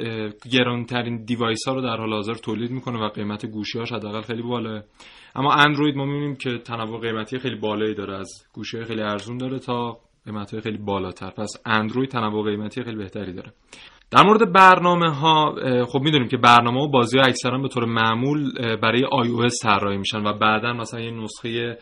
گرانترین 0.53 1.24
device 1.24 1.68
ها 1.68 1.74
رو 1.74 1.80
در 1.80 1.97
حال 1.97 2.12
حاضر 2.12 2.34
تولید 2.34 2.70
می‌کنه 2.70 2.99
و 2.99 3.09
قیمت 3.09 3.47
گوشی 3.47 3.78
هاش 3.78 3.92
حداقل 3.92 4.20
خیلی 4.20 4.42
بالاه 4.42 4.82
اما 5.34 5.53
اندروید 5.53 5.97
ما 5.97 6.05
می‌بینیم 6.05 6.36
که 6.36 6.59
تنوع 6.59 7.01
قیمتی 7.01 7.38
خیلی 7.38 7.57
بالایی 7.57 7.95
داره. 7.95 8.16
از 8.16 8.30
گوشی 8.53 8.84
خیلی 8.84 9.03
ارزون 9.03 9.38
داره 9.38 9.59
تا 9.59 9.99
قیمت 10.24 10.61
خیلی 10.61 10.78
بالاتر. 10.78 11.30
پس 11.30 11.62
اندروید 11.66 12.11
تنوع 12.11 12.51
قیمتی 12.51 12.82
خیلی 12.82 12.97
بهتری 12.97 13.32
داره. 13.32 13.53
در 14.11 14.22
مورد 14.22 14.53
برنامه 14.53 15.11
ها 15.11 15.55
خب 15.84 16.01
می‌دونیم 16.01 16.28
که 16.28 16.36
برنامه 16.36 16.80
و 16.80 16.88
بازی 16.90 17.18
ها 17.18 17.24
اکثرا 17.24 17.59
به 17.59 17.68
طور 17.68 17.84
معمول 17.84 18.53
برای 18.76 19.03
iOS 19.03 19.62
طراحی 19.62 19.99
میشن 19.99 20.26
و 20.26 20.32
بعدا 20.32 20.72
مثلا 20.72 21.01
یه 21.01 21.11
نسخه 21.11 21.78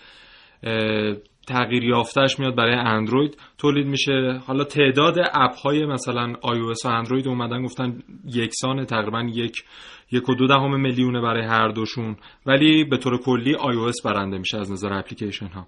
تغییر 1.46 1.84
یافتهش 1.84 2.38
میاد 2.38 2.56
برای 2.56 2.74
اندروید 2.74 3.36
تولید 3.58 3.86
میشه. 3.86 4.40
حالا 4.46 4.64
تعداد 4.64 5.18
اپ 5.18 5.54
های 5.56 5.86
مثلا 5.86 6.32
iOS 6.32 6.84
و 6.84 6.88
اندروید 6.88 7.28
اومدن 7.28 7.62
گفتن 7.62 8.02
یکسان 8.26 8.84
تقریبا 8.84 9.22
یک 9.34 9.64
یک 10.12 10.28
و 10.28 10.34
دو 10.34 10.46
دهم 10.46 10.80
میلیونه 10.80 11.20
برای 11.20 11.46
هر 11.46 11.68
دوشون. 11.68 12.16
ولی 12.46 12.84
به 12.84 12.96
طور 12.96 13.18
کلی 13.18 13.54
iOS 13.54 14.04
برنده 14.04 14.38
میشه 14.38 14.58
از 14.58 14.72
نظر 14.72 14.92
اپلیکیشن 14.92 15.46
ها 15.46 15.66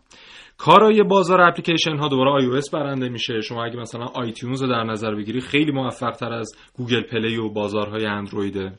کارای 0.59 1.03
بازار 1.03 1.41
اپلیکیشن 1.41 1.97
ها 1.97 2.09
دوباره 2.09 2.43
iOS 2.43 2.71
برنده 2.71 3.09
میشه. 3.09 3.41
شما 3.41 3.65
اگه 3.65 3.77
مثلا 3.77 4.05
آیتیونز 4.05 4.63
رو 4.63 4.69
در 4.69 4.85
نظر 4.85 5.15
بگیری 5.15 5.41
خیلی 5.41 5.73
موفق 5.73 6.11
تر 6.11 6.33
از 6.33 6.53
گوگل 6.77 7.03
پلی 7.03 7.37
و 7.37 7.49
بازارهای 7.49 8.07
اندرویده. 8.07 8.73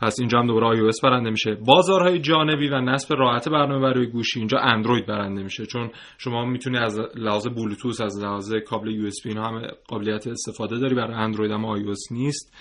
پس 0.00 0.16
اینجا 0.20 0.38
هم 0.38 0.46
دوباره 0.46 0.76
iOS 0.76 1.02
برنده 1.02 1.30
میشه. 1.30 1.54
بازارهای 1.66 2.18
جانبی 2.18 2.68
و 2.68 2.80
نصب 2.80 3.14
راحت 3.14 3.48
برنامه 3.48 3.80
برای 3.80 4.06
گوشی 4.06 4.38
اینجا 4.38 4.58
اندروید 4.58 5.06
برنده 5.06 5.42
میشه. 5.42 5.66
چون 5.66 5.90
شما 6.18 6.44
می‌تونی 6.44 6.78
از 6.78 7.00
لحاظ 7.16 7.46
بلوتوث 7.46 8.00
از 8.00 8.22
لحاظ 8.22 8.54
کابل 8.54 8.88
USB 8.88 9.26
هم 9.26 9.62
قابلیت 9.88 10.26
استفاده 10.26 10.78
داری. 10.78 10.94
برای 10.94 11.14
اندروید 11.14 11.52
اما 11.52 11.78
iOS 11.78 12.12
نیست. 12.12 12.54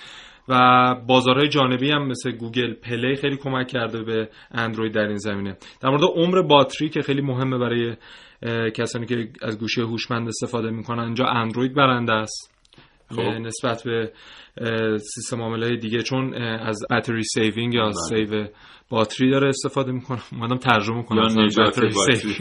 و 0.51 0.95
بازارهای 1.07 1.47
جانبی 1.47 1.91
هم 1.91 2.07
مثل 2.07 2.31
گوگل 2.31 2.73
پلی 2.73 3.15
خیلی 3.15 3.37
کمک 3.37 3.67
کرده 3.67 4.03
به 4.03 4.29
اندروید 4.51 4.93
در 4.93 5.07
این 5.07 5.17
زمینه. 5.17 5.57
در 5.81 5.89
مورد 5.89 6.03
عمر 6.03 6.41
باتری 6.41 6.89
که 6.89 7.01
خیلی 7.01 7.21
مهمه 7.21 7.57
برای 7.57 7.95
کسانی 8.71 9.05
که 9.05 9.27
از 9.41 9.59
گوشی 9.59 9.81
هوشمند 9.81 10.27
استفاده 10.27 10.69
می‌کنن 10.69 11.03
اینجا 11.03 11.25
اندروید 11.25 11.73
برنده 11.75 12.13
است. 12.13 12.58
خب. 13.15 13.21
نسبت 13.21 13.83
به 13.83 14.11
سیستم 14.97 15.41
عامل 15.41 15.75
دیگه 15.75 16.01
چون 16.01 16.33
از 16.43 16.79
battery 16.89 17.23
saving 17.23 17.73
یا 17.73 17.81
بله. 17.83 17.93
save 17.93 18.47
battery 18.89 19.31
داره 19.31 19.47
استفاده 19.47 19.91
می‌کنه 19.91 20.19
اومدم 20.31 20.57
ترجمه 20.57 21.03
کنم 21.03 21.17
یا 21.37 21.45
نجات 21.45 21.79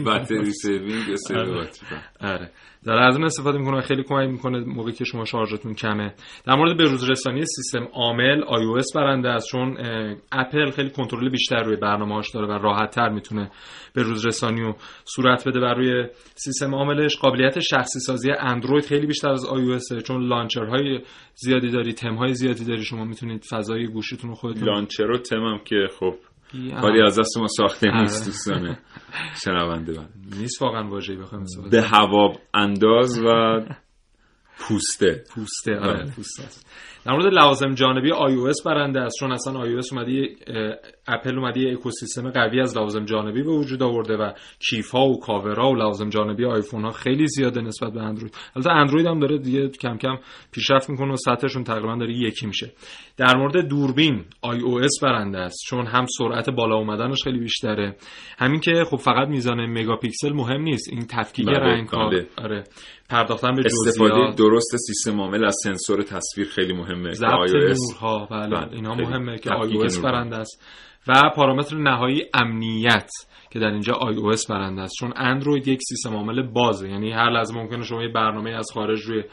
battery 0.05 0.51
saving 0.51 1.07
یا 1.09 1.15
save. 1.15 1.45
battery 1.45 1.87
بله. 1.91 2.31
آره 2.33 2.51
در 2.85 2.93
از 2.93 3.15
اون 3.15 3.25
استفاده 3.25 3.57
می‌کنه 3.57 3.81
خیلی 3.81 4.03
کمک 4.03 4.29
می‌کنه 4.29 4.59
موقعی 4.59 4.93
که 4.93 5.05
شما 5.05 5.25
شارژتون 5.25 5.73
کمه. 5.73 6.13
در 6.45 6.55
مورد 6.55 6.77
بروز 6.77 7.09
رسانی 7.09 7.45
سیستم 7.45 7.87
عامل 7.93 8.41
iOS 8.41 8.95
برنده 8.95 9.29
است 9.29 9.47
چون 9.51 9.77
اپل 10.31 10.71
خیلی 10.71 10.89
کنترل 10.89 11.29
بیشتر 11.29 11.63
روی 11.63 11.75
برنامه‌هاش 11.75 12.31
داره 12.31 12.47
و 12.47 12.51
راحت 12.51 12.89
تر 12.89 13.09
می‌تونه 13.09 13.51
به 13.93 14.03
روز 14.03 14.25
رسانی 14.25 14.61
و 14.61 14.73
صورت 15.05 15.47
بده 15.47 15.59
بر 15.59 15.73
روی 15.73 16.07
سیستم 16.35 16.75
عاملش. 16.75 17.17
قابلیت 17.17 17.59
شخصی 17.59 17.99
سازی 17.99 18.31
اندروید 18.31 18.85
خیلی 18.85 19.07
بیشتر 19.07 19.29
از 19.29 19.45
iOS 19.45 20.03
چون 20.03 20.27
لانچرهای 20.27 20.99
زیادی 21.35 21.69
داری 21.69 21.93
تمهای 21.93 22.33
زیادی 22.33 22.65
داری. 22.65 22.83
شما 22.83 23.05
می‌تونید 23.05 23.45
فضای 23.51 23.87
گوشیتون 23.87 24.29
رو 24.29 24.35
خودتون 24.35 24.63
لانچر 24.63 25.11
و 25.11 25.17
تمم 25.17 25.59
که 25.65 25.87
خب 25.99 26.15
کاری 26.81 27.01
از 27.01 27.19
دست 27.19 27.37
ما 27.37 27.47
ساخته 27.47 27.89
آره. 27.89 28.01
نیست 28.01 28.25
دوستان 28.25 28.77
شنونده 29.43 29.99
من 29.99 30.09
نیست 30.39 30.61
واقعا 30.61 30.89
واژه‌ای 30.89 31.19
بخوایم 31.19 31.45
به 31.71 31.81
هوا 31.81 32.33
انداز 32.53 33.19
و 33.19 33.59
پوسته. 34.59 35.23
پوسته 35.35 35.75
آره, 35.75 35.89
آره. 35.89 36.11
پوسته 36.11 36.43
در 37.09 37.15
مورد 37.15 37.33
لوازم 37.33 37.73
جانبی 37.73 38.11
iOS 38.11 38.63
برنده 38.65 38.99
است. 38.99 39.15
چون 39.19 39.31
اصلا 39.31 39.53
iOS 39.53 39.93
اومده 39.93 40.35
اپل 41.07 41.37
اومده 41.37 41.59
یه 41.59 41.73
اکوسیستم 41.73 42.29
قوی 42.29 42.61
از 42.61 42.77
لوازم 42.77 43.05
جانبی 43.05 43.43
به 43.43 43.51
وجود 43.51 43.83
آورده 43.83 44.17
و 44.17 44.31
کیف 44.69 44.91
ها 44.91 45.05
و 45.05 45.19
کاورها 45.19 45.71
و 45.71 45.75
لوازم 45.75 46.09
جانبی 46.09 46.45
آیفون 46.45 46.83
ها 46.83 46.91
خیلی 46.91 47.27
زیاده 47.27 47.61
نسبت 47.61 47.93
به 47.93 48.01
اندروید. 48.01 48.35
البته 48.55 48.71
اندروید 48.71 49.05
هم 49.05 49.19
داره 49.19 49.37
دیگه 49.37 49.69
کم 49.69 49.97
کم 49.97 50.15
پیشرفت 50.51 50.89
می‌کنه 50.89 51.13
و 51.13 51.15
سطحشون 51.15 51.63
تقریبا 51.63 51.95
داره 51.95 52.13
یکی 52.13 52.47
میشه. 52.47 52.71
در 53.17 53.37
مورد 53.37 53.67
دوربین 53.67 54.25
iOS 54.45 55.01
برنده 55.03 55.37
است. 55.37 55.57
چون 55.69 55.85
هم 55.85 56.05
سرعت 56.17 56.49
بالا 56.49 56.75
اومدنش 56.75 57.23
خیلی 57.23 57.39
بیشتره. 57.39 57.95
همین 58.37 58.59
که 58.59 58.83
خب 58.89 58.97
فقط 58.97 59.27
میزان 59.27 59.65
مگاپیکسل 59.65 60.33
مهم 60.33 60.61
نیست. 60.61 60.89
این 60.93 61.05
تفکیک 61.09 61.45
بله، 61.45 61.59
رنگ 61.59 61.89
بله. 61.89 62.27
آره. 62.37 62.63
پرداختن 63.09 63.55
به 63.55 63.61
استفاده 63.65 64.35
درست 64.37 64.75
سیستم 64.87 65.21
عامل 65.21 65.45
از 65.45 65.55
سنسور 65.63 66.03
تصویر 66.03 66.47
خیلی 66.47 66.73
مهمه 66.73 66.98
مهمه 66.99 67.13
ضبط 67.13 67.49
نورها 67.55 68.25
بله 68.25 68.47
بله، 68.47 68.73
اینا 68.73 68.95
مهمه 68.95 69.37
که 69.37 69.49
iOS. 69.49 69.97
برنده 69.97 70.35
است 70.37 70.63
و 71.07 71.13
پارامتر 71.35 71.77
نهایی 71.77 72.23
امنیت 72.33 73.09
که 73.51 73.59
در 73.59 73.67
اینجا 73.67 73.93
iOS 73.93 74.47
برنده 74.49 74.81
است. 74.81 74.93
چون 74.99 75.13
اندروید 75.15 75.67
یک 75.67 75.79
سیستم 75.89 76.15
عامل 76.15 76.41
بازه. 76.41 76.89
یعنی 76.89 77.11
هر 77.11 77.29
لحظه 77.29 77.55
ممکنه 77.55 77.83
شما 77.83 78.03
یه 78.03 78.09
برنامه 78.09 78.49
از 78.49 78.67
خارج 78.73 79.01
روی 79.01 79.23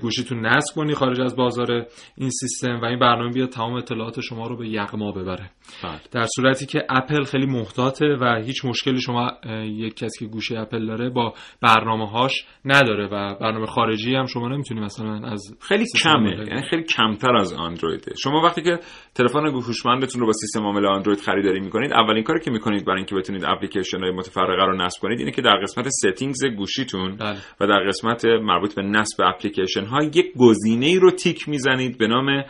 گوشیتون 0.00 0.46
نصب 0.46 0.74
کنی 0.76 0.94
خارج 0.94 1.20
از 1.20 1.36
بازار 1.36 1.86
این 2.16 2.30
سیستم 2.30 2.80
و 2.82 2.84
این 2.84 2.98
برنامه 2.98 3.32
بیاد 3.32 3.48
تمام 3.48 3.72
اطلاعات 3.72 4.20
شما 4.20 4.46
رو 4.46 4.56
به 4.56 4.68
یغما 4.68 5.12
ببره. 5.12 5.50
بله. 5.84 6.00
در 6.12 6.26
صورتی 6.36 6.66
که 6.66 6.86
اپل 6.90 7.24
خیلی 7.24 7.46
محتاطه 7.46 8.06
و 8.20 8.42
هیچ 8.44 8.64
مشکلی 8.64 9.00
شما 9.00 9.32
یک 9.64 9.96
کسی 9.96 10.24
که 10.24 10.32
گوشی 10.32 10.56
اپل 10.56 10.86
داره 10.86 11.10
با 11.10 11.34
برنامه 11.62 12.10
هاش 12.10 12.46
نداره 12.64 13.06
و 13.06 13.34
برنامه 13.40 13.66
خارجی 13.66 14.14
هم 14.14 14.26
شما 14.26 14.48
نمی‌تونی 14.48 14.80
مثلا 14.80 15.28
از 15.28 15.56
خیلی 15.60 15.84
کمه. 16.02 16.30
یعنی 16.30 16.62
خیلی 16.70 16.82
کمتر 16.82 17.36
از 17.36 17.52
اندرویده. 17.52 18.12
شما 18.22 18.40
وقتی 18.44 18.62
که 18.62 18.78
تلفن 19.14 19.46
هوشمندتون 19.46 20.20
رو 20.20 20.26
با 20.26 20.32
سیستم 20.32 20.62
عامل 20.62 20.85
اندروید 20.90 21.20
خریداری 21.20 21.60
می‌کنید 21.60 21.92
اولین 21.92 22.22
کاری 22.22 22.40
که 22.40 22.50
می‌کنید 22.50 22.84
برای 22.84 22.96
اینکه 22.96 23.14
بتونید 23.14 23.44
اپلیکیشن 23.44 23.98
های 23.98 24.10
متفرقه 24.10 24.64
رو 24.64 24.76
نصب 24.76 25.02
کنید 25.02 25.18
اینه 25.18 25.30
که 25.30 25.42
در 25.42 25.56
قسمت 25.62 25.88
settings 25.88 26.44
گوشیتون 26.44 27.16
بله. 27.16 27.38
و 27.60 27.66
در 27.66 27.80
قسمت 27.88 28.24
مربوط 28.24 28.74
به 28.74 28.82
نصب 28.82 29.24
اپلیکیشن 29.24 29.84
ها 29.84 30.02
یک 30.02 30.32
گزینه 30.36 30.86
ای 30.86 30.98
رو 30.98 31.10
تیک 31.10 31.48
می‌زنید 31.48 31.98
به 31.98 32.06
نام 32.06 32.42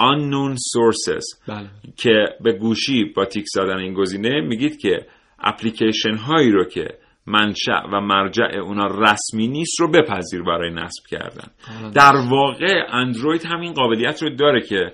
unknown 0.00 0.56
sources. 0.56 1.48
بله. 1.48 1.68
که 1.96 2.24
به 2.40 2.52
گوشی 2.52 3.04
با 3.04 3.24
تیک 3.24 3.44
زدن 3.46 3.78
این 3.78 3.94
گزینه 3.94 4.40
میگید 4.40 4.78
که 4.78 5.06
اپلیکیشن 5.38 6.14
هایی 6.14 6.50
رو 6.50 6.64
که 6.64 6.88
منشأ 7.26 7.86
و 7.92 8.00
مرجع 8.00 8.44
اونا 8.44 8.86
رسمی 8.86 9.48
نیست 9.48 9.80
رو 9.80 9.90
بپذیر 9.90 10.42
برای 10.42 10.70
نصب 10.70 11.06
کردن. 11.10 11.48
در 11.94 12.12
واقع 12.30 12.86
اندروید 12.90 13.46
همین 13.46 13.72
قابلیت 13.72 14.22
رو 14.22 14.30
داره 14.36 14.60
که 14.60 14.92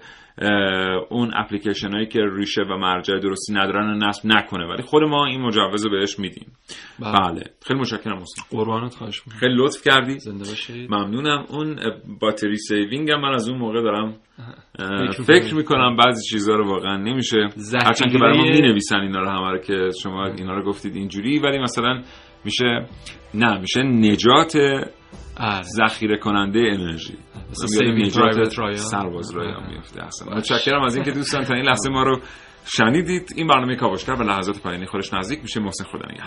اون 1.10 1.30
اپلیکیشن 1.36 1.92
هایی 1.92 2.06
که 2.06 2.20
ریشه 2.36 2.62
و 2.62 2.76
مرجع 2.76 3.18
درستی 3.18 3.54
ندارن 3.54 3.90
رو 3.90 4.08
نصب 4.08 4.26
نکنه. 4.26 4.66
ولی 4.66 4.82
خود 4.82 5.02
ما 5.02 5.26
این 5.26 5.40
مجوز 5.40 5.84
رو 5.86 5.90
بهش 5.90 6.18
میدیم. 6.18 6.46
بله. 6.98 7.12
بله. 7.12 7.42
خیلی 7.66 7.80
متشکرم 7.80 8.16
حسین 8.16 8.44
قربانت 8.50 8.94
خواهش 8.94 9.22
می‌کنم. 9.26 9.40
خیلی 9.40 9.54
لطف 9.54 9.82
کردی. 9.88 10.18
زنده 10.18 10.38
باشید. 10.38 10.90
ممنونم. 10.90 11.44
اون 11.48 11.76
battery 12.20 12.56
saving 12.56 13.10
هم 13.10 13.20
من 13.20 13.34
از 13.34 13.48
اون 13.48 13.58
موقع 13.58 13.82
دارم 13.82 14.14
فکر. 15.26 15.54
می‌کنم. 15.54 15.96
بعضی 15.96 16.28
چیزها 16.30 16.54
رو 16.56 16.68
واقعا 16.68 16.96
نمیشه. 16.96 17.36
هرچند 17.84 18.12
که 18.12 18.18
برای 18.18 18.38
ما 18.38 18.44
می‌نویسن 18.44 19.00
اینا 19.00 19.20
رو 19.20 19.28
همه 19.28 19.50
رو 19.50 19.58
که 19.58 19.88
شما 20.02 20.26
اینا 20.26 20.54
رو 20.54 20.64
گفتید 20.64 20.96
اینجوری 20.96 21.38
ولی 21.38 21.58
مثلا 21.58 22.02
میشه 22.44 22.86
نه 23.34 23.58
میشه 23.58 23.82
نجات. 23.82 24.56
ذخیره 25.62 26.18
کننده 26.18 26.58
انرژی. 26.58 27.18
مثل 27.50 27.64
مثلا. 28.74 28.76
سرباز 28.76 29.30
رایان 29.30 29.54
آره. 29.54 29.70
میفته 29.70 30.04
اصلا 30.04 30.36
متشکرم 30.36 30.82
از 30.82 30.94
اینکه 30.96 31.10
دوستان 31.10 31.44
تا 31.44 31.54
این 31.54 31.64
لحظه 31.64 31.90
ما 31.90 32.02
رو 32.02 32.20
شنیدید. 32.64 33.32
این 33.36 33.46
برنامه 33.46 33.76
کاوشگر 33.76 34.14
به 34.14 34.24
لحظات 34.24 34.62
پایانی 34.62 34.86
خودش 34.86 35.14
نزدیک 35.14 35.42
میشه. 35.42 35.60
محسن 35.60 35.84
خدا 35.84 36.06
نگهدار. 36.06 36.26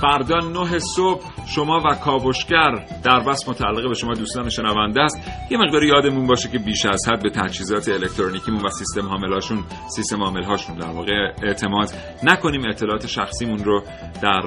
فردا 0.00 0.38
نه 0.38 0.78
صبح 0.78 1.22
شما 1.46 1.78
و 1.78 1.94
کاوشگر 1.94 2.86
در 3.04 3.20
بس 3.20 3.48
متعلق 3.48 3.88
به 3.88 3.94
شما 3.94 4.14
دوستان 4.14 4.48
شنونده 4.48 5.02
است. 5.02 5.20
یه 5.50 5.58
مقدار 5.58 5.84
یادمون 5.84 6.26
باشه 6.26 6.48
که 6.48 6.58
بیش 6.58 6.86
از 6.86 7.08
حد 7.08 7.22
به 7.22 7.30
تجهیزات 7.30 7.88
الکترونیکیمون 7.88 8.66
و 8.66 8.68
سیستم 8.68 9.08
حاملاشون 9.08 9.64
سیستم 9.88 10.22
حاملهاشون 10.22 10.76
در 10.76 10.90
واقع 10.90 11.12
اعتماد 11.42 11.88
نکنیم. 12.22 12.68
اطلاعات 12.68 13.06
شخصیمون 13.06 13.58
رو 13.58 13.82
در 14.22 14.42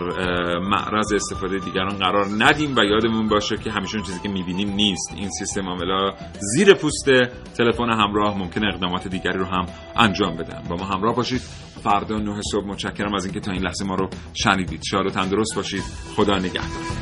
معرض 0.60 1.14
استفاده 1.14 1.58
دیگران 1.58 1.96
قرار 1.98 2.26
ندیم 2.38 2.76
و 2.76 2.84
یادمون 2.84 3.28
باشه 3.28 3.58
که 3.58 3.72
همیشه 3.72 4.02
چیزی 4.06 4.20
که 4.24 4.30
می‌بینیم 4.30 4.70
نیست. 4.74 5.14
این 5.16 5.30
سیستم 5.30 5.66
حاملها 5.66 6.14
زیر 6.40 6.74
پوست 6.74 7.10
تلفن 7.58 7.90
همراه 7.90 8.38
ممکن 8.38 8.66
اقدامات 8.66 9.08
دیگری 9.08 9.40
رو 9.40 9.46
هم 9.46 9.66
انجام 9.96 10.36
بدن. 10.36 10.64
با 10.70 10.76
ما 10.76 10.86
همراه 10.86 11.16
باشید. 11.16 11.42
فردا 11.84 12.18
نه 12.18 12.42
صبح. 12.52 12.66
متشکرم 12.66 13.16
از 13.16 13.26
اینکه 13.26 13.40
تا 13.40 13.52
این 13.52 13.62
لحظه 13.62 13.86
ما 13.86 13.96
رو 13.96 14.10
شنیدید. 14.34 14.82
شاد 14.92 15.06
و 15.06 15.10
تندرست. 15.10 15.41
باشید. 15.56 15.84
خدا 16.16 16.40
نگهدار. 16.40 17.02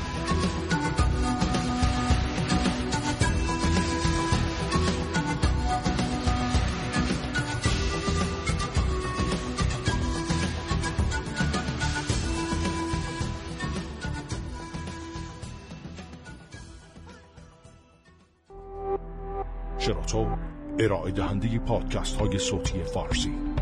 ارائه 20.80 21.12
دهنده 21.12 21.60
پادکست 21.60 22.16
های 22.16 22.40
صوتی 22.40 22.84
فارسی. 22.84 23.59